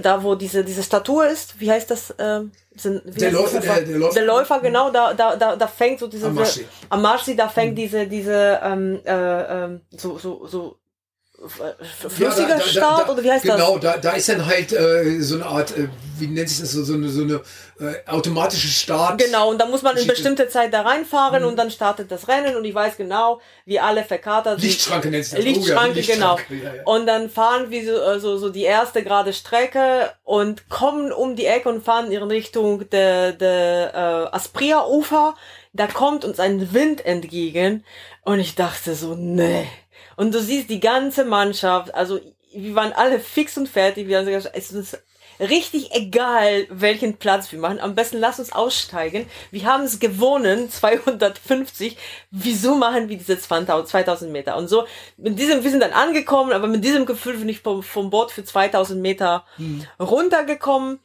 da 0.00 0.22
wo 0.22 0.34
diese, 0.34 0.64
diese 0.64 0.82
Statue 0.82 1.26
ist. 1.26 1.58
Wie 1.60 1.70
heißt 1.70 1.90
das? 1.90 2.14
Ähm, 2.18 2.52
sind, 2.76 3.02
wie 3.04 3.10
Der 3.20 3.28
heißt 3.28 3.38
Läufer, 3.40 3.56
das? 3.60 3.64
der- 3.66 3.82
der 3.84 3.98
Läufer. 3.98 4.14
der 4.14 4.24
Läufer, 4.26 4.60
genau, 4.60 4.90
da, 4.90 5.14
da, 5.14 5.36
da, 5.36 5.56
da 5.56 5.66
fängt 5.66 6.00
so 6.00 6.06
diese, 6.08 6.26
Am 6.26 6.34
Marschsee. 6.34 6.66
am 6.90 7.02
Marschsee, 7.02 7.34
da 7.36 7.48
fängt 7.48 7.78
diese, 7.78 8.06
diese, 8.06 8.60
ähm, 8.62 9.00
äh, 9.04 9.64
ähm, 9.64 9.80
so, 9.90 10.18
so, 10.18 10.46
so, 10.46 10.76
äh, 10.76 10.83
flüssiger 11.48 12.48
Ja, 12.48 12.48
da- 12.48 12.58
da- 12.58 12.60
Start 12.62 13.08
da- 13.08 13.12
oder 13.12 13.22
wie 13.24 13.30
heißt 13.30 13.48
das? 13.48 13.56
Genau, 13.56 13.78
da, 13.78 13.96
da 13.98 14.12
ist 14.12 14.28
dann 14.28 14.44
halt 14.46 14.72
äh, 14.72 15.20
so 15.20 15.36
eine 15.36 15.46
Art, 15.46 15.76
äh, 15.76 15.88
wie 16.18 16.26
nennt 16.28 16.48
sich 16.48 16.60
das, 16.60 16.72
so, 16.72 16.84
so 16.84 16.94
eine, 16.94 17.08
so 17.08 17.22
eine 17.22 17.40
äh, 17.80 18.08
automatische 18.08 18.68
Start. 18.68 19.20
Genau, 19.20 19.50
und 19.50 19.60
da 19.60 19.66
muss 19.66 19.82
man 19.82 19.96
in 19.96 20.06
bestimmte 20.06 20.48
Zeit 20.48 20.72
da 20.72 20.82
reinfahren 20.82 21.42
Mhm. 21.42 21.48
und 21.48 21.56
dann 21.56 21.70
startet 21.70 22.10
das 22.10 22.28
Rennen 22.28 22.56
und 22.56 22.64
ich 22.64 22.74
weiß 22.74 22.96
genau, 22.96 23.40
wie 23.66 23.80
alle 23.80 24.04
verkatert 24.04 24.60
sind. 24.60 24.68
Lichtschranke 24.68 25.08
nennt 25.10 25.24
sich 25.24 25.34
das. 25.34 25.44
Lichtschranke, 25.44 25.98
Oh 25.98 26.02
ja, 26.02 26.14
genau. 26.14 26.38
Ja. 26.62 26.72
Und 26.84 27.06
dann 27.06 27.28
fahren 27.30 27.70
wir 27.70 27.84
so, 27.84 28.00
äh, 28.00 28.20
so, 28.20 28.36
so 28.38 28.50
die 28.50 28.62
erste 28.62 29.02
gerade 29.02 29.32
Strecke 29.32 30.10
und 30.22 30.68
kommen 30.68 31.12
um 31.12 31.34
die 31.36 31.46
Ecke 31.46 31.68
und 31.68 31.84
fahren 31.84 32.10
in 32.12 32.22
Richtung 32.22 32.88
der, 32.90 33.32
der 33.32 34.30
äh, 34.32 34.36
Aspria-Ufer. 34.36 35.34
Da 35.72 35.88
kommt 35.88 36.24
uns 36.24 36.38
ein 36.38 36.72
Wind 36.72 37.04
entgegen 37.04 37.84
und 38.24 38.38
ich 38.38 38.54
dachte 38.54 38.94
so, 38.94 39.14
nee. 39.16 39.66
Und 40.16 40.34
du 40.34 40.40
siehst 40.40 40.70
die 40.70 40.80
ganze 40.80 41.24
Mannschaft, 41.24 41.94
also 41.94 42.20
wir 42.52 42.74
waren 42.74 42.92
alle 42.92 43.20
fix 43.20 43.56
und 43.56 43.68
fertig. 43.68 44.06
Wir 44.08 44.18
haben 44.18 44.26
gesagt, 44.26 44.56
es 44.56 44.72
ist 44.72 44.98
richtig 45.40 45.92
egal, 45.92 46.66
welchen 46.70 47.16
Platz 47.16 47.50
wir 47.50 47.58
machen. 47.58 47.80
Am 47.80 47.94
besten 47.94 48.18
lass 48.18 48.38
uns 48.38 48.52
aussteigen. 48.52 49.26
Wir 49.50 49.64
haben 49.64 49.84
es 49.84 49.98
gewonnen, 49.98 50.70
250. 50.70 51.96
Wieso 52.30 52.76
machen 52.76 53.08
wir 53.08 53.18
diese 53.18 53.38
2000 53.38 53.88
2000 53.88 54.32
Meter? 54.32 54.56
Und 54.56 54.68
so, 54.68 54.84
mit 55.16 55.38
diesem, 55.38 55.64
wir 55.64 55.70
sind 55.70 55.80
dann 55.80 55.92
angekommen, 55.92 56.52
aber 56.52 56.68
mit 56.68 56.84
diesem 56.84 57.06
Gefühl 57.06 57.38
bin 57.38 57.48
ich 57.48 57.60
vom, 57.60 57.82
vom 57.82 58.10
Boot 58.10 58.30
für 58.30 58.44
2000 58.44 59.00
Meter 59.00 59.44
runtergekommen. 59.98 61.00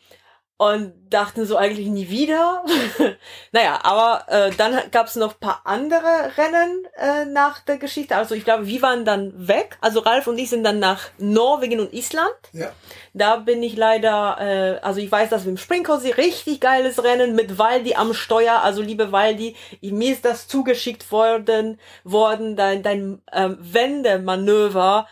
Und 0.59 0.91
dachten 1.09 1.45
so 1.45 1.55
eigentlich 1.55 1.87
nie 1.87 2.09
wieder. 2.09 2.65
naja, 3.53 3.79
aber 3.81 4.25
äh, 4.27 4.51
dann 4.57 4.77
gab 4.91 5.07
es 5.07 5.15
noch 5.15 5.39
paar 5.39 5.61
andere 5.63 6.33
Rennen 6.37 6.85
äh, 6.97 7.23
nach 7.23 7.61
der 7.61 7.77
Geschichte. 7.77 8.17
Also 8.17 8.35
ich 8.35 8.43
glaube, 8.43 8.67
wir 8.67 8.81
waren 8.81 9.05
dann 9.05 9.47
weg. 9.47 9.77
Also 9.79 10.01
Ralf 10.01 10.27
und 10.27 10.37
ich 10.37 10.49
sind 10.49 10.65
dann 10.65 10.79
nach 10.79 11.11
Norwegen 11.17 11.79
und 11.79 11.93
Island. 11.93 12.35
Ja. 12.51 12.73
Da 13.13 13.37
bin 13.37 13.63
ich 13.63 13.77
leider, 13.77 14.37
äh, 14.41 14.79
also 14.81 14.99
ich 14.99 15.09
weiß, 15.09 15.29
dass 15.29 15.45
wir 15.45 15.51
im 15.51 15.57
Springkorsee 15.57 16.11
richtig 16.11 16.59
geiles 16.59 17.01
Rennen 17.05 17.35
mit 17.35 17.57
Waldi 17.57 17.95
am 17.95 18.13
Steuer. 18.13 18.59
Also 18.61 18.81
liebe 18.81 19.13
Waldi, 19.13 19.55
mir 19.79 20.11
ist 20.11 20.25
das 20.25 20.49
zugeschickt 20.49 21.09
worden, 21.09 21.79
worden 22.03 22.57
dein, 22.57 22.83
dein 22.83 23.21
ähm, 23.31 23.57
Wendemanöver 23.61 25.07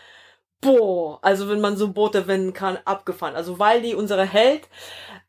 boah, 0.61 1.19
also 1.21 1.49
wenn 1.49 1.61
man 1.61 1.77
so 1.77 1.89
Boote 1.89 2.27
wenden 2.27 2.53
kann, 2.53 2.77
abgefahren. 2.85 3.35
Also 3.35 3.59
Waldi, 3.59 3.93
unsere 3.95 4.25
Held, 4.25 4.67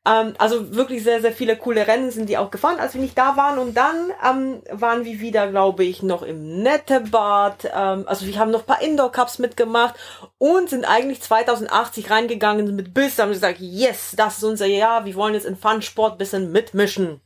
ähm, 0.09 0.35
also 0.39 0.74
wirklich 0.74 1.03
sehr, 1.03 1.20
sehr 1.20 1.33
viele 1.33 1.57
coole 1.57 1.87
Rennen 1.87 2.11
sind 2.11 2.29
die 2.29 2.39
auch 2.39 2.51
gefahren, 2.51 2.81
als 2.81 2.95
wir 2.95 3.01
nicht 3.01 3.18
da 3.18 3.37
waren. 3.37 3.59
Und 3.59 3.76
dann 3.76 4.11
ähm, 4.24 4.62
waren 4.70 5.05
wir 5.05 5.20
wieder, 5.20 5.49
glaube 5.49 5.85
ich, 5.85 6.03
noch 6.03 6.22
im 6.22 6.62
Nettebad. 6.62 7.70
Ähm, 7.74 8.05
also 8.07 8.26
wir 8.26 8.39
haben 8.39 8.51
noch 8.51 8.66
paar 8.66 8.81
Indoor-Cups 8.81 9.39
mitgemacht 9.39 9.95
und 10.39 10.70
sind 10.70 10.85
eigentlich 10.85 11.20
2080 11.20 12.11
reingegangen 12.11 12.74
mit 12.74 12.95
Biss, 12.95 13.18
haben 13.18 13.33
gesagt, 13.33 13.59
yes, 13.61 14.14
das 14.16 14.39
ist 14.39 14.45
unser 14.45 14.66
Jahr, 14.66 15.05
wir 15.05 15.14
wollen 15.14 15.35
jetzt 15.35 15.47
in 15.47 15.57
Fun-Sport 15.57 16.18
bisschen 16.18 16.53
mitmischen 16.53 17.20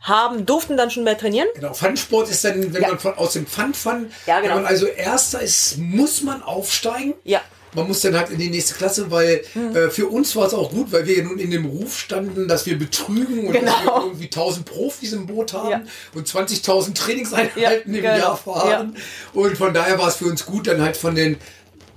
haben, 0.00 0.46
durften 0.46 0.76
dann 0.76 0.90
schon 0.90 1.04
mehr 1.04 1.18
trainieren. 1.18 1.48
Genau, 1.54 1.74
Pfannsport 1.74 2.30
ist 2.30 2.44
dann, 2.44 2.72
wenn 2.72 2.82
ja. 2.82 2.88
man 2.88 2.98
von, 2.98 3.14
aus 3.14 3.32
dem 3.32 3.46
Pfand 3.46 3.76
Pfand, 3.76 4.12
ja, 4.26 4.40
genau. 4.40 4.54
wenn 4.54 4.62
man 4.62 4.70
also 4.70 4.86
Erster 4.86 5.40
ist, 5.40 5.78
muss 5.78 6.22
man 6.22 6.42
aufsteigen. 6.42 7.14
Ja. 7.24 7.40
Man 7.74 7.86
muss 7.86 8.00
dann 8.00 8.16
halt 8.16 8.30
in 8.30 8.38
die 8.38 8.48
nächste 8.48 8.74
Klasse, 8.74 9.10
weil 9.10 9.42
hm. 9.52 9.76
äh, 9.76 9.90
für 9.90 10.06
uns 10.06 10.34
war 10.36 10.46
es 10.46 10.54
auch 10.54 10.70
gut, 10.70 10.90
weil 10.90 11.06
wir 11.06 11.18
ja 11.18 11.24
nun 11.24 11.38
in 11.38 11.50
dem 11.50 11.66
Ruf 11.66 11.98
standen, 11.98 12.48
dass 12.48 12.64
wir 12.64 12.78
betrügen 12.78 13.46
und 13.46 13.52
genau. 13.52 13.72
dass 13.72 13.84
wir 13.84 14.04
irgendwie 14.04 14.24
1000 14.24 14.64
Profis 14.64 15.12
im 15.12 15.26
Boot 15.26 15.52
haben 15.52 15.70
ja. 15.70 15.82
und 16.14 16.26
20.000 16.26 16.94
Trainingseinheiten 16.94 17.94
im 17.94 18.02
genau. 18.02 18.16
Jahr 18.16 18.36
fahren. 18.36 18.96
Und 19.34 19.58
von 19.58 19.74
daher 19.74 19.98
war 19.98 20.08
es 20.08 20.16
für 20.16 20.24
uns 20.26 20.46
gut, 20.46 20.66
dann 20.66 20.80
halt 20.80 20.96
von 20.96 21.14
den 21.14 21.36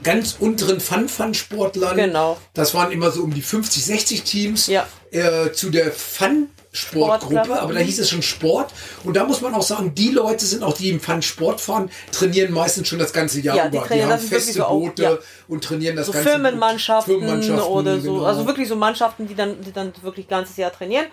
ganz 0.04 0.36
unteren 0.40 0.80
Fun-Fun-Sportlern, 0.80 1.96
genau. 1.96 2.38
das 2.54 2.74
waren 2.74 2.92
immer 2.92 3.12
so 3.12 3.22
um 3.22 3.34
die 3.34 3.42
50, 3.42 3.86
60 3.86 4.24
Teams, 4.24 4.68
ja. 4.68 4.88
äh, 5.12 5.52
zu 5.52 5.70
der 5.70 5.92
Fun 5.92 6.50
Sportgruppe, 6.74 7.60
aber 7.60 7.74
da 7.74 7.80
hieß 7.80 8.00
es 8.00 8.10
schon 8.10 8.22
Sport. 8.22 8.74
Und 9.04 9.16
da 9.18 9.26
muss 9.26 9.42
man 9.42 9.54
auch 9.54 9.62
sagen, 9.62 9.94
die 9.94 10.10
Leute 10.10 10.46
sind 10.46 10.64
auch, 10.64 10.74
die 10.74 10.90
im 10.90 11.02
Fun 11.02 11.22
Sport 11.22 11.60
fahren, 11.60 11.92
trainieren 12.12 12.54
meistens 12.54 12.88
schon 12.88 13.00
das 13.00 13.12
ganze 13.12 13.42
Jahr 13.42 13.58
ja, 13.58 13.68
über. 13.68 13.86
Die, 13.88 13.96
die 13.96 14.06
haben 14.06 14.20
feste 14.20 14.62
Boote 14.62 15.04
ja. 15.04 15.18
und 15.50 15.64
trainieren 15.64 15.98
das 15.98 16.08
so 16.08 16.14
ganze 16.14 16.30
Firmenmannschaften, 16.30 17.20
Firmenmannschaften 17.20 17.72
oder 17.72 18.00
so. 18.00 18.14
Genau. 18.14 18.26
Also 18.26 18.48
wirklich 18.48 18.70
so 18.70 18.76
Mannschaften, 18.78 19.28
die 19.28 19.36
dann, 19.36 19.62
die 19.62 19.74
dann 19.74 19.92
wirklich 20.02 20.28
ganzes 20.28 20.56
Jahr 20.56 20.72
trainieren. 20.72 21.08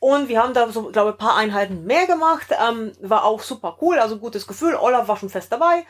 Und 0.00 0.28
wir 0.28 0.42
haben 0.42 0.54
da 0.54 0.70
so, 0.70 0.90
glaube 0.90 1.10
ich, 1.10 1.14
ein 1.14 1.18
paar 1.18 1.36
Einheiten 1.36 1.84
mehr 1.84 2.06
gemacht. 2.06 2.48
Ähm, 2.50 2.92
war 3.00 3.24
auch 3.24 3.42
super 3.42 3.76
cool, 3.80 3.98
also 3.98 4.18
gutes 4.18 4.46
Gefühl. 4.46 4.74
Olaf 4.74 5.08
war 5.08 5.16
schon 5.16 5.30
fest 5.30 5.50
dabei. 5.50 5.84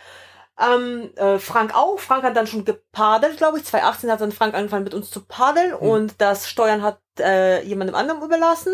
Ähm, 0.58 1.10
äh, 1.16 1.38
Frank 1.38 1.74
auch. 1.74 1.98
Frank 1.98 2.22
hat 2.22 2.36
dann 2.36 2.46
schon 2.46 2.64
gepadelt, 2.64 3.38
glaube 3.38 3.58
ich. 3.58 3.64
2018 3.64 4.10
hat 4.10 4.20
dann 4.20 4.32
Frank 4.32 4.54
angefangen 4.54 4.84
mit 4.84 4.94
uns 4.94 5.10
zu 5.10 5.24
paddeln 5.24 5.70
mhm. 5.70 5.88
und 5.88 6.14
das 6.18 6.48
Steuern 6.48 6.82
hat 6.82 7.00
äh, 7.18 7.62
jemandem 7.64 7.96
anderem 7.96 8.22
überlassen. 8.22 8.72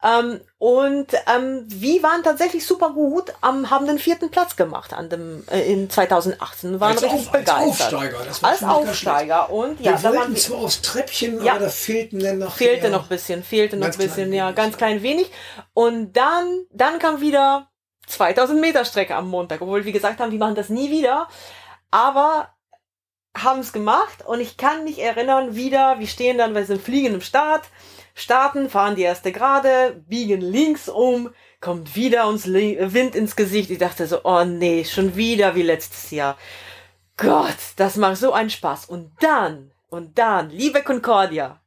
Ähm, 0.00 0.40
und 0.58 1.08
ähm, 1.26 1.64
wir 1.66 2.02
waren 2.04 2.22
tatsächlich 2.22 2.64
super 2.64 2.90
gut, 2.90 3.32
ähm, 3.44 3.68
haben 3.68 3.86
den 3.86 3.98
vierten 3.98 4.30
Platz 4.30 4.54
gemacht 4.54 4.92
an 4.92 5.08
dem 5.08 5.42
äh, 5.50 5.60
in 5.72 5.90
2018, 5.90 6.78
waren 6.78 6.92
als 6.92 7.02
richtig 7.02 7.26
auf, 7.26 7.32
begeistert. 7.32 7.58
Als 7.58 7.68
Aufsteiger, 7.68 8.18
das 8.24 8.42
war 8.42 8.50
als 8.50 8.62
Aufsteiger 8.62 9.50
und 9.50 9.80
ja, 9.80 10.00
wir 10.00 10.10
da 10.10 10.16
wollten 10.16 10.36
zwar 10.36 10.58
aufs 10.58 10.82
Treppchen, 10.82 11.42
ja, 11.42 11.54
aber 11.54 11.64
da 11.64 11.70
fehlten 11.70 12.20
dann 12.20 12.38
noch 12.38 12.54
fehlte 12.54 12.90
noch 12.90 13.08
bisschen, 13.08 13.42
fehlte 13.42 13.76
noch 13.76 13.88
ein 13.88 13.98
bisschen, 13.98 14.32
ja, 14.32 14.52
ganz 14.52 14.76
klein 14.76 15.02
wenig. 15.02 15.32
Und 15.74 16.12
dann, 16.12 16.64
dann 16.70 17.00
kam 17.00 17.20
wieder 17.20 17.68
2000 18.08 18.60
Meter 18.60 18.84
Strecke 18.84 19.14
am 19.14 19.28
Montag, 19.28 19.60
obwohl 19.60 19.84
wir 19.84 19.92
gesagt 19.92 20.20
haben, 20.20 20.32
wir 20.32 20.38
machen 20.38 20.54
das 20.54 20.68
nie 20.68 20.90
wieder, 20.90 21.28
aber 21.90 22.48
haben 23.36 23.60
es 23.60 23.72
gemacht 23.72 24.24
und 24.26 24.40
ich 24.40 24.56
kann 24.56 24.84
mich 24.84 24.98
erinnern 25.00 25.54
wieder, 25.54 25.98
wir 25.98 26.06
stehen 26.06 26.38
dann 26.38 26.54
bei 26.54 26.60
diesem 26.60 26.80
fliegenden 26.80 27.20
Start 27.20 27.64
starten, 28.18 28.68
fahren 28.68 28.96
die 28.96 29.02
erste 29.02 29.32
Gerade, 29.32 30.02
biegen 30.08 30.40
links 30.40 30.88
um, 30.88 31.30
kommt 31.60 31.94
wieder 31.94 32.26
uns 32.26 32.46
Wind 32.46 33.14
ins 33.14 33.36
Gesicht. 33.36 33.70
Ich 33.70 33.78
dachte 33.78 34.06
so, 34.06 34.20
oh 34.24 34.44
nee, 34.44 34.84
schon 34.84 35.16
wieder 35.16 35.54
wie 35.54 35.62
letztes 35.62 36.10
Jahr. 36.10 36.36
Gott, 37.16 37.56
das 37.76 37.96
macht 37.96 38.16
so 38.16 38.32
einen 38.32 38.50
Spaß. 38.50 38.86
Und 38.86 39.12
dann, 39.20 39.72
und 39.88 40.18
dann, 40.18 40.50
liebe 40.50 40.82
Concordia, 40.82 41.60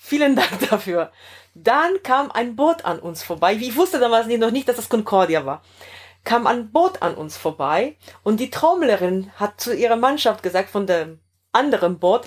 vielen 0.00 0.34
Dank 0.34 0.58
dafür. 0.70 1.12
Dann 1.54 2.02
kam 2.02 2.30
ein 2.32 2.56
Boot 2.56 2.84
an 2.84 2.98
uns 2.98 3.22
vorbei. 3.22 3.54
Ich 3.54 3.76
wusste 3.76 4.00
damals 4.00 4.26
noch 4.26 4.50
nicht, 4.50 4.68
dass 4.68 4.76
das 4.76 4.88
Concordia 4.88 5.44
war. 5.44 5.62
Kam 6.24 6.46
ein 6.46 6.70
Boot 6.70 7.02
an 7.02 7.14
uns 7.14 7.36
vorbei 7.36 7.96
und 8.22 8.40
die 8.40 8.50
Trommlerin 8.50 9.30
hat 9.36 9.60
zu 9.60 9.74
ihrer 9.74 9.96
Mannschaft 9.96 10.42
gesagt 10.42 10.70
von 10.70 10.86
dem 10.86 11.20
anderen 11.52 11.98
Boot, 11.98 12.22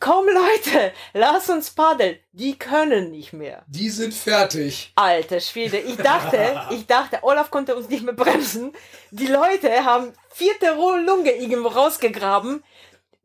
komm 0.00 0.26
Leute, 0.26 0.92
lass 1.14 1.48
uns 1.48 1.70
paddeln. 1.70 2.18
Die 2.32 2.58
können 2.58 3.10
nicht 3.10 3.32
mehr. 3.32 3.64
Die 3.68 3.88
sind 3.88 4.12
fertig. 4.12 4.92
Alter 4.96 5.40
Schwede, 5.40 5.78
ich 5.78 5.96
dachte, 5.96 6.60
ich 6.70 6.86
dachte, 6.86 7.20
Olaf 7.22 7.50
konnte 7.50 7.76
uns 7.76 7.88
nicht 7.88 8.04
mehr 8.04 8.14
bremsen. 8.14 8.72
Die 9.10 9.28
Leute 9.28 9.84
haben 9.84 10.12
vierte 10.28 10.74
Lunge 10.74 11.32
irgendwo 11.32 11.68
rausgegraben. 11.68 12.62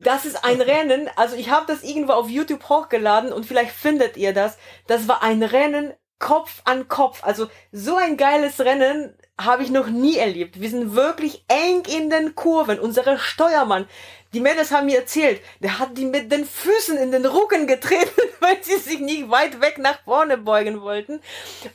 Das 0.03 0.25
ist 0.25 0.43
ein 0.43 0.61
Rennen, 0.61 1.09
also 1.15 1.35
ich 1.35 1.51
habe 1.51 1.67
das 1.67 1.83
irgendwo 1.83 2.13
auf 2.13 2.27
YouTube 2.27 2.67
hochgeladen 2.69 3.31
und 3.31 3.45
vielleicht 3.45 3.71
findet 3.71 4.17
ihr 4.17 4.33
das. 4.33 4.57
Das 4.87 5.07
war 5.07 5.21
ein 5.21 5.43
Rennen 5.43 5.93
Kopf 6.17 6.61
an 6.65 6.87
Kopf. 6.87 7.23
Also 7.23 7.47
so 7.71 7.97
ein 7.97 8.15
geiles 8.15 8.59
Rennen 8.61 9.13
habe 9.39 9.63
ich 9.63 9.69
noch 9.69 9.87
nie 9.87 10.17
erlebt. 10.17 10.61
Wir 10.61 10.69
sind 10.69 10.95
wirklich 10.95 11.43
eng 11.47 11.83
in 11.85 12.09
den 12.09 12.35
Kurven. 12.35 12.79
Unsere 12.79 13.17
Steuermann, 13.17 13.87
die 14.33 14.39
Mädels 14.39 14.71
haben 14.71 14.85
mir 14.85 14.99
erzählt, 14.99 15.41
der 15.59 15.79
hat 15.79 15.97
die 15.97 16.05
mit 16.05 16.31
den 16.31 16.45
Füßen 16.45 16.97
in 16.97 17.11
den 17.11 17.25
Rücken 17.25 17.67
getreten, 17.67 18.21
weil 18.39 18.63
sie 18.63 18.77
sich 18.77 18.99
nicht 18.99 19.29
weit 19.29 19.61
weg 19.61 19.77
nach 19.79 20.03
vorne 20.03 20.37
beugen 20.37 20.81
wollten. 20.81 21.21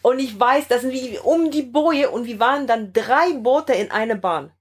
Und 0.02 0.20
ich 0.20 0.38
weiß, 0.38 0.68
das 0.68 0.80
sind 0.80 0.92
wie 0.92 1.18
um 1.18 1.50
die 1.50 1.62
Boje 1.62 2.10
und 2.10 2.26
wir 2.26 2.40
waren 2.40 2.66
dann 2.66 2.92
drei 2.92 3.32
Boote 3.34 3.74
in 3.74 3.90
eine 3.90 4.16
Bahn. 4.16 4.52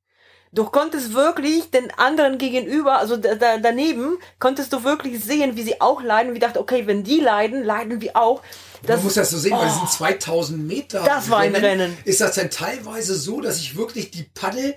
Du 0.55 0.63
konntest 0.63 1.13
wirklich 1.13 1.69
den 1.69 1.91
anderen 1.97 2.37
gegenüber, 2.37 2.97
also 2.97 3.17
da, 3.17 3.35
da, 3.35 3.57
daneben, 3.57 4.17
konntest 4.39 4.71
du 4.71 4.85
wirklich 4.85 5.21
sehen, 5.21 5.57
wie 5.57 5.63
sie 5.63 5.81
auch 5.81 6.01
leiden. 6.01 6.29
Und 6.29 6.35
ich 6.35 6.41
dachte, 6.41 6.61
okay, 6.61 6.87
wenn 6.87 7.03
die 7.03 7.19
leiden, 7.19 7.63
leiden 7.63 7.99
wir 7.99 8.15
auch. 8.15 8.41
Das, 8.83 8.97
Man 8.97 9.05
muss 9.05 9.15
das 9.15 9.31
so 9.31 9.37
sehen, 9.37 9.53
oh, 9.53 9.59
weil 9.59 9.67
es 9.67 9.75
sind 9.75 9.91
2000 9.91 10.65
Meter. 10.65 11.03
Das 11.03 11.29
war 11.29 11.39
ein 11.39 11.55
Rennen. 11.55 11.97
Ist 12.05 12.21
das 12.21 12.35
dann 12.35 12.49
teilweise 12.49 13.15
so, 13.15 13.41
dass 13.41 13.59
ich 13.59 13.75
wirklich 13.75 14.11
die 14.11 14.23
Paddel 14.23 14.75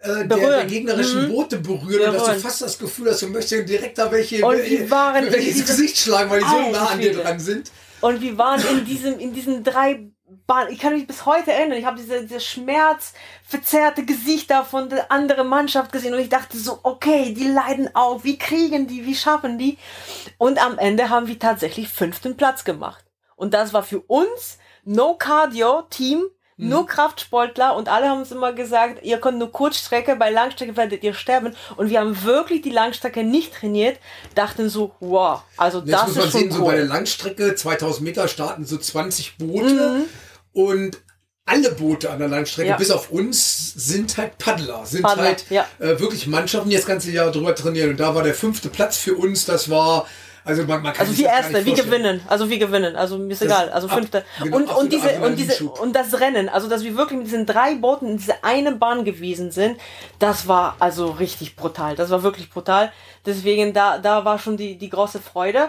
äh, 0.00 0.26
der, 0.26 0.26
der, 0.26 0.64
gegnerischen 0.64 1.28
mhm. 1.28 1.32
Boote 1.32 1.58
berühren 1.58 2.10
und 2.10 2.16
dass 2.16 2.24
du 2.24 2.40
fast 2.40 2.62
das 2.62 2.78
Gefühl 2.78 3.10
hast, 3.10 3.22
du 3.22 3.28
möchtest 3.28 3.68
direkt 3.68 3.98
da 3.98 4.10
welche, 4.10 4.44
und 4.44 4.58
wir 4.64 4.90
waren 4.90 5.30
welches 5.30 5.64
Gesicht 5.64 5.98
schlagen, 5.98 6.30
weil 6.30 6.40
die 6.40 6.46
so 6.46 6.70
nah 6.72 6.86
an 6.86 6.98
dir 6.98 7.12
dran 7.12 7.38
sind. 7.38 7.70
Und 8.00 8.20
wir 8.20 8.36
waren 8.36 8.62
in 8.66 8.84
diesem, 8.84 9.18
in 9.18 9.32
diesen 9.32 9.62
drei. 9.62 10.10
Ich 10.70 10.78
kann 10.78 10.94
mich 10.94 11.06
bis 11.06 11.26
heute 11.26 11.52
erinnern. 11.52 11.78
Ich 11.78 11.84
habe 11.84 11.96
diese, 11.96 12.22
diese 12.22 12.40
schmerzverzerrte 12.40 14.04
Gesichter 14.04 14.64
von 14.64 14.88
der 14.88 15.10
anderen 15.10 15.48
Mannschaft 15.48 15.92
gesehen 15.92 16.14
und 16.14 16.20
ich 16.20 16.28
dachte 16.28 16.56
so, 16.58 16.80
okay, 16.82 17.32
die 17.34 17.48
leiden 17.48 17.94
auch. 17.94 18.24
Wie 18.24 18.38
kriegen 18.38 18.86
die? 18.86 19.06
Wie 19.06 19.14
schaffen 19.14 19.58
die? 19.58 19.78
Und 20.38 20.62
am 20.62 20.78
Ende 20.78 21.08
haben 21.08 21.26
wir 21.28 21.38
tatsächlich 21.38 21.88
fünften 21.88 22.36
Platz 22.36 22.64
gemacht. 22.64 23.04
Und 23.36 23.54
das 23.54 23.72
war 23.72 23.82
für 23.82 24.00
uns 24.00 24.58
No 24.84 25.14
Cardio 25.14 25.82
Team 25.88 26.24
nur 26.60 26.82
mhm. 26.82 26.86
Kraftsportler 26.86 27.74
und 27.74 27.88
alle 27.88 28.08
haben 28.08 28.20
uns 28.20 28.32
immer 28.32 28.52
gesagt, 28.52 29.02
ihr 29.02 29.18
könnt 29.18 29.38
nur 29.38 29.50
Kurzstrecke, 29.50 30.14
bei 30.16 30.30
Langstrecke 30.30 30.76
werdet 30.76 31.02
ihr 31.02 31.14
sterben. 31.14 31.56
Und 31.76 31.88
wir 31.88 32.00
haben 32.00 32.22
wirklich 32.22 32.60
die 32.60 32.70
Langstrecke 32.70 33.24
nicht 33.24 33.54
trainiert, 33.54 33.98
dachten 34.34 34.68
so, 34.68 34.92
wow, 35.00 35.42
also 35.56 35.78
Jetzt 35.78 35.92
das 35.92 36.06
muss 36.08 36.16
man 36.16 36.24
ist 36.26 36.32
schon 36.32 36.40
sehen, 36.40 36.50
cool. 36.50 36.58
so 36.58 36.64
bei 36.66 36.76
der 36.76 36.84
Langstrecke, 36.84 37.54
2000 37.54 38.04
Meter 38.04 38.28
starten 38.28 38.66
so 38.66 38.76
20 38.76 39.38
Boote 39.38 40.00
mhm. 40.00 40.04
Und 40.66 40.98
alle 41.46 41.72
Boote 41.72 42.10
an 42.10 42.18
der 42.20 42.28
Langstrecke, 42.28 42.68
ja. 42.68 42.76
bis 42.76 42.90
auf 42.90 43.10
uns, 43.10 43.72
sind 43.74 44.16
halt 44.16 44.38
Paddler, 44.38 44.86
sind 44.86 45.02
Paddler, 45.02 45.24
halt 45.24 45.44
ja. 45.50 45.66
äh, 45.78 45.98
wirklich 45.98 46.26
Mannschaften, 46.26 46.70
die 46.70 46.76
das 46.76 46.86
ganze 46.86 47.10
Jahr 47.10 47.32
drüber 47.32 47.54
trainieren. 47.54 47.90
Und 47.90 48.00
da 48.00 48.14
war 48.14 48.22
der 48.22 48.34
fünfte 48.34 48.68
Platz 48.68 48.98
für 48.98 49.14
uns, 49.14 49.46
das 49.46 49.68
war 49.68 50.06
also 50.44 50.62
man, 50.64 50.82
man 50.82 50.92
kann 50.92 51.06
Also 51.06 51.12
die 51.16 51.24
erste, 51.24 51.64
wir 51.64 51.74
gewinnen. 51.74 52.22
Also 52.26 52.48
wir 52.48 52.58
gewinnen. 52.58 52.96
Also 52.96 53.18
mir 53.18 53.32
ist 53.32 53.42
das 53.42 53.48
egal. 53.48 53.70
Also 53.70 53.88
fünfte. 53.88 54.24
Genau, 54.42 54.56
und, 54.56 54.68
und 54.68 54.92
diese, 54.92 55.20
und 55.20 55.36
diese, 55.36 55.64
und 55.64 55.94
das 55.94 56.18
Rennen, 56.18 56.48
also 56.48 56.68
dass 56.68 56.82
wir 56.82 56.96
wirklich 56.96 57.18
mit 57.18 57.26
diesen 57.26 57.46
drei 57.46 57.74
Booten 57.74 58.08
in 58.08 58.16
diese 58.16 58.42
eine 58.42 58.72
Bahn 58.72 59.04
gewesen 59.04 59.50
sind, 59.50 59.78
das 60.18 60.48
war 60.48 60.76
also 60.78 61.10
richtig 61.10 61.56
brutal. 61.56 61.94
Das 61.94 62.10
war 62.10 62.22
wirklich 62.22 62.48
brutal. 62.50 62.90
Deswegen, 63.26 63.74
da, 63.74 63.98
da 63.98 64.24
war 64.24 64.38
schon 64.38 64.56
die, 64.56 64.78
die 64.78 64.88
große 64.88 65.20
Freude. 65.20 65.68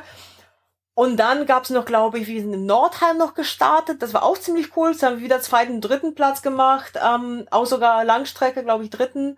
Und 0.93 1.17
dann 1.17 1.45
gab's 1.45 1.69
noch, 1.69 1.85
glaube 1.85 2.19
ich, 2.19 2.27
wir 2.27 2.41
sind 2.41 2.53
in 2.53 2.65
Nordheim 2.65 3.17
noch 3.17 3.33
gestartet. 3.33 4.01
Das 4.01 4.13
war 4.13 4.23
auch 4.23 4.37
ziemlich 4.37 4.75
cool. 4.75 4.95
Da 4.95 5.07
haben 5.07 5.17
wir 5.17 5.23
wieder 5.23 5.39
zweiten, 5.39 5.79
dritten 5.79 6.15
Platz 6.15 6.41
gemacht. 6.41 6.99
Ähm, 7.01 7.47
auch 7.49 7.65
sogar 7.65 8.03
Langstrecke, 8.03 8.63
glaube 8.63 8.83
ich, 8.83 8.89
dritten. 8.89 9.37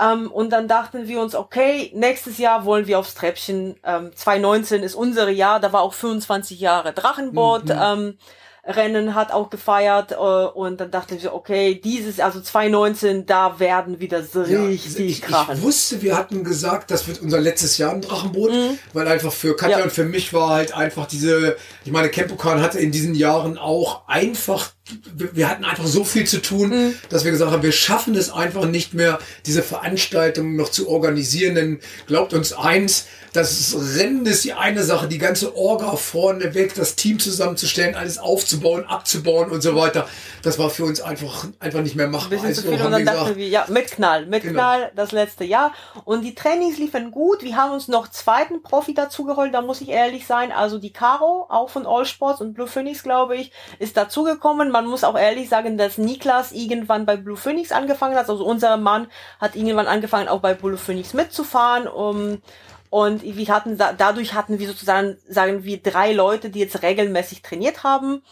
Ähm, 0.00 0.30
und 0.30 0.50
dann 0.50 0.68
dachten 0.68 1.06
wir 1.06 1.20
uns, 1.20 1.34
okay, 1.34 1.92
nächstes 1.94 2.38
Jahr 2.38 2.64
wollen 2.64 2.86
wir 2.86 2.98
aufs 2.98 3.14
Treppchen. 3.14 3.76
Ähm, 3.84 4.10
2019 4.14 4.82
ist 4.82 4.94
unser 4.94 5.28
Jahr, 5.28 5.60
da 5.60 5.72
war 5.72 5.82
auch 5.82 5.94
25 5.94 6.58
Jahre 6.58 6.92
Drachenboot. 6.92 7.66
Mhm. 7.66 7.80
Ähm, 7.80 8.18
Rennen 8.64 9.16
hat 9.16 9.32
auch 9.32 9.50
gefeiert 9.50 10.12
äh, 10.12 10.14
und 10.14 10.80
dann 10.80 10.90
dachte 10.90 11.16
ich, 11.16 11.28
okay, 11.28 11.80
dieses, 11.82 12.20
also 12.20 12.40
2019, 12.40 13.26
da 13.26 13.58
werden 13.58 13.98
wieder 13.98 14.22
so 14.22 14.44
ja, 14.44 14.62
richtig 14.62 15.10
ich, 15.10 15.22
krachen. 15.22 15.56
Ich 15.56 15.62
wusste, 15.62 16.00
wir 16.00 16.16
hatten 16.16 16.44
gesagt, 16.44 16.92
das 16.92 17.08
wird 17.08 17.20
unser 17.20 17.40
letztes 17.40 17.76
Jahr 17.78 17.92
im 17.92 18.02
Drachenboot, 18.02 18.52
mhm. 18.52 18.78
weil 18.92 19.08
einfach 19.08 19.32
für 19.32 19.56
Katja 19.56 19.78
ja. 19.78 19.84
und 19.84 19.90
für 19.90 20.04
mich 20.04 20.32
war 20.32 20.50
halt 20.50 20.74
einfach 20.74 21.06
diese, 21.06 21.56
ich 21.84 21.90
meine, 21.90 22.08
Campokan 22.08 22.60
hatte 22.60 22.78
in 22.78 22.92
diesen 22.92 23.16
Jahren 23.16 23.58
auch 23.58 24.06
einfach 24.06 24.70
wir 25.14 25.48
hatten 25.48 25.64
einfach 25.64 25.86
so 25.86 26.04
viel 26.04 26.26
zu 26.26 26.42
tun, 26.42 26.70
mhm. 26.70 26.94
dass 27.08 27.24
wir 27.24 27.30
gesagt 27.30 27.52
haben, 27.52 27.62
wir 27.62 27.72
schaffen 27.72 28.14
es 28.16 28.30
einfach 28.30 28.66
nicht 28.66 28.94
mehr, 28.94 29.18
diese 29.46 29.62
Veranstaltung 29.62 30.56
noch 30.56 30.70
zu 30.70 30.88
organisieren. 30.88 31.54
Denn 31.54 31.80
glaubt 32.06 32.32
uns 32.32 32.52
eins, 32.52 33.06
das 33.32 33.74
Rennen 33.96 34.26
ist 34.26 34.44
die 34.44 34.52
eine 34.52 34.82
Sache, 34.82 35.08
die 35.08 35.18
ganze 35.18 35.56
Orga 35.56 35.96
vorne 35.96 36.54
weg, 36.54 36.74
das 36.74 36.96
Team 36.96 37.18
zusammenzustellen, 37.18 37.94
alles 37.94 38.18
aufzubauen, 38.18 38.84
abzubauen 38.84 39.50
und 39.50 39.62
so 39.62 39.74
weiter. 39.74 40.06
Das 40.42 40.58
war 40.58 40.68
für 40.68 40.84
uns 40.84 41.00
einfach, 41.00 41.46
einfach 41.58 41.80
nicht 41.80 41.96
mehr 41.96 42.08
machbar. 42.08 42.40
Ein 42.40 42.46
also, 42.46 42.62
zu 42.62 42.68
viel 42.68 42.82
und 42.82 42.90
dann 42.90 43.06
dachten 43.06 43.36
wir, 43.36 43.48
ja, 43.48 43.64
mit 43.68 43.90
Knall, 43.92 44.26
mit 44.26 44.42
genau. 44.42 44.54
Knall 44.54 44.92
das 44.96 45.12
letzte 45.12 45.44
Jahr. 45.44 45.72
Und 46.04 46.22
die 46.22 46.34
Trainings 46.34 46.78
liefen 46.78 47.10
gut. 47.10 47.42
Wir 47.42 47.56
haben 47.56 47.72
uns 47.72 47.88
noch 47.88 48.08
zweiten 48.08 48.62
Profi 48.62 48.92
dazugeholt, 48.92 49.54
da 49.54 49.62
muss 49.62 49.80
ich 49.80 49.88
ehrlich 49.88 50.26
sein. 50.26 50.52
Also 50.52 50.78
die 50.78 50.92
Caro, 50.92 51.46
auch 51.48 51.70
von 51.70 51.86
All 51.86 52.04
Sports 52.04 52.40
und 52.40 52.52
Blue 52.52 52.66
Phoenix, 52.66 53.02
glaube 53.02 53.36
ich, 53.36 53.52
ist 53.78 53.96
dazugekommen. 53.96 54.71
Man 54.72 54.86
muss 54.86 55.04
auch 55.04 55.18
ehrlich 55.18 55.48
sagen, 55.48 55.78
dass 55.78 55.98
Niklas 55.98 56.52
irgendwann 56.52 57.06
bei 57.06 57.16
Blue 57.16 57.36
Phoenix 57.36 57.70
angefangen 57.70 58.16
hat. 58.16 58.28
Also 58.28 58.44
unser 58.44 58.76
Mann 58.78 59.06
hat 59.40 59.54
irgendwann 59.54 59.86
angefangen, 59.86 60.28
auch 60.28 60.40
bei 60.40 60.54
Blue 60.54 60.76
Phoenix 60.76 61.14
mitzufahren. 61.14 61.86
Um, 61.86 62.42
und 62.90 63.22
wir 63.22 63.48
hatten, 63.48 63.78
dadurch 63.78 64.34
hatten 64.34 64.58
wir 64.58 64.68
sozusagen, 64.68 65.16
sagen 65.28 65.64
wir, 65.64 65.82
drei 65.82 66.12
Leute, 66.12 66.50
die 66.50 66.60
jetzt 66.60 66.82
regelmäßig 66.82 67.42
trainiert 67.42 67.84
haben. 67.84 68.22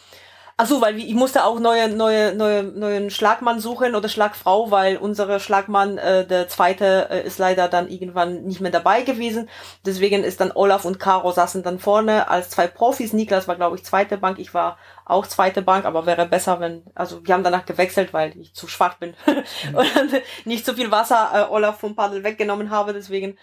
Ach 0.62 0.66
so, 0.66 0.82
weil 0.82 0.98
ich 0.98 1.14
musste 1.14 1.46
auch 1.46 1.58
neue, 1.58 1.88
neue, 1.88 2.34
neue, 2.34 2.62
neuen 2.64 3.08
Schlagmann 3.08 3.60
suchen 3.60 3.94
oder 3.94 4.10
Schlagfrau, 4.10 4.70
weil 4.70 4.98
unsere 4.98 5.40
Schlagmann, 5.40 5.96
äh, 5.96 6.26
der 6.26 6.48
zweite, 6.48 7.08
äh, 7.08 7.26
ist 7.26 7.38
leider 7.38 7.68
dann 7.68 7.88
irgendwann 7.88 8.42
nicht 8.42 8.60
mehr 8.60 8.70
dabei 8.70 9.00
gewesen. 9.00 9.48
Deswegen 9.86 10.22
ist 10.22 10.42
dann 10.42 10.52
Olaf 10.54 10.84
und 10.84 11.00
Caro 11.00 11.32
saßen 11.32 11.62
dann 11.62 11.78
vorne 11.78 12.28
als 12.28 12.50
zwei 12.50 12.66
Profis. 12.66 13.14
Niklas 13.14 13.48
war, 13.48 13.56
glaube 13.56 13.76
ich, 13.76 13.84
zweite 13.86 14.18
Bank. 14.18 14.38
Ich 14.38 14.52
war 14.52 14.76
auch 15.10 15.26
zweite 15.26 15.62
Bank, 15.62 15.84
aber 15.84 16.06
wäre 16.06 16.26
besser, 16.26 16.60
wenn, 16.60 16.82
also 16.94 17.24
wir 17.26 17.34
haben 17.34 17.44
danach 17.44 17.66
gewechselt, 17.66 18.12
weil 18.12 18.36
ich 18.38 18.54
zu 18.54 18.68
schwach 18.68 18.94
bin 18.94 19.14
mhm. 19.26 19.74
und 19.74 20.22
nicht 20.44 20.64
so 20.64 20.74
viel 20.74 20.90
Wasser 20.90 21.30
äh, 21.34 21.52
Olaf 21.52 21.80
vom 21.80 21.94
Paddel 21.94 22.24
weggenommen 22.24 22.70
habe. 22.70 22.92
Deswegen 22.92 23.36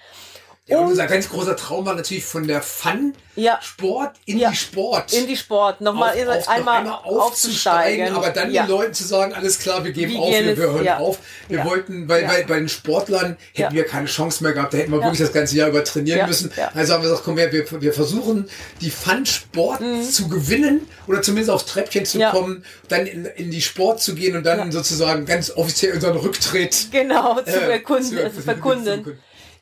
ja, 0.68 0.80
und 0.80 0.88
unser 0.88 1.08
ganz 1.08 1.30
großer 1.30 1.56
Traum 1.56 1.86
war 1.86 1.96
natürlich 1.96 2.26
von 2.26 2.46
der 2.46 2.62
Fun-Sport 2.62 4.18
ja. 4.18 4.34
in 4.34 4.38
ja. 4.38 4.50
die 4.50 4.56
Sport. 4.58 5.14
In 5.14 5.26
die 5.26 5.38
Sport. 5.38 5.80
Nochmal 5.80 6.12
auf, 6.12 6.36
auf, 6.36 6.50
einmal, 6.50 6.84
noch 6.84 7.06
einmal 7.06 7.20
aufzusteigen, 7.22 8.14
aber 8.14 8.32
dann 8.32 8.52
den 8.52 8.68
Leuten 8.68 8.94
zu 8.94 9.06
sagen, 9.06 9.34
alles 9.34 9.60
klar, 9.60 9.86
wir 9.86 9.94
geben 9.94 10.12
wir 10.12 10.20
auf, 10.20 10.30
wir, 10.30 10.58
wir 10.58 10.72
hören 10.72 10.88
auf. 10.90 11.20
Wir 11.48 11.64
wollten, 11.64 12.10
weil, 12.10 12.28
weil 12.28 12.44
bei 12.44 12.60
den 12.60 12.68
Sportlern 12.68 13.38
hätten 13.54 13.76
wir 13.76 13.86
keine 13.86 14.08
Chance 14.08 14.44
mehr 14.44 14.52
gehabt, 14.52 14.74
da 14.74 14.78
hätten 14.80 14.92
wir 14.92 15.00
wirklich 15.00 15.20
das 15.20 15.32
ganze 15.32 15.56
Jahr 15.56 15.70
über 15.70 15.86
trainieren 15.86 16.28
müssen. 16.28 16.52
Also 16.74 16.94
haben 16.94 17.02
wir 17.02 17.10
gesagt, 17.12 17.24
komm 17.24 17.38
her, 17.38 17.50
wir, 17.54 17.82
wir 17.82 17.94
versuchen 17.94 18.50
die 18.82 18.90
Fun-Sport 18.90 19.80
mhm. 19.80 20.04
zu 20.04 20.28
gewinnen 20.28 20.86
oder 21.08 21.22
zumindest 21.22 21.50
aufs 21.50 21.66
Treppchen 21.66 22.06
zu 22.06 22.20
kommen, 22.20 22.66
dann 22.90 23.06
in, 23.06 23.24
in 23.24 23.52
die 23.52 23.62
Sport 23.62 24.02
zu 24.02 24.16
gehen 24.16 24.36
und 24.36 24.46
dann 24.46 24.70
sozusagen 24.74 25.26
ganz 25.26 25.50
offiziell 25.50 25.94
unseren 25.94 26.18
Rücktritt 26.18 26.90
genau, 26.92 27.40
zu, 27.42 27.52
äh, 27.52 27.72
erkunden, 27.72 28.18
zu, 28.18 28.34
zu 28.34 28.42
verkunden. 28.42 29.18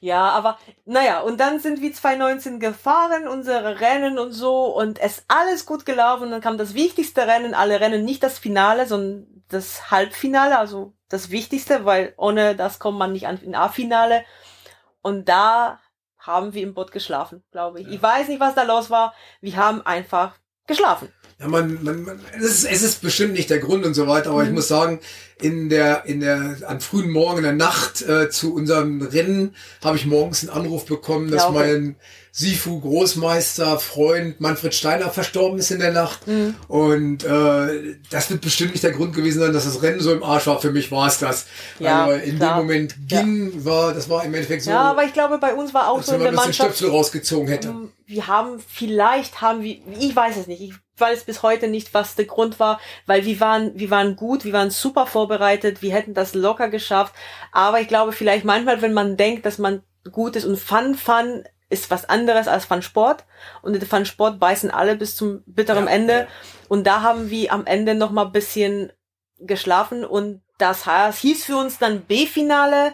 Ja, 0.05 0.29
aber 0.29 0.59
naja, 0.85 1.21
und 1.21 1.39
dann 1.39 1.59
sind 1.59 1.81
wir 1.81 1.91
2019 1.91 2.59
gefahren, 2.59 3.27
unsere 3.27 3.79
Rennen 3.79 4.19
und 4.19 4.33
so, 4.33 4.65
und 4.65 4.99
es 4.99 5.23
alles 5.27 5.65
gut 5.65 5.83
gelaufen. 5.83 6.29
Dann 6.29 6.41
kam 6.41 6.59
das 6.59 6.75
wichtigste 6.75 7.25
Rennen, 7.25 7.55
alle 7.55 7.79
Rennen, 7.79 8.05
nicht 8.05 8.21
das 8.21 8.37
Finale, 8.37 8.85
sondern 8.85 9.25
das 9.47 9.89
Halbfinale, 9.89 10.59
also 10.59 10.93
das 11.09 11.31
Wichtigste, 11.31 11.85
weil 11.85 12.13
ohne 12.17 12.55
das 12.55 12.77
kommt 12.77 12.99
man 12.99 13.13
nicht 13.13 13.25
an 13.25 13.39
ein 13.43 13.55
A-Finale. 13.55 14.23
Und 15.01 15.27
da 15.27 15.79
haben 16.19 16.53
wir 16.53 16.61
im 16.61 16.75
Boot 16.75 16.91
geschlafen, 16.91 17.43
glaube 17.51 17.81
ich. 17.81 17.87
Ja. 17.87 17.93
Ich 17.93 18.01
weiß 18.03 18.27
nicht, 18.27 18.39
was 18.39 18.53
da 18.53 18.61
los 18.61 18.91
war. 18.91 19.15
Wir 19.41 19.55
haben 19.55 19.83
einfach 19.87 20.35
geschlafen. 20.67 21.11
Ja, 21.39 21.47
man, 21.47 21.83
man, 21.83 22.03
man 22.03 22.21
es, 22.37 22.43
ist, 22.43 22.65
es 22.65 22.83
ist 22.83 23.01
bestimmt 23.01 23.33
nicht 23.33 23.49
der 23.49 23.59
Grund 23.59 23.85
und 23.85 23.95
so 23.95 24.07
weiter, 24.07 24.29
aber 24.29 24.43
mhm. 24.43 24.49
ich 24.49 24.53
muss 24.53 24.67
sagen, 24.67 24.99
in 25.41 25.69
der, 25.69 26.05
in 26.05 26.21
der, 26.21 26.57
an 26.65 26.79
frühen 26.79 27.09
Morgen 27.11 27.39
in 27.39 27.43
der 27.43 27.53
Nacht 27.53 28.01
äh, 28.01 28.29
zu 28.29 28.53
unserem 28.53 29.01
Rennen 29.01 29.55
habe 29.83 29.97
ich 29.97 30.05
morgens 30.05 30.47
einen 30.47 30.57
Anruf 30.57 30.85
bekommen, 30.85 31.29
dass 31.29 31.45
okay. 31.45 31.53
mein 31.53 31.95
Sifu 32.37 32.81
Großmeister 32.81 33.79
Freund 33.79 34.41
Manfred 34.41 34.73
Steiner 34.73 35.09
verstorben 35.09 35.57
ist 35.57 35.71
in 35.71 35.79
der 35.79 35.93
Nacht. 35.93 36.27
Mhm. 36.27 36.55
Und 36.67 37.23
äh, 37.23 37.95
das 38.09 38.29
wird 38.29 38.41
bestimmt 38.41 38.71
nicht 38.71 38.83
der 38.83 38.91
Grund 38.91 39.15
gewesen 39.15 39.39
sein, 39.39 39.53
dass 39.53 39.63
das 39.63 39.81
Rennen 39.81 40.01
so 40.01 40.11
im 40.11 40.21
Arsch 40.21 40.45
war. 40.45 40.59
Für 40.59 40.71
mich 40.71 40.91
war 40.91 41.07
es 41.07 41.19
das. 41.19 41.45
Ja, 41.79 42.03
aber 42.03 42.21
in 42.21 42.35
klar. 42.35 42.55
dem 42.55 42.65
Moment 42.65 42.95
ging, 43.07 43.53
ja. 43.53 43.65
war, 43.65 43.93
das 43.93 44.09
war 44.09 44.25
im 44.25 44.33
Endeffekt 44.33 44.63
so. 44.63 44.71
Ja, 44.71 44.81
aber 44.81 45.05
ich 45.05 45.13
glaube, 45.13 45.37
bei 45.37 45.53
uns 45.53 45.73
war 45.73 45.89
auch 45.89 46.03
so 46.03 46.11
wenn 46.13 46.33
man 46.33 46.47
das 46.47 46.55
Stöpsel 46.55 46.89
rausgezogen 46.89 47.47
hätte. 47.47 47.69
Mm, 47.69 47.93
wir 48.05 48.27
haben, 48.27 48.59
vielleicht 48.67 49.39
haben 49.39 49.63
wir, 49.63 49.77
ich 49.97 50.13
weiß 50.13 50.35
es 50.35 50.47
nicht, 50.47 50.61
ich 50.61 50.73
weiß 50.97 51.23
bis 51.23 51.41
heute 51.41 51.67
nicht, 51.67 51.93
was 51.93 52.15
der 52.15 52.25
Grund 52.25 52.59
war, 52.59 52.79
weil 53.05 53.25
wir 53.25 53.39
waren, 53.39 53.71
wir 53.75 53.89
waren 53.89 54.15
gut, 54.15 54.45
wir 54.45 54.53
waren 54.53 54.71
super 54.71 55.05
vorbereitet, 55.05 55.24
wir 55.81 55.93
hätten 55.93 56.13
das 56.13 56.33
locker 56.33 56.69
geschafft. 56.69 57.13
Aber 57.51 57.81
ich 57.81 57.87
glaube, 57.87 58.11
vielleicht 58.11 58.45
manchmal, 58.45 58.81
wenn 58.81 58.93
man 58.93 59.17
denkt, 59.17 59.45
dass 59.45 59.57
man 59.57 59.83
gut 60.11 60.35
ist 60.35 60.45
und 60.45 60.57
Fun, 60.57 60.95
Fun 60.95 61.43
ist 61.69 61.89
was 61.89 62.07
anderes 62.07 62.47
als 62.47 62.65
Fun 62.65 62.81
Sport. 62.81 63.25
Und 63.61 63.75
in 63.75 63.81
Fun 63.81 64.05
Sport 64.05 64.39
beißen 64.39 64.71
alle 64.71 64.95
bis 64.95 65.15
zum 65.15 65.43
bitteren 65.45 65.85
ja, 65.85 65.91
Ende. 65.91 66.27
Und 66.67 66.85
da 66.85 67.01
haben 67.01 67.29
wir 67.29 67.51
am 67.51 67.65
Ende 67.65 67.95
noch 67.95 68.11
mal 68.11 68.25
bisschen 68.25 68.91
geschlafen 69.39 70.05
und 70.05 70.41
das 70.57 70.85
heißt, 70.85 71.19
hieß 71.19 71.45
für 71.45 71.57
uns 71.57 71.77
dann 71.77 72.01
B-Finale 72.01 72.93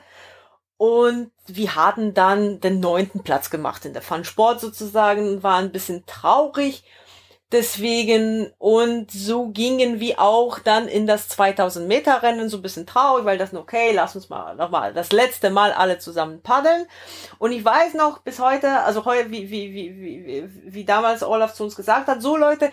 und 0.78 1.32
wir 1.46 1.76
hatten 1.76 2.14
dann 2.14 2.60
den 2.60 2.80
neunten 2.80 3.24
Platz 3.24 3.50
gemacht 3.50 3.86
in 3.86 3.94
der 3.94 4.02
Fun 4.02 4.24
Sport 4.24 4.60
sozusagen, 4.60 5.44
war 5.44 5.58
ein 5.58 5.72
bisschen 5.72 6.06
traurig 6.08 6.84
Deswegen, 7.52 8.54
und 8.60 9.12
so 9.12 9.48
gingen 9.48 10.00
wir 10.00 10.20
auch 10.22 10.60
dann 10.60 10.88
in 10.88 11.06
das 11.06 11.28
2000 11.28 11.88
Meter 11.88 12.24
Rennen, 12.24 12.48
so 12.48 12.58
ein 12.58 12.62
bisschen 12.62 12.88
traurig, 12.88 13.26
weil 13.26 13.38
das, 13.38 13.54
okay, 13.54 13.92
lass 13.94 14.16
uns 14.16 14.30
mal 14.30 14.56
nochmal 14.56 14.94
das 14.94 15.12
letzte 15.12 15.50
Mal 15.50 15.74
alle 15.74 16.00
zusammen 16.00 16.42
paddeln. 16.42 16.88
Und 17.40 17.52
ich 17.52 17.64
weiß 17.64 17.96
noch 17.96 18.20
bis 18.20 18.40
heute, 18.40 18.70
also 18.84 19.04
heute, 19.04 19.32
wie, 19.32 19.50
wie, 19.50 19.74
wie, 19.74 20.26
wie, 20.26 20.50
wie 20.74 20.86
damals 20.86 21.24
Olaf 21.24 21.54
zu 21.54 21.64
uns 21.64 21.76
gesagt 21.76 22.08
hat, 22.08 22.22
so 22.22 22.38
Leute, 22.38 22.72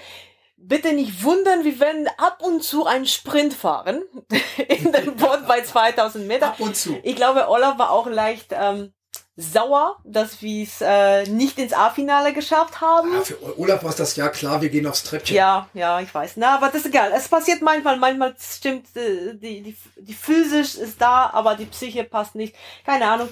bitte 0.56 0.92
nicht 0.92 1.22
wundern, 1.22 1.64
wir 1.64 1.80
werden 1.80 2.08
ab 2.16 2.42
und 2.42 2.62
zu 2.62 2.86
einen 2.86 3.06
Sprint 3.06 3.54
fahren 3.54 4.02
in 4.68 4.92
dem 4.92 5.16
Boot 5.16 5.46
bei 5.46 5.62
2000 5.62 6.26
Meter. 6.26 6.48
Ab 6.48 6.60
und 6.60 6.76
zu. 6.76 6.98
Ich 7.02 7.16
glaube, 7.16 7.48
Olaf 7.48 7.78
war 7.78 7.90
auch 7.90 8.06
leicht, 8.06 8.52
ähm, 8.52 8.92
sauer, 9.41 9.97
dass 10.03 10.43
wir 10.43 10.64
es 10.64 10.80
äh, 10.80 11.22
nicht 11.30 11.59
ins 11.59 11.72
A-Finale 11.72 12.32
geschafft 12.32 12.80
haben. 12.80 13.14
Ja, 13.14 13.20
für 13.20 13.59
Olaf 13.59 13.84
war 13.84 13.91
es 13.91 13.97
das 13.97 14.16
ja 14.16 14.28
klar, 14.30 14.61
wir 14.61 14.68
gehen 14.68 14.84
aufs 14.84 15.05
Treppchen. 15.05 15.36
Ja, 15.36 15.68
ja, 15.74 16.01
ich 16.01 16.12
weiß. 16.12 16.32
Na, 16.36 16.57
aber 16.57 16.66
das 16.66 16.80
ist 16.80 16.86
egal. 16.86 17.12
Es 17.14 17.28
passiert 17.28 17.62
manchmal, 17.62 17.99
manchmal 17.99 18.34
stimmt, 18.41 18.89
äh, 18.97 19.34
die, 19.34 19.62
die, 19.62 19.76
die 19.97 20.12
physisch 20.12 20.74
ist 20.74 21.01
da, 21.01 21.30
aber 21.32 21.55
die 21.55 21.66
Psyche 21.66 22.03
passt 22.03 22.34
nicht. 22.34 22.57
Keine 22.84 23.09
Ahnung. 23.09 23.28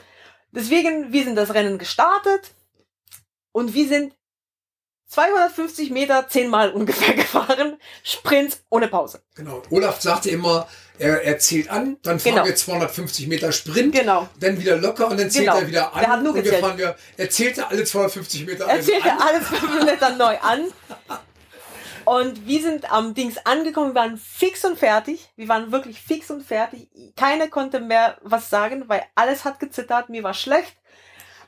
Deswegen, 0.52 1.12
wir 1.12 1.24
sind 1.24 1.34
das 1.34 1.52
Rennen 1.52 1.76
gestartet 1.76 2.52
und 3.50 3.74
wir 3.74 3.88
sind 3.88 4.14
250 5.08 5.90
Meter 5.90 6.28
zehnmal 6.28 6.70
ungefähr 6.72 7.14
gefahren, 7.14 7.78
Sprint 8.04 8.60
ohne 8.70 8.86
Pause. 8.86 9.22
Genau. 9.34 9.60
Olaf 9.70 10.00
sagte 10.00 10.30
immer, 10.30 10.68
er, 10.98 11.22
er 11.22 11.38
zählt 11.38 11.70
an, 11.70 11.96
dann 12.02 12.18
fahren 12.18 12.34
genau. 12.34 12.46
wir 12.46 12.54
250 12.54 13.26
Meter 13.26 13.52
Sprint, 13.52 13.94
genau. 13.94 14.28
dann 14.40 14.58
wieder 14.58 14.76
locker 14.76 15.08
und 15.08 15.18
dann 15.18 15.30
zählt 15.30 15.46
genau. 15.46 15.58
er 15.58 15.66
wieder 15.68 15.94
an. 15.94 16.00
Der 16.00 16.08
hat 16.10 16.22
nur 16.22 16.32
und 16.32 16.42
gezählt. 16.42 16.54
wir 16.54 16.68
fahren 16.68 16.78
wir, 16.78 16.96
er 17.16 17.30
zählte 17.30 17.68
alle 17.68 17.84
250 17.84 18.46
Meter 18.46 18.66
Er 18.66 18.80
zählte 18.80 19.12
an. 19.12 19.18
alle 19.20 19.40
5 19.40 19.84
Meter 19.84 20.10
neu 20.16 20.36
an. 20.38 20.64
Und 22.04 22.46
wir 22.46 22.62
sind 22.62 22.92
am 22.92 23.14
Dings 23.14 23.36
angekommen, 23.44 23.90
wir 23.90 24.00
waren 24.00 24.16
fix 24.16 24.64
und 24.64 24.78
fertig. 24.78 25.28
Wir 25.34 25.48
waren 25.48 25.72
wirklich 25.72 26.00
fix 26.00 26.30
und 26.30 26.46
fertig. 26.46 26.88
Keiner 27.16 27.48
konnte 27.48 27.80
mehr 27.80 28.16
was 28.22 28.48
sagen, 28.48 28.84
weil 28.86 29.02
alles 29.16 29.44
hat 29.44 29.58
gezittert, 29.58 30.08
mir 30.08 30.22
war 30.22 30.34
schlecht. 30.34 30.76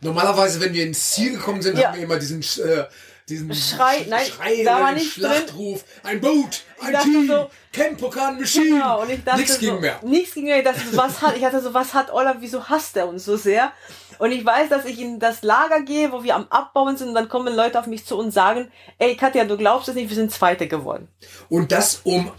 Normalerweise, 0.00 0.60
wenn 0.60 0.74
wir 0.74 0.84
ins 0.84 1.10
Ziel 1.12 1.32
gekommen 1.32 1.62
sind, 1.62 1.78
ja. 1.78 1.88
haben 1.88 1.96
wir 1.96 2.02
immer 2.02 2.18
diesen 2.18 2.40
äh, 2.40 2.84
diesen 3.28 3.54
Schrei, 3.54 4.06
nein, 4.08 4.26
Schrei 4.26 4.64
da 4.64 4.80
war 4.80 4.92
nicht 4.92 5.12
Schlachtruf, 5.12 5.84
drin. 5.84 6.10
ein 6.10 6.20
Boot, 6.20 6.62
ein 6.80 7.00
Team, 7.02 7.26
so, 7.26 7.50
Campokan 7.72 8.40
Machine. 8.40 8.70
Genau, 8.70 9.02
und 9.02 9.10
ich 9.10 9.24
dachte 9.24 9.38
nichts 9.40 9.54
so, 9.54 9.60
ging 9.60 9.80
mehr. 9.80 10.00
Nichts 10.02 10.34
ging 10.34 10.44
mehr. 10.44 10.58
Ich 10.58 10.64
dachte 10.64 10.80
was 10.92 11.22
hat, 11.22 11.36
ich 11.36 11.44
hatte 11.44 11.60
so, 11.60 11.74
was 11.74 11.94
hat 11.94 12.12
Olaf, 12.12 12.36
wieso 12.40 12.68
hasst 12.68 12.96
er 12.96 13.08
uns 13.08 13.24
so 13.24 13.36
sehr? 13.36 13.72
Und 14.18 14.32
ich 14.32 14.44
weiß, 14.44 14.68
dass 14.68 14.84
ich 14.84 15.00
in 15.00 15.20
das 15.20 15.42
Lager 15.42 15.82
gehe, 15.82 16.10
wo 16.10 16.24
wir 16.24 16.34
am 16.34 16.46
Abbauen 16.50 16.96
sind, 16.96 17.08
und 17.08 17.14
dann 17.14 17.28
kommen 17.28 17.54
Leute 17.54 17.78
auf 17.78 17.86
mich 17.86 18.04
zu 18.04 18.16
und 18.16 18.32
sagen, 18.32 18.70
ey 18.98 19.16
Katja, 19.16 19.44
du 19.44 19.56
glaubst 19.56 19.88
es 19.88 19.94
nicht, 19.94 20.08
wir 20.08 20.16
sind 20.16 20.32
Zweite 20.32 20.66
geworden. 20.66 21.08
Und 21.48 21.70
das 21.70 22.00
um 22.04 22.32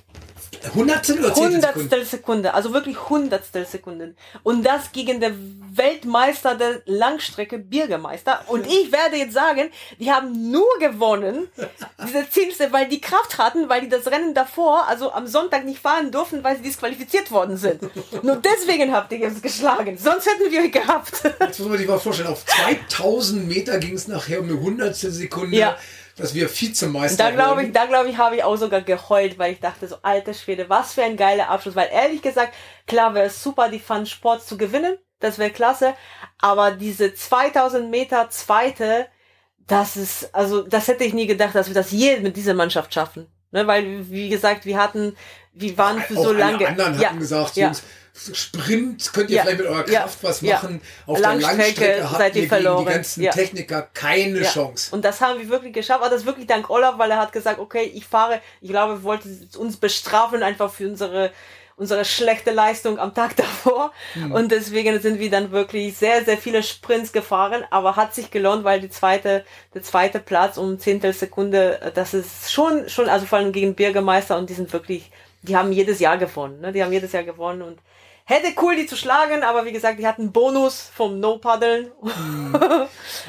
Hundertstel 0.74 1.20
oder 1.20 1.36
Hundertstel 1.36 2.06
Sekunde? 2.06 2.06
Sekunde, 2.06 2.54
also 2.54 2.74
wirklich 2.74 3.10
Hundertstel 3.10 3.66
Sekunden. 3.66 4.16
Und 4.44 4.64
das 4.66 4.92
gegen 4.92 5.20
den 5.20 5.62
Weltmeister 5.74 6.56
der 6.56 6.82
Langstrecke, 6.86 7.60
Bürgermeister. 7.60 8.42
Und 8.48 8.68
ich 8.68 8.92
werde 8.92 9.18
jetzt 9.18 9.34
sagen, 9.34 9.70
die 10.00 10.12
haben 10.12 10.52
nur 10.52 10.68
gewonnen, 10.80 11.48
diese 12.06 12.30
Zielste, 12.30 12.72
weil 12.72 12.88
die 12.88 13.02
Kraft 13.02 13.38
hatten, 13.38 13.70
weil 13.70 13.82
die 13.82 13.90
das 13.90 14.08
Rennen 14.08 14.34
davor, 14.34 14.88
also 14.88 15.12
am 15.12 15.28
Sonntag 15.28 15.66
nicht 15.66 15.80
fahren 15.80 16.12
durften, 16.12 16.44
weil 16.44 16.58
sie 16.58 16.64
disqualifiziert 16.64 17.32
worden 17.32 17.58
sind. 17.58 17.82
nur 18.24 18.38
deswegen 18.38 18.94
habt 18.94 19.12
ihr 19.12 19.20
jetzt 19.20 19.42
geschlagen. 19.42 19.98
Sonst 19.98 20.28
hätten 20.28 20.52
wir 20.52 20.62
euch 20.62 20.72
gehabt. 20.72 21.24
Jetzt 21.40 21.60
muss 21.60 21.70
man 21.70 21.78
sich 21.78 21.88
mal 21.88 22.00
vorstellen, 22.00 22.30
auf 22.30 22.46
2000 22.46 23.48
Meter 23.48 23.78
ging 23.80 23.96
es 23.96 24.08
nachher 24.08 24.40
um 24.40 24.50
eine 24.50 24.60
Hundertstel 24.60 25.12
Sekunde. 25.12 25.58
Ja 25.58 25.78
dass 26.20 26.34
wir 26.34 26.50
Vizemeister 26.50 27.24
Da 27.24 27.32
glaube 27.32 27.64
ich, 27.64 27.72
da 27.72 27.86
glaube 27.86 28.10
ich, 28.10 28.18
habe 28.18 28.36
ich 28.36 28.44
auch 28.44 28.58
sogar 28.58 28.82
geheult, 28.82 29.40
weil 29.40 29.54
ich 29.54 29.60
dachte 29.60 29.88
so, 29.88 29.98
alter 30.02 30.34
Schwede, 30.34 30.70
was 30.70 30.94
für 30.94 31.04
ein 31.04 31.18
geiler 31.18 31.50
Abschluss. 31.50 31.76
Weil 31.76 31.90
ehrlich 31.92 32.22
gesagt, 32.22 32.54
klar 32.88 33.14
wäre 33.14 33.28
es 33.28 33.42
super, 33.42 33.70
die 33.70 33.80
Fun 33.80 34.06
Sports 34.06 34.48
zu 34.48 34.58
gewinnen. 34.58 34.98
Das 35.20 35.38
wäre 35.38 35.50
klasse. 35.50 35.94
Aber 36.40 36.72
diese 36.72 37.14
2000 37.14 37.90
Meter 37.90 38.30
zweite, 38.30 39.08
das 39.68 39.98
ist, 39.98 40.34
also, 40.34 40.64
das 40.64 40.88
hätte 40.88 41.04
ich 41.04 41.14
nie 41.14 41.28
gedacht, 41.28 41.56
dass 41.56 41.68
wir 41.68 41.76
das 41.76 41.92
je 41.92 42.20
mit 42.20 42.36
dieser 42.38 42.54
Mannschaft 42.54 42.94
schaffen. 42.94 43.28
Ne, 43.52 43.66
weil, 43.66 44.10
wie 44.12 44.30
gesagt, 44.30 44.66
wir 44.66 44.78
hatten, 44.78 45.16
wir 45.54 45.76
waren 45.78 46.02
für 46.02 46.14
so 46.14 46.32
lange. 46.32 46.60
Die 46.60 46.68
anderen 46.68 47.00
ja, 47.00 47.10
hatten 47.10 47.20
gesagt, 47.20 47.56
ja. 47.56 47.66
Jungs, 47.66 47.84
Sprint 48.14 49.14
könnt 49.14 49.30
ihr 49.30 49.38
Ja, 49.38 49.42
vielleicht 49.44 49.60
mit 49.60 49.68
eurer 49.68 49.90
ja, 49.90 50.02
Kraft 50.02 50.24
was 50.24 50.42
ja. 50.42 50.56
machen. 50.56 50.82
Auf 51.06 51.20
Langstrecke 51.20 51.80
der 51.80 51.98
Langstrecke 52.00 52.02
seid 52.18 52.20
habt 52.22 52.36
ihr 52.36 52.48
verloren. 52.48 52.86
die 52.86 52.92
ganzen 52.92 53.24
Ja. 53.24 53.32
Techniker 53.32 53.88
keine 53.94 54.42
Ja. 54.42 54.50
Chance. 54.52 54.94
Und 54.96 55.06
das 55.06 55.22
haben 55.22 55.40
wir 55.40 55.50
wirklich 55.50 55.74
geschafft. 55.74 56.02
Aber 56.02 56.10
das 56.10 56.22
ist 56.22 56.26
wirklich 56.26 56.48
dank 56.48 56.70
Olaf, 56.70 56.98
weil 56.98 57.12
er 57.12 57.18
hat 57.18 57.32
gesagt, 57.32 57.60
okay, 57.60 57.84
ich 57.94 58.06
fahre, 58.06 58.42
ich 58.62 58.70
glaube, 58.70 58.94
er 58.94 59.04
wollte 59.04 59.30
uns 59.58 59.78
bestrafen 59.78 60.44
einfach 60.44 60.72
für 60.72 60.88
unsere 60.88 61.32
unsere 61.78 62.04
schlechte 62.04 62.52
Leistung 62.52 63.00
am 63.00 63.14
Tag 63.14 63.36
davor. 63.38 63.94
Und 64.34 64.52
deswegen 64.52 65.00
sind 65.00 65.18
wir 65.18 65.30
dann 65.32 65.52
wirklich 65.52 65.96
sehr, 65.96 66.26
sehr 66.26 66.38
viele 66.38 66.62
Sprints 66.62 67.14
gefahren, 67.14 67.64
aber 67.72 67.96
hat 67.96 68.14
sich 68.14 68.32
gelohnt, 68.32 68.66
weil 68.66 68.82
die 68.82 68.90
zweite, 68.90 69.46
der 69.74 69.82
zweite 69.82 70.20
Platz 70.20 70.58
um 70.58 70.78
Zehntel 70.78 71.14
Sekunde, 71.14 71.80
äh, 71.80 71.92
das 71.94 72.14
ist 72.14 72.52
schon, 72.52 72.90
schon, 72.90 73.08
also 73.08 73.26
vor 73.26 73.38
allem 73.40 73.54
gegen 73.54 73.76
Bürgermeister 73.76 74.38
und 74.38 74.50
die 74.50 74.56
sind 74.56 74.74
wirklich, 74.74 75.10
die 75.42 75.56
haben 75.56 75.72
jedes 75.72 76.00
Jahr 76.02 76.18
gewonnen, 76.18 76.60
ne? 76.60 76.74
Die 76.74 76.84
haben 76.84 76.92
jedes 76.92 77.14
Jahr 77.14 77.24
gewonnen 77.24 77.62
und 77.62 77.80
hätte 78.30 78.54
cool, 78.62 78.76
die 78.76 78.86
zu 78.86 78.96
schlagen, 78.96 79.44
aber 79.44 79.66
wie 79.66 79.72
gesagt, 79.72 80.00
die 80.00 80.08
hatten 80.08 80.22
einen 80.24 80.32
Bonus 80.32 80.90
vom 80.96 81.20
No-Paddeln. 81.20 81.92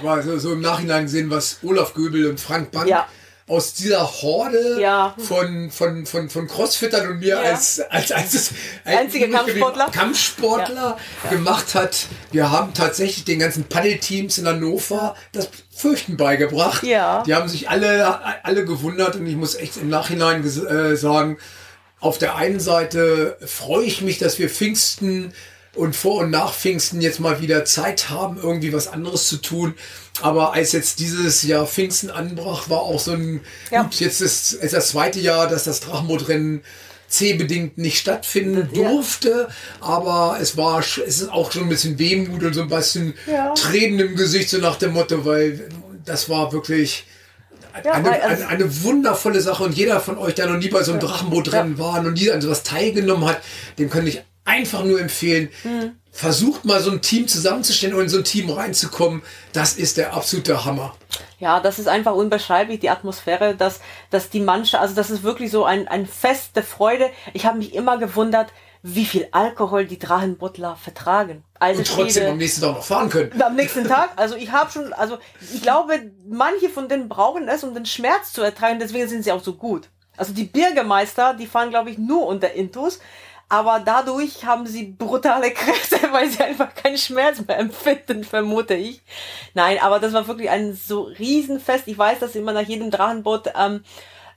Aber 0.03 0.23
so, 0.23 0.39
so 0.39 0.53
im 0.53 0.61
Nachhinein 0.61 1.05
gesehen, 1.05 1.31
was 1.31 1.59
Olaf 1.63 1.95
Göbel 1.95 2.27
und 2.29 2.41
Frank 2.41 2.71
Bank 2.71 2.89
Ja. 2.89 3.07
aus 3.49 3.75
dieser 3.75 4.03
Horde 4.23 4.79
Ja. 4.81 5.15
von, 5.19 5.71
von, 5.71 6.07
von, 6.07 6.29
von 6.31 6.47
Crossfittern 6.47 7.09
und 7.09 7.19
mir 7.21 7.29
Ja. 7.37 7.41
als, 7.41 7.81
als, 7.91 8.13
als, 8.13 8.35
als 8.35 8.53
Einzige 8.85 9.29
Kampfsportler. 9.31 9.87
Kampfsportler 9.91 10.97
gemacht 11.31 11.75
hat. 11.75 12.07
Wir 12.31 12.51
haben 12.51 12.75
tatsächlich 12.75 13.25
den 13.25 13.39
ganzen 13.41 13.65
Paddelteams 13.65 14.39
in 14.39 14.47
Hannover 14.47 15.15
das 15.33 15.49
Fürchten 15.75 16.17
beigebracht. 16.17 16.83
Die 16.83 16.95
haben 16.97 17.49
sich 17.49 17.69
alle, 17.71 18.45
alle 18.45 18.65
gewundert 18.65 19.17
und 19.17 19.27
ich 19.27 19.37
muss 19.37 19.55
echt 19.55 19.79
im 19.79 19.89
Nachhinein 19.89 20.45
äh, 20.45 20.95
sagen, 20.97 21.39
auf 22.01 22.19
der 22.19 22.37
einen 22.37 22.61
Seite 22.61 23.37
freue 23.45 23.85
ich 23.85 24.01
mich, 24.01 24.19
dass 24.19 24.39
wir 24.39 24.49
Pfingsten 24.49 25.33
und 25.75 25.95
vor 25.95 26.21
und 26.23 26.31
nach 26.31 26.53
Pfingsten 26.55 27.01
jetzt 27.01 27.21
mal 27.21 27.41
wieder 27.41 27.65
Zeit 27.65 28.11
haben, 28.11 28.39
irgendwie 28.43 28.73
was 28.73 28.89
anderes 28.89 29.29
zu 29.29 29.37
tun. 29.37 29.75
Aber 30.21 30.53
als 30.53 30.73
jetzt 30.73 30.99
dieses 30.99 31.43
Jahr 31.45 31.67
Pfingsten 31.67 32.11
anbrach, 32.11 32.69
war 32.69 32.81
auch 32.81 32.99
so 32.99 33.13
ein, 33.13 33.41
Ja. 33.71 33.83
gut, 33.85 33.95
jetzt 34.01 34.21
ist, 34.21 34.53
ist 34.55 34.75
das 34.75 34.89
zweite 34.89 35.21
Jahr, 35.21 35.47
dass 35.47 35.65
das 35.65 35.81
Drachenbootrennen 35.81 36.63
C-bedingt 37.09 37.77
nicht 37.79 37.99
stattfinden 37.99 38.69
Ja. 38.73 38.83
durfte, 38.91 39.49
aber 39.81 40.39
es 40.41 40.57
war, 40.57 40.81
es 40.81 40.99
ist 40.99 41.29
auch 41.31 41.53
schon 41.53 41.63
ein 41.65 41.69
bisschen 41.69 41.99
Wehmut 41.99 42.43
und 42.43 42.55
so 42.55 42.63
ein 42.63 42.69
bisschen 42.69 43.15
Ja. 43.27 43.53
Tränen 43.55 44.01
im 44.01 44.17
Gesicht, 44.17 44.49
so 44.51 44.59
nach 44.59 44.77
dem 44.77 44.93
Motto, 44.93 45.25
weil 45.25 45.69
das 46.05 46.29
war 46.29 46.53
wirklich, 46.53 47.05
Ja, 47.85 47.93
eine, 47.93 48.11
also- 48.23 48.45
eine, 48.45 48.49
eine 48.49 48.83
wundervolle 48.83 49.41
Sache 49.41 49.63
und 49.65 49.77
jeder 49.77 50.01
von 50.01 50.19
euch, 50.19 50.35
der 50.35 50.47
noch 50.47 50.59
nie 50.59 50.69
bei 50.69 50.83
so 50.83 50.93
einem 50.93 51.01
Drachenbootrennen 51.01 51.79
war, 51.79 52.03
noch 52.03 52.11
nie 52.13 52.31
an 52.31 52.41
sowas 52.41 52.63
teilgenommen 52.63 53.29
hat, 53.29 53.41
dem 53.79 53.91
kann 53.91 54.07
ich 54.07 54.23
einfach 54.45 54.85
nur 54.85 55.01
empfehlen, 55.01 55.51
Mhm. 55.65 55.93
versucht 56.11 56.65
mal 56.65 56.81
so 56.81 56.91
ein 56.91 57.03
Team 57.03 57.29
zusammenzustellen 57.29 57.95
und 57.95 58.03
in 58.03 58.09
so 58.09 58.19
ein 58.19 58.25
Team 58.25 58.51
reinzukommen. 58.51 59.23
Das 59.53 59.75
ist 59.75 59.97
der 59.97 60.13
absolute 60.15 60.65
Hammer. 60.65 60.95
Ja, 61.39 61.61
das 61.61 61.79
ist 61.79 61.87
einfach 61.89 62.15
unbeschreiblich, 62.15 62.81
die 62.81 62.91
Atmosphäre, 62.91 63.55
dass, 63.55 63.81
dass 64.11 64.29
die 64.29 64.41
Mannschaft, 64.41 64.83
also 64.83 64.95
das 64.95 65.11
ist 65.11 65.23
wirklich 65.23 65.51
so 65.51 65.65
ein, 65.65 65.87
ein 65.89 66.07
Fest 66.07 66.57
der 66.57 66.65
Freude. 66.65 67.11
Ich 67.33 67.47
habe 67.47 67.59
mich 67.59 67.75
immer 67.75 67.97
gewundert, 67.99 68.49
wie 68.83 69.05
viel 69.05 69.29
Alkohol 69.33 69.87
die 69.87 69.99
Drachenbuttler 69.99 70.77
vertragen. 70.77 71.45
Alte 71.59 71.81
Und 71.81 71.87
trotzdem 71.87 72.11
Schwede. 72.11 72.31
am 72.31 72.39
nächsten 72.39 72.61
Tag 72.63 72.75
noch 72.75 72.85
fahren 72.85 73.11
können. 73.11 73.43
Am 73.43 73.55
nächsten 73.57 73.87
Tag, 73.87 74.11
also 74.17 74.37
ich 74.37 74.51
habe 74.53 74.71
schon, 74.71 74.93
also 74.95 75.19
ich 75.53 75.63
glaube, 75.63 76.11
manche 76.27 76.71
von 76.71 76.89
denen 76.89 77.09
brauchen 77.09 77.49
es, 77.49 77.63
um 77.63 77.75
den 77.75 77.87
Schmerz 77.87 78.33
zu 78.33 78.43
ertragen, 78.43 78.79
deswegen 78.79 79.09
sind 79.09 79.25
sie 79.25 79.33
auch 79.33 79.43
so 79.43 79.55
gut. 79.55 79.89
Also 80.17 80.33
die 80.33 80.45
Bürgermeister, 80.45 81.35
die 81.35 81.47
fahren, 81.47 81.71
glaube 81.71 81.91
ich, 81.91 81.99
nur 81.99 82.27
unter 82.27 82.53
Intus, 82.53 83.01
aber 83.51 83.81
dadurch 83.81 84.45
haben 84.47 84.67
sie 84.67 84.85
brutale 84.85 85.51
Kräfte, 85.51 85.97
weil 86.13 86.29
sie 86.31 86.43
einfach 86.43 86.75
keinen 86.75 86.97
Schmerz 86.97 87.45
mehr 87.47 87.59
empfinden, 87.59 88.25
vermute 88.25 88.75
ich. 88.75 89.03
Nein, 89.55 89.79
aber 89.81 89.99
das 89.99 90.13
war 90.13 90.27
wirklich 90.27 90.49
ein 90.49 90.73
so 90.73 91.03
Riesenfest. 91.03 91.89
Ich 91.89 91.99
weiß, 91.99 92.21
dass 92.21 92.37
immer 92.37 92.53
nach 92.53 92.67
jedem 92.67 92.91
Drachenboot 92.91 93.51
ähm, 93.59 93.83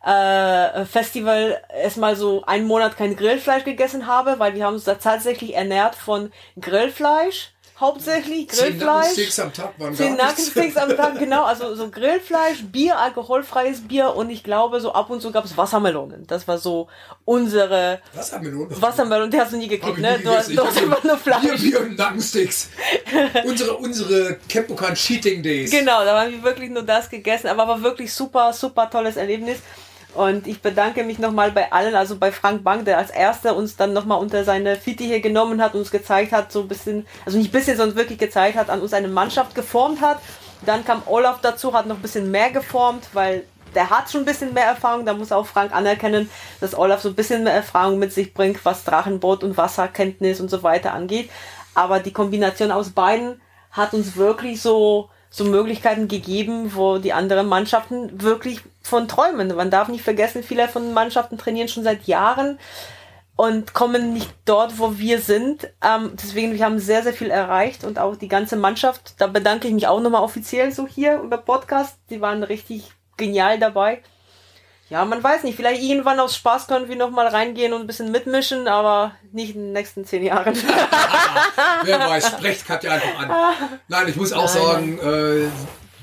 äh, 0.03 0.85
Festival 0.85 1.61
erstmal 1.73 2.15
so 2.15 2.43
einen 2.45 2.67
Monat 2.67 2.97
kein 2.97 3.15
Grillfleisch 3.15 3.63
gegessen 3.63 4.05
habe, 4.05 4.37
weil 4.37 4.53
wir 4.53 4.65
haben 4.65 4.75
uns 4.75 4.83
da 4.83 4.95
tatsächlich 4.95 5.55
ernährt 5.55 5.95
von 5.95 6.31
Grillfleisch, 6.59 7.51
hauptsächlich 7.79 8.49
Zehn 8.49 8.77
Grillfleisch. 8.77 9.07
Nackensteaks 9.07 9.39
am 9.39 9.53
Tag 9.53 9.79
waren 9.79 9.95
Zehn. 9.95 10.15
Nackensteaks 10.17 10.75
am 10.75 10.95
Tag, 10.97 11.19
genau. 11.19 11.45
Also 11.45 11.73
so 11.75 11.89
Grillfleisch, 11.89 12.63
Bier, 12.65 12.99
alkoholfreies 12.99 13.87
Bier 13.87 14.13
und 14.13 14.29
ich 14.29 14.43
glaube, 14.43 14.81
so 14.81 14.91
ab 14.91 15.09
und 15.09 15.21
zu 15.21 15.31
gab 15.31 15.45
es 15.45 15.55
Wassermelonen. 15.55 16.27
Das 16.27 16.47
war 16.49 16.57
so 16.57 16.87
unsere 17.23 17.99
Wassermelone. 18.13 18.81
Wassermelonen. 18.81 19.31
Die 19.31 19.39
hast 19.39 19.53
du 19.53 19.57
nie 19.57 19.69
gekriegt, 19.69 19.99
ne? 19.99 20.17
nie 20.17 20.23
Du 20.23 20.31
hast, 20.31 20.49
du 20.49 20.65
hast 20.65 20.77
einfach 20.77 21.03
nur 21.03 21.15
Bier, 21.15 21.33
Fleisch. 21.33 21.61
Bier 21.61 21.79
und 21.79 21.97
Nackensticks. 21.97 22.69
unsere, 23.45 23.73
unsere 23.77 24.37
Campokan 24.49 24.95
Cheating 24.95 25.41
Days. 25.41 25.71
Genau, 25.71 26.03
da 26.03 26.21
haben 26.21 26.31
wir 26.33 26.43
wirklich 26.43 26.69
nur 26.69 26.83
das 26.83 27.09
gegessen, 27.09 27.47
aber 27.47 27.67
war 27.69 27.81
wirklich 27.81 28.13
super, 28.13 28.51
super 28.51 28.89
tolles 28.89 29.15
Erlebnis. 29.15 29.59
Und 30.13 30.45
ich 30.45 30.61
bedanke 30.61 31.03
mich 31.03 31.17
nochmal 31.17 31.51
bei 31.51 31.71
allen, 31.71 31.95
also 31.95 32.17
bei 32.17 32.31
Frank 32.31 32.63
Bank, 32.63 32.85
der 32.85 32.99
als 32.99 33.09
erster 33.09 33.55
uns 33.55 33.75
dann 33.75 33.93
nochmal 33.93 34.19
unter 34.19 34.43
seine 34.43 34.75
Fittiche 34.75 35.21
genommen 35.21 35.61
hat, 35.61 35.73
uns 35.73 35.89
gezeigt 35.89 36.31
hat, 36.31 36.51
so 36.51 36.61
ein 36.61 36.67
bisschen, 36.67 37.07
also 37.25 37.37
nicht 37.37 37.49
ein 37.49 37.51
bisschen, 37.51 37.77
sondern 37.77 37.97
wirklich 37.97 38.19
gezeigt 38.19 38.55
hat, 38.55 38.69
an 38.69 38.81
uns 38.81 38.93
eine 38.93 39.07
Mannschaft 39.07 39.55
geformt 39.55 40.01
hat. 40.01 40.19
Dann 40.65 40.85
kam 40.85 41.01
Olaf 41.07 41.41
dazu, 41.41 41.73
hat 41.73 41.87
noch 41.87 41.95
ein 41.95 42.01
bisschen 42.01 42.29
mehr 42.29 42.51
geformt, 42.51 43.07
weil 43.13 43.43
der 43.73 43.89
hat 43.89 44.11
schon 44.11 44.21
ein 44.21 44.25
bisschen 44.25 44.53
mehr 44.53 44.65
Erfahrung, 44.65 45.03
da 45.03 45.13
muss 45.15 45.31
auch 45.31 45.47
Frank 45.47 45.73
anerkennen, 45.73 46.29
dass 46.61 46.77
Olaf 46.77 47.01
so 47.01 47.09
ein 47.09 47.15
bisschen 47.15 47.43
mehr 47.43 47.53
Erfahrung 47.53 47.97
mit 47.97 48.13
sich 48.13 48.35
bringt, 48.35 48.63
was 48.65 48.83
Drachenboot 48.83 49.43
und 49.43 49.57
Wasserkenntnis 49.57 50.39
und 50.39 50.49
so 50.49 50.61
weiter 50.61 50.93
angeht. 50.93 51.31
Aber 51.73 51.99
die 51.99 52.13
Kombination 52.13 52.71
aus 52.71 52.91
beiden 52.91 53.41
hat 53.71 53.93
uns 53.95 54.15
wirklich 54.15 54.61
so, 54.61 55.09
so 55.35 55.45
Möglichkeiten 55.45 56.07
gegeben, 56.07 56.75
wo 56.75 56.99
die 56.99 57.11
anderen 57.11 57.47
Mannschaften 57.47 58.21
wirklich 58.21 58.61
von 58.83 59.07
träumen. 59.07 59.55
Man 59.55 59.71
darf 59.71 59.87
nicht 59.87 60.03
vergessen, 60.03 60.43
viele 60.43 60.67
von 60.67 60.93
Mannschaften 60.93 61.39
trainieren 61.39 61.67
schon 61.67 61.83
seit 61.83 62.03
Jahren 62.03 62.59
und 63.35 63.73
kommen 63.73 64.13
nicht 64.13 64.31
dort, 64.45 64.77
wo 64.77 64.99
wir 64.99 65.19
sind. 65.19 65.67
Ähm, 65.83 66.11
deswegen, 66.13 66.53
wir 66.53 66.63
haben 66.63 66.77
sehr, 66.77 67.01
sehr 67.01 67.13
viel 67.13 67.31
erreicht 67.31 67.83
und 67.83 67.97
auch 67.97 68.15
die 68.15 68.27
ganze 68.27 68.57
Mannschaft. 68.57 69.15
Da 69.17 69.25
bedanke 69.25 69.67
ich 69.67 69.73
mich 69.73 69.87
auch 69.87 69.99
nochmal 70.01 70.21
offiziell 70.21 70.71
so 70.71 70.85
hier 70.85 71.19
über 71.19 71.37
Podcast. 71.37 71.97
Die 72.11 72.21
waren 72.21 72.43
richtig 72.43 72.91
genial 73.17 73.57
dabei. 73.57 74.03
Ja, 74.93 75.05
man 75.05 75.23
weiß 75.23 75.41
nicht, 75.41 75.55
vielleicht 75.55 75.81
irgendwann 75.81 76.19
aus 76.19 76.35
Spaß 76.35 76.67
können 76.67 76.87
wir 76.87 76.95
nochmal 76.95 77.25
reingehen 77.27 77.73
und 77.73 77.81
ein 77.81 77.87
bisschen 77.87 78.11
mitmischen, 78.11 78.67
aber 78.67 79.15
nicht 79.31 79.55
in 79.55 79.61
den 79.63 79.71
nächsten 79.73 80.05
zehn 80.05 80.23
Jahren. 80.23 80.55
Wer 81.83 81.99
weiß, 81.99 82.27
sprecht 82.27 82.65
Katja 82.67 82.91
einfach 82.91 83.17
an. 83.17 83.79
Nein, 83.87 84.07
ich 84.09 84.15
muss 84.17 84.31
auch 84.33 84.47
sagen, 84.47 84.99
äh, 84.99 85.47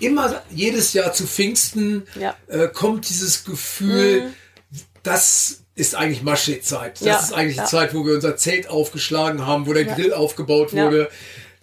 immer 0.05 0.43
jedes 0.51 0.93
Jahr 0.93 1.13
zu 1.13 1.25
Pfingsten 1.29 2.05
Ja. 2.19 2.35
äh, 2.49 2.67
kommt 2.67 3.09
dieses 3.09 3.45
Gefühl, 3.45 4.33
das 5.05 5.63
ist 5.77 5.95
eigentlich 5.95 6.25
Maschezeit. 6.25 6.95
Das 7.01 7.07
Ja, 7.07 7.17
ist 7.21 7.33
eigentlich 7.33 7.59
ja. 7.59 7.63
die 7.63 7.71
Zeit, 7.71 7.95
wo 7.95 8.05
wir 8.05 8.15
unser 8.15 8.37
Zelt 8.37 8.69
aufgeschlagen 8.69 9.47
haben, 9.47 9.69
wo 9.69 9.73
der 9.73 9.85
Grill 9.85 10.13
aufgebaut 10.13 10.73
Ja. 10.73 10.87
wurde. 10.87 11.11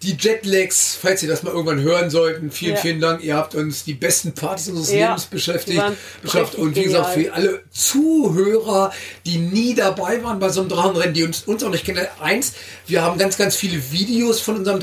Die 0.03 0.15
Jetlags, 0.15 0.95
falls 1.01 1.23
ihr 1.23 1.29
das 1.29 1.41
mal 1.41 1.51
irgendwann 1.51 1.81
hören 1.81 2.11
sollten, 2.11 2.51
vielen, 2.51 2.75
Ja. 2.75 2.81
vielen 2.81 3.01
Dank. 3.01 3.23
Ihr 3.23 3.35
habt 3.35 3.55
uns 3.55 3.83
die 3.83 3.95
besten 3.95 4.31
Partys 4.33 4.67
unseres 4.69 4.91
Ja, 4.91 5.07
Lebens 5.07 5.25
beschäftigt. 5.25 5.81
beschafft. 6.21 6.53
Und 6.55 6.75
wie 6.75 6.83
gesagt, 6.83 7.15
für 7.15 7.33
alle 7.33 7.63
Zuhörer, 7.71 8.91
die 9.25 9.37
nie 9.37 9.73
dabei 9.73 10.23
waren 10.23 10.39
bei 10.39 10.49
so 10.49 10.61
einem 10.61 10.69
Drachenrennen, 10.69 11.15
die 11.15 11.23
uns, 11.23 11.41
uns 11.43 11.63
auch 11.63 11.71
nicht 11.71 11.83
kennen. 11.83 12.05
Eins, 12.21 12.53
wir 12.85 13.01
haben 13.01 13.17
ganz, 13.17 13.37
ganz 13.37 13.55
viele 13.55 13.91
Videos 13.91 14.39
von 14.39 14.57
unserem 14.57 14.79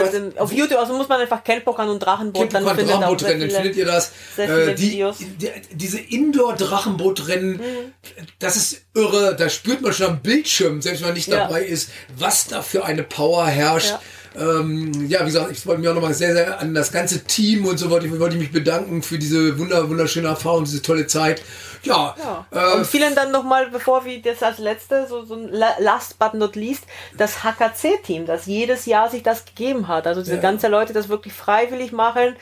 weiß- 0.00 0.14
in, 0.32 0.38
auf 0.38 0.52
YouTube, 0.52 0.78
also 0.78 0.94
muss 0.94 1.08
man 1.08 1.20
einfach 1.20 1.44
Kenpokan 1.44 1.88
und 1.90 1.98
Drachenboot, 2.00 2.54
dann 2.54 2.64
findet 2.66 2.88
Drachenbootrennen, 2.88 3.40
dann 3.40 3.50
findet 3.50 3.76
ihr 3.76 3.84
das. 3.84 4.10
sehr 4.36 4.48
viele 4.48 4.72
Äh, 4.72 4.74
die, 4.74 4.90
Videos. 4.92 5.16
die, 5.18 5.50
diese 5.72 5.98
Indoor-Drachenbootrennen, 5.98 7.52
Mhm. 7.56 7.92
das 8.38 8.56
ist 8.56 8.82
irre. 8.94 9.36
Da 9.36 9.48
spürt 9.50 9.82
man 9.82 9.92
schon 9.92 10.06
am 10.06 10.20
Bildschirm, 10.22 10.80
selbst 10.80 11.00
wenn 11.00 11.08
man 11.08 11.14
nicht 11.14 11.28
Ja. 11.28 11.40
dabei 11.46 11.62
ist, 11.62 11.90
was 12.16 12.46
da 12.46 12.62
für 12.62 12.84
eine 12.84 13.02
Power 13.02 13.46
herrscht. 13.46 13.66
Ja. 13.84 14.00
Ähm, 14.38 15.06
ja, 15.08 15.20
wie 15.22 15.26
gesagt, 15.26 15.50
ich 15.50 15.66
wollte 15.66 15.80
mich 15.80 15.88
auch 15.88 15.94
nochmal 15.94 16.12
sehr, 16.12 16.34
sehr 16.34 16.60
an 16.60 16.74
das 16.74 16.92
ganze 16.92 17.24
Team 17.24 17.64
und 17.66 17.78
so 17.78 17.88
wollte 17.88 18.06
ich, 18.06 18.18
wollte 18.20 18.34
ich 18.36 18.42
mich 18.42 18.52
bedanken 18.52 19.02
für 19.02 19.18
diese 19.18 19.58
wunder, 19.58 19.88
wunderschöne 19.88 20.28
Erfahrung, 20.28 20.64
diese 20.64 20.82
tolle 20.82 21.06
Zeit. 21.06 21.40
Ja, 21.82 22.14
Ja. 22.18 22.46
Äh, 22.50 22.76
und 22.76 22.86
vielen 22.86 23.14
dann 23.14 23.30
nochmal, 23.32 23.70
bevor 23.70 24.04
wir 24.04 24.20
das 24.20 24.42
als 24.42 24.58
letzte, 24.58 25.06
so, 25.08 25.24
so 25.24 25.34
ein 25.36 25.48
la- 25.50 25.76
last 25.78 26.18
but 26.18 26.34
not 26.34 26.54
least, 26.54 26.84
das 27.16 27.44
HKC-Team, 27.44 28.26
das 28.26 28.44
jedes 28.46 28.84
Jahr 28.84 29.08
sich 29.08 29.22
das 29.22 29.44
gegeben 29.46 29.88
hat. 29.88 30.06
Also 30.06 30.20
diese 30.20 30.34
Ja. 30.36 30.42
ganze 30.42 30.68
Leute 30.68 30.92
das 30.92 31.08
wirklich 31.08 31.32
freiwillig 31.32 31.92
machen 31.92 32.36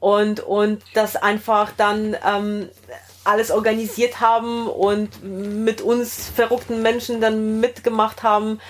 und, 0.00 0.40
und 0.40 0.82
das 0.94 1.16
einfach 1.16 1.70
dann 1.78 2.14
ähm, 2.26 2.68
alles 3.28 3.50
organisiert 3.50 4.20
haben 4.20 4.66
und 4.66 5.22
mit 5.22 5.80
uns 5.82 6.28
verrückten 6.34 6.82
Menschen 6.82 7.20
dann 7.20 7.60
mitgemacht 7.60 8.22
haben. 8.22 8.60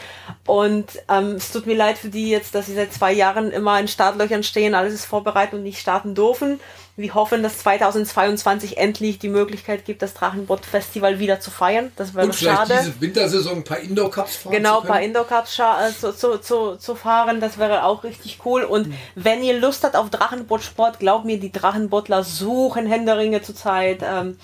Und 0.47 0.87
ähm, 1.09 1.37
es 1.37 1.53
tut 1.53 1.67
mir 1.67 1.77
leid 1.77 1.99
für 1.99 2.09
die 2.09 2.29
jetzt, 2.29 2.55
dass 2.55 2.67
sie 2.67 2.75
seit 2.75 2.93
zwei 2.93 3.13
Jahren 3.13 3.51
immer 3.51 3.79
in 3.79 3.89
Startlöchern 3.89 4.43
stehen, 4.43 4.75
alles 4.75 4.95
ist 4.95 5.05
vorbereitet 5.05 5.55
und 5.55 5.63
nicht 5.63 5.79
starten 5.79 6.15
dürfen. 6.15 6.61
Wir 6.99 7.15
hoffen, 7.15 7.45
dass 7.45 7.59
2022 7.59 8.77
endlich 8.77 9.21
die 9.21 9.29
Möglichkeit 9.29 9.85
gibt, 9.85 10.03
das 10.03 10.15
Drachenboot-Festival 10.15 11.21
wieder 11.21 11.39
zu 11.39 11.53
feiern. 11.53 11.93
Das 11.95 12.13
wäre 12.15 12.27
und 12.27 12.35
vielleicht 12.35 12.59
schade. 12.59 12.75
diese 12.81 13.01
Wintersaison 13.01 13.59
ein 13.59 13.65
paar 13.65 13.79
Indoor-Cups 13.79 14.37
fahren 14.37 14.53
Genau, 14.53 14.81
zu 14.81 14.89
bei 14.89 14.95
können. 14.95 15.05
Indoor 15.05 15.27
Cups 15.29 15.57
scha- 15.57 15.89
äh, 15.89 15.93
zu, 15.97 16.13
zu, 16.13 16.39
zu, 16.41 16.75
zu 16.77 16.95
fahren, 16.97 17.41
das 17.41 17.57
wäre 17.57 17.85
auch 17.85 18.03
richtig 18.03 18.41
cool. 18.45 18.65
Und 18.65 18.93
wenn 19.15 19.45
ihr 19.45 19.59
Lust 19.61 19.85
habt 19.85 19.95
auf 19.95 20.11
Drachenbootsport, 20.11 20.99
glaubt 20.99 21.25
mir, 21.25 21.39
die 21.39 21.53
Drachenbootler 21.53 22.25
suchen 22.25 22.87
Händeringe 22.87 23.43
zurzeit. 23.43 24.01
Ähm, 24.03 24.37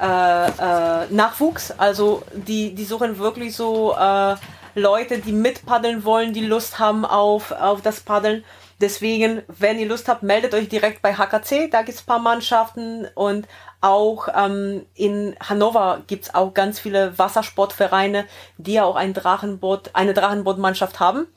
äh, 0.00 0.04
äh, 0.46 1.06
Nachwuchs, 1.10 1.70
also 1.76 2.22
die, 2.32 2.74
die 2.74 2.84
suchen 2.86 3.18
wirklich 3.18 3.54
so 3.54 3.94
äh, 3.94 4.34
Leute, 4.74 5.18
die 5.18 5.32
mitpaddeln 5.32 6.04
wollen, 6.04 6.32
die 6.32 6.44
Lust 6.44 6.78
haben 6.78 7.04
auf, 7.04 7.52
auf 7.52 7.82
das 7.82 8.00
Paddeln. 8.00 8.42
Deswegen, 8.82 9.42
wenn 9.46 9.78
ihr 9.78 9.86
Lust 9.86 10.08
habt, 10.08 10.24
meldet 10.24 10.54
euch 10.54 10.68
direkt 10.68 11.02
bei 11.02 11.14
HKC, 11.14 11.70
da 11.70 11.82
gibt's 11.82 12.02
ein 12.02 12.06
paar 12.06 12.18
Mannschaften 12.18 13.06
und 13.14 13.46
auch 13.80 14.26
ähm, 14.34 14.84
in 14.94 15.36
Hannover 15.40 16.02
gibt's 16.08 16.34
auch 16.34 16.52
ganz 16.52 16.80
viele 16.80 17.16
Wassersportvereine, 17.16 18.26
die 18.58 18.80
auch 18.80 18.96
ein 18.96 19.14
Drachenboot, 19.14 19.90
eine 19.92 20.14
Drachenbootmannschaft 20.14 20.98
haben. 20.98 21.28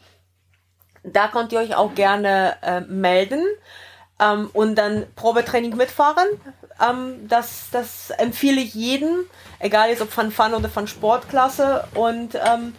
Da 1.03 1.27
könnt 1.27 1.53
ihr 1.53 1.59
euch 1.59 1.75
auch 1.75 1.93
gerne 1.93 2.55
äh, 2.63 2.81
melden 2.81 3.43
ähm, 4.19 4.49
und 4.53 4.73
dann 4.73 5.05
Probetraining 5.15 5.75
mitfahren. 5.75 6.27
Ähm, 6.81 7.27
das, 7.27 7.67
das 7.71 8.09
empfehle 8.09 8.59
ich 8.59 8.73
jedem, 8.73 9.19
egal 9.59 9.89
jetzt 9.89 10.01
ob 10.01 10.11
von 10.11 10.31
Fun 10.31 10.55
oder 10.55 10.69
von 10.69 10.87
Sportklasse. 10.87 11.87
Und 11.93 12.33
ähm, 12.33 12.73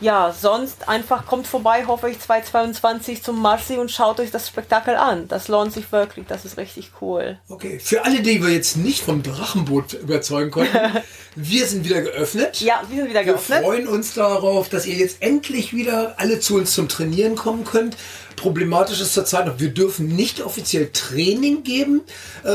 ja, 0.00 0.34
sonst 0.38 0.88
einfach 0.88 1.26
kommt 1.26 1.46
vorbei, 1.46 1.84
hoffe 1.86 2.08
ich, 2.08 2.20
2022 2.20 3.22
zum 3.22 3.40
Marsi 3.42 3.76
und 3.78 3.90
schaut 3.90 4.20
euch 4.20 4.30
das 4.30 4.46
Spektakel 4.48 4.94
an. 4.94 5.26
Das 5.28 5.48
lohnt 5.48 5.72
sich 5.72 5.90
wirklich, 5.90 6.26
das 6.26 6.44
ist 6.44 6.56
richtig 6.56 6.92
cool. 7.00 7.38
Okay, 7.48 7.80
für 7.80 8.04
alle, 8.04 8.20
die 8.20 8.42
wir 8.42 8.50
jetzt 8.50 8.76
nicht 8.76 9.02
vom 9.02 9.22
Drachenboot 9.22 9.94
überzeugen 9.94 10.50
konnten, 10.50 10.78
wir 11.34 11.66
sind 11.66 11.84
wieder 11.84 12.02
geöffnet. 12.02 12.60
Ja, 12.60 12.82
wir 12.88 12.98
sind 12.98 13.10
wieder 13.10 13.24
Wir 13.24 13.32
geöffnet. 13.32 13.64
freuen 13.64 13.88
uns 13.88 14.14
darauf, 14.14 14.68
dass 14.68 14.86
ihr 14.86 14.94
jetzt 14.96 15.20
endlich 15.20 15.72
wieder 15.74 16.14
alle 16.18 16.38
zu 16.40 16.56
uns 16.56 16.74
zum 16.74 16.88
Trainieren 16.88 17.34
kommen 17.34 17.64
könnt. 17.64 17.96
Problematisch 18.38 19.00
ist 19.00 19.14
zurzeit 19.14 19.46
noch, 19.46 19.58
wir 19.58 19.70
dürfen 19.70 20.14
nicht 20.14 20.40
offiziell 20.42 20.90
Training 20.92 21.64
geben, 21.64 22.02
äh, 22.44 22.48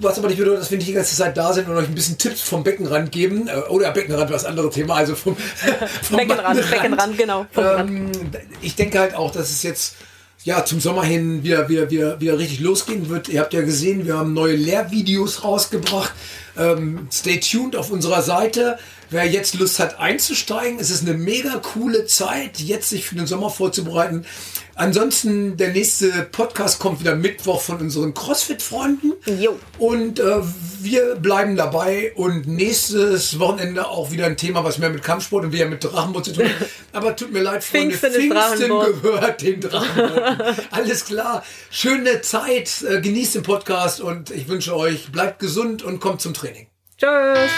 was 0.00 0.16
aber 0.16 0.28
nicht 0.28 0.38
bedeutet, 0.38 0.60
dass 0.60 0.70
wir 0.70 0.78
nicht 0.78 0.88
die 0.88 0.92
ganze 0.92 1.16
Zeit 1.16 1.36
da 1.36 1.52
sind 1.52 1.68
und 1.68 1.76
euch 1.76 1.88
ein 1.88 1.94
bisschen 1.96 2.18
Tipps 2.18 2.40
vom 2.42 2.62
Beckenrand 2.62 3.10
geben. 3.10 3.48
Äh, 3.48 3.68
oder 3.68 3.90
Beckenrand 3.90 4.30
war 4.30 4.36
das 4.36 4.44
andere 4.44 4.70
Thema, 4.70 4.94
also 4.94 5.16
vom, 5.16 5.36
vom 6.02 6.16
Beckenrand, 6.18 6.51
Mattenrand. 6.54 7.16
Beckenrand, 7.16 7.18
genau. 7.18 7.46
Ähm, 7.56 8.10
ich 8.60 8.74
denke 8.74 8.98
halt 8.98 9.14
auch, 9.14 9.30
dass 9.30 9.50
es 9.50 9.62
jetzt 9.62 9.96
ja 10.44 10.64
zum 10.64 10.80
Sommer 10.80 11.04
hin 11.04 11.42
wieder, 11.44 11.68
wieder, 11.68 11.90
wieder, 11.90 12.20
wieder 12.20 12.38
richtig 12.38 12.60
losgehen 12.60 13.08
wird. 13.08 13.28
Ihr 13.28 13.40
habt 13.40 13.54
ja 13.54 13.62
gesehen, 13.62 14.06
wir 14.06 14.16
haben 14.16 14.32
neue 14.32 14.56
Lehrvideos 14.56 15.44
rausgebracht. 15.44 16.12
Ähm, 16.58 17.08
stay 17.12 17.40
tuned 17.40 17.76
auf 17.76 17.90
unserer 17.90 18.22
Seite. 18.22 18.78
Wer 19.10 19.26
jetzt 19.26 19.54
Lust 19.54 19.78
hat 19.78 19.98
einzusteigen, 20.00 20.78
es 20.80 20.90
ist 20.90 21.06
eine 21.06 21.16
mega 21.16 21.58
coole 21.58 22.06
Zeit, 22.06 22.60
jetzt 22.60 22.88
sich 22.88 23.04
für 23.04 23.14
den 23.14 23.26
Sommer 23.26 23.50
vorzubereiten. 23.50 24.24
Ansonsten, 24.82 25.56
der 25.56 25.68
nächste 25.68 26.10
Podcast 26.32 26.80
kommt 26.80 26.98
wieder 26.98 27.14
Mittwoch 27.14 27.60
von 27.60 27.78
unseren 27.78 28.14
CrossFit-Freunden. 28.14 29.12
Jo. 29.38 29.56
Und 29.78 30.18
äh, 30.18 30.24
wir 30.80 31.14
bleiben 31.14 31.54
dabei 31.54 32.12
und 32.16 32.48
nächstes 32.48 33.38
Wochenende 33.38 33.86
auch 33.86 34.10
wieder 34.10 34.26
ein 34.26 34.36
Thema, 34.36 34.64
was 34.64 34.78
mehr 34.78 34.90
mit 34.90 35.04
Kampfsport 35.04 35.44
und 35.44 35.52
wieder 35.52 35.66
mit 35.66 35.84
Drachenboot 35.84 36.24
zu 36.24 36.32
tun 36.32 36.46
hat. 36.46 36.68
Aber 36.92 37.14
tut 37.14 37.32
mir 37.32 37.42
leid, 37.42 37.62
Freunde, 37.62 37.96
Pfingsten 37.96 38.30
Drachenboot. 38.30 39.02
gehört 39.04 39.42
dem 39.42 39.60
Drachenboot. 39.60 40.66
Alles 40.72 41.04
klar. 41.04 41.44
Schöne 41.70 42.20
Zeit, 42.22 42.82
äh, 42.82 43.00
genießt 43.00 43.36
den 43.36 43.44
Podcast 43.44 44.00
und 44.00 44.32
ich 44.32 44.48
wünsche 44.48 44.76
euch, 44.76 45.12
bleibt 45.12 45.38
gesund 45.38 45.84
und 45.84 46.00
kommt 46.00 46.20
zum 46.20 46.34
Training. 46.34 46.66
Tschüss. 46.98 47.52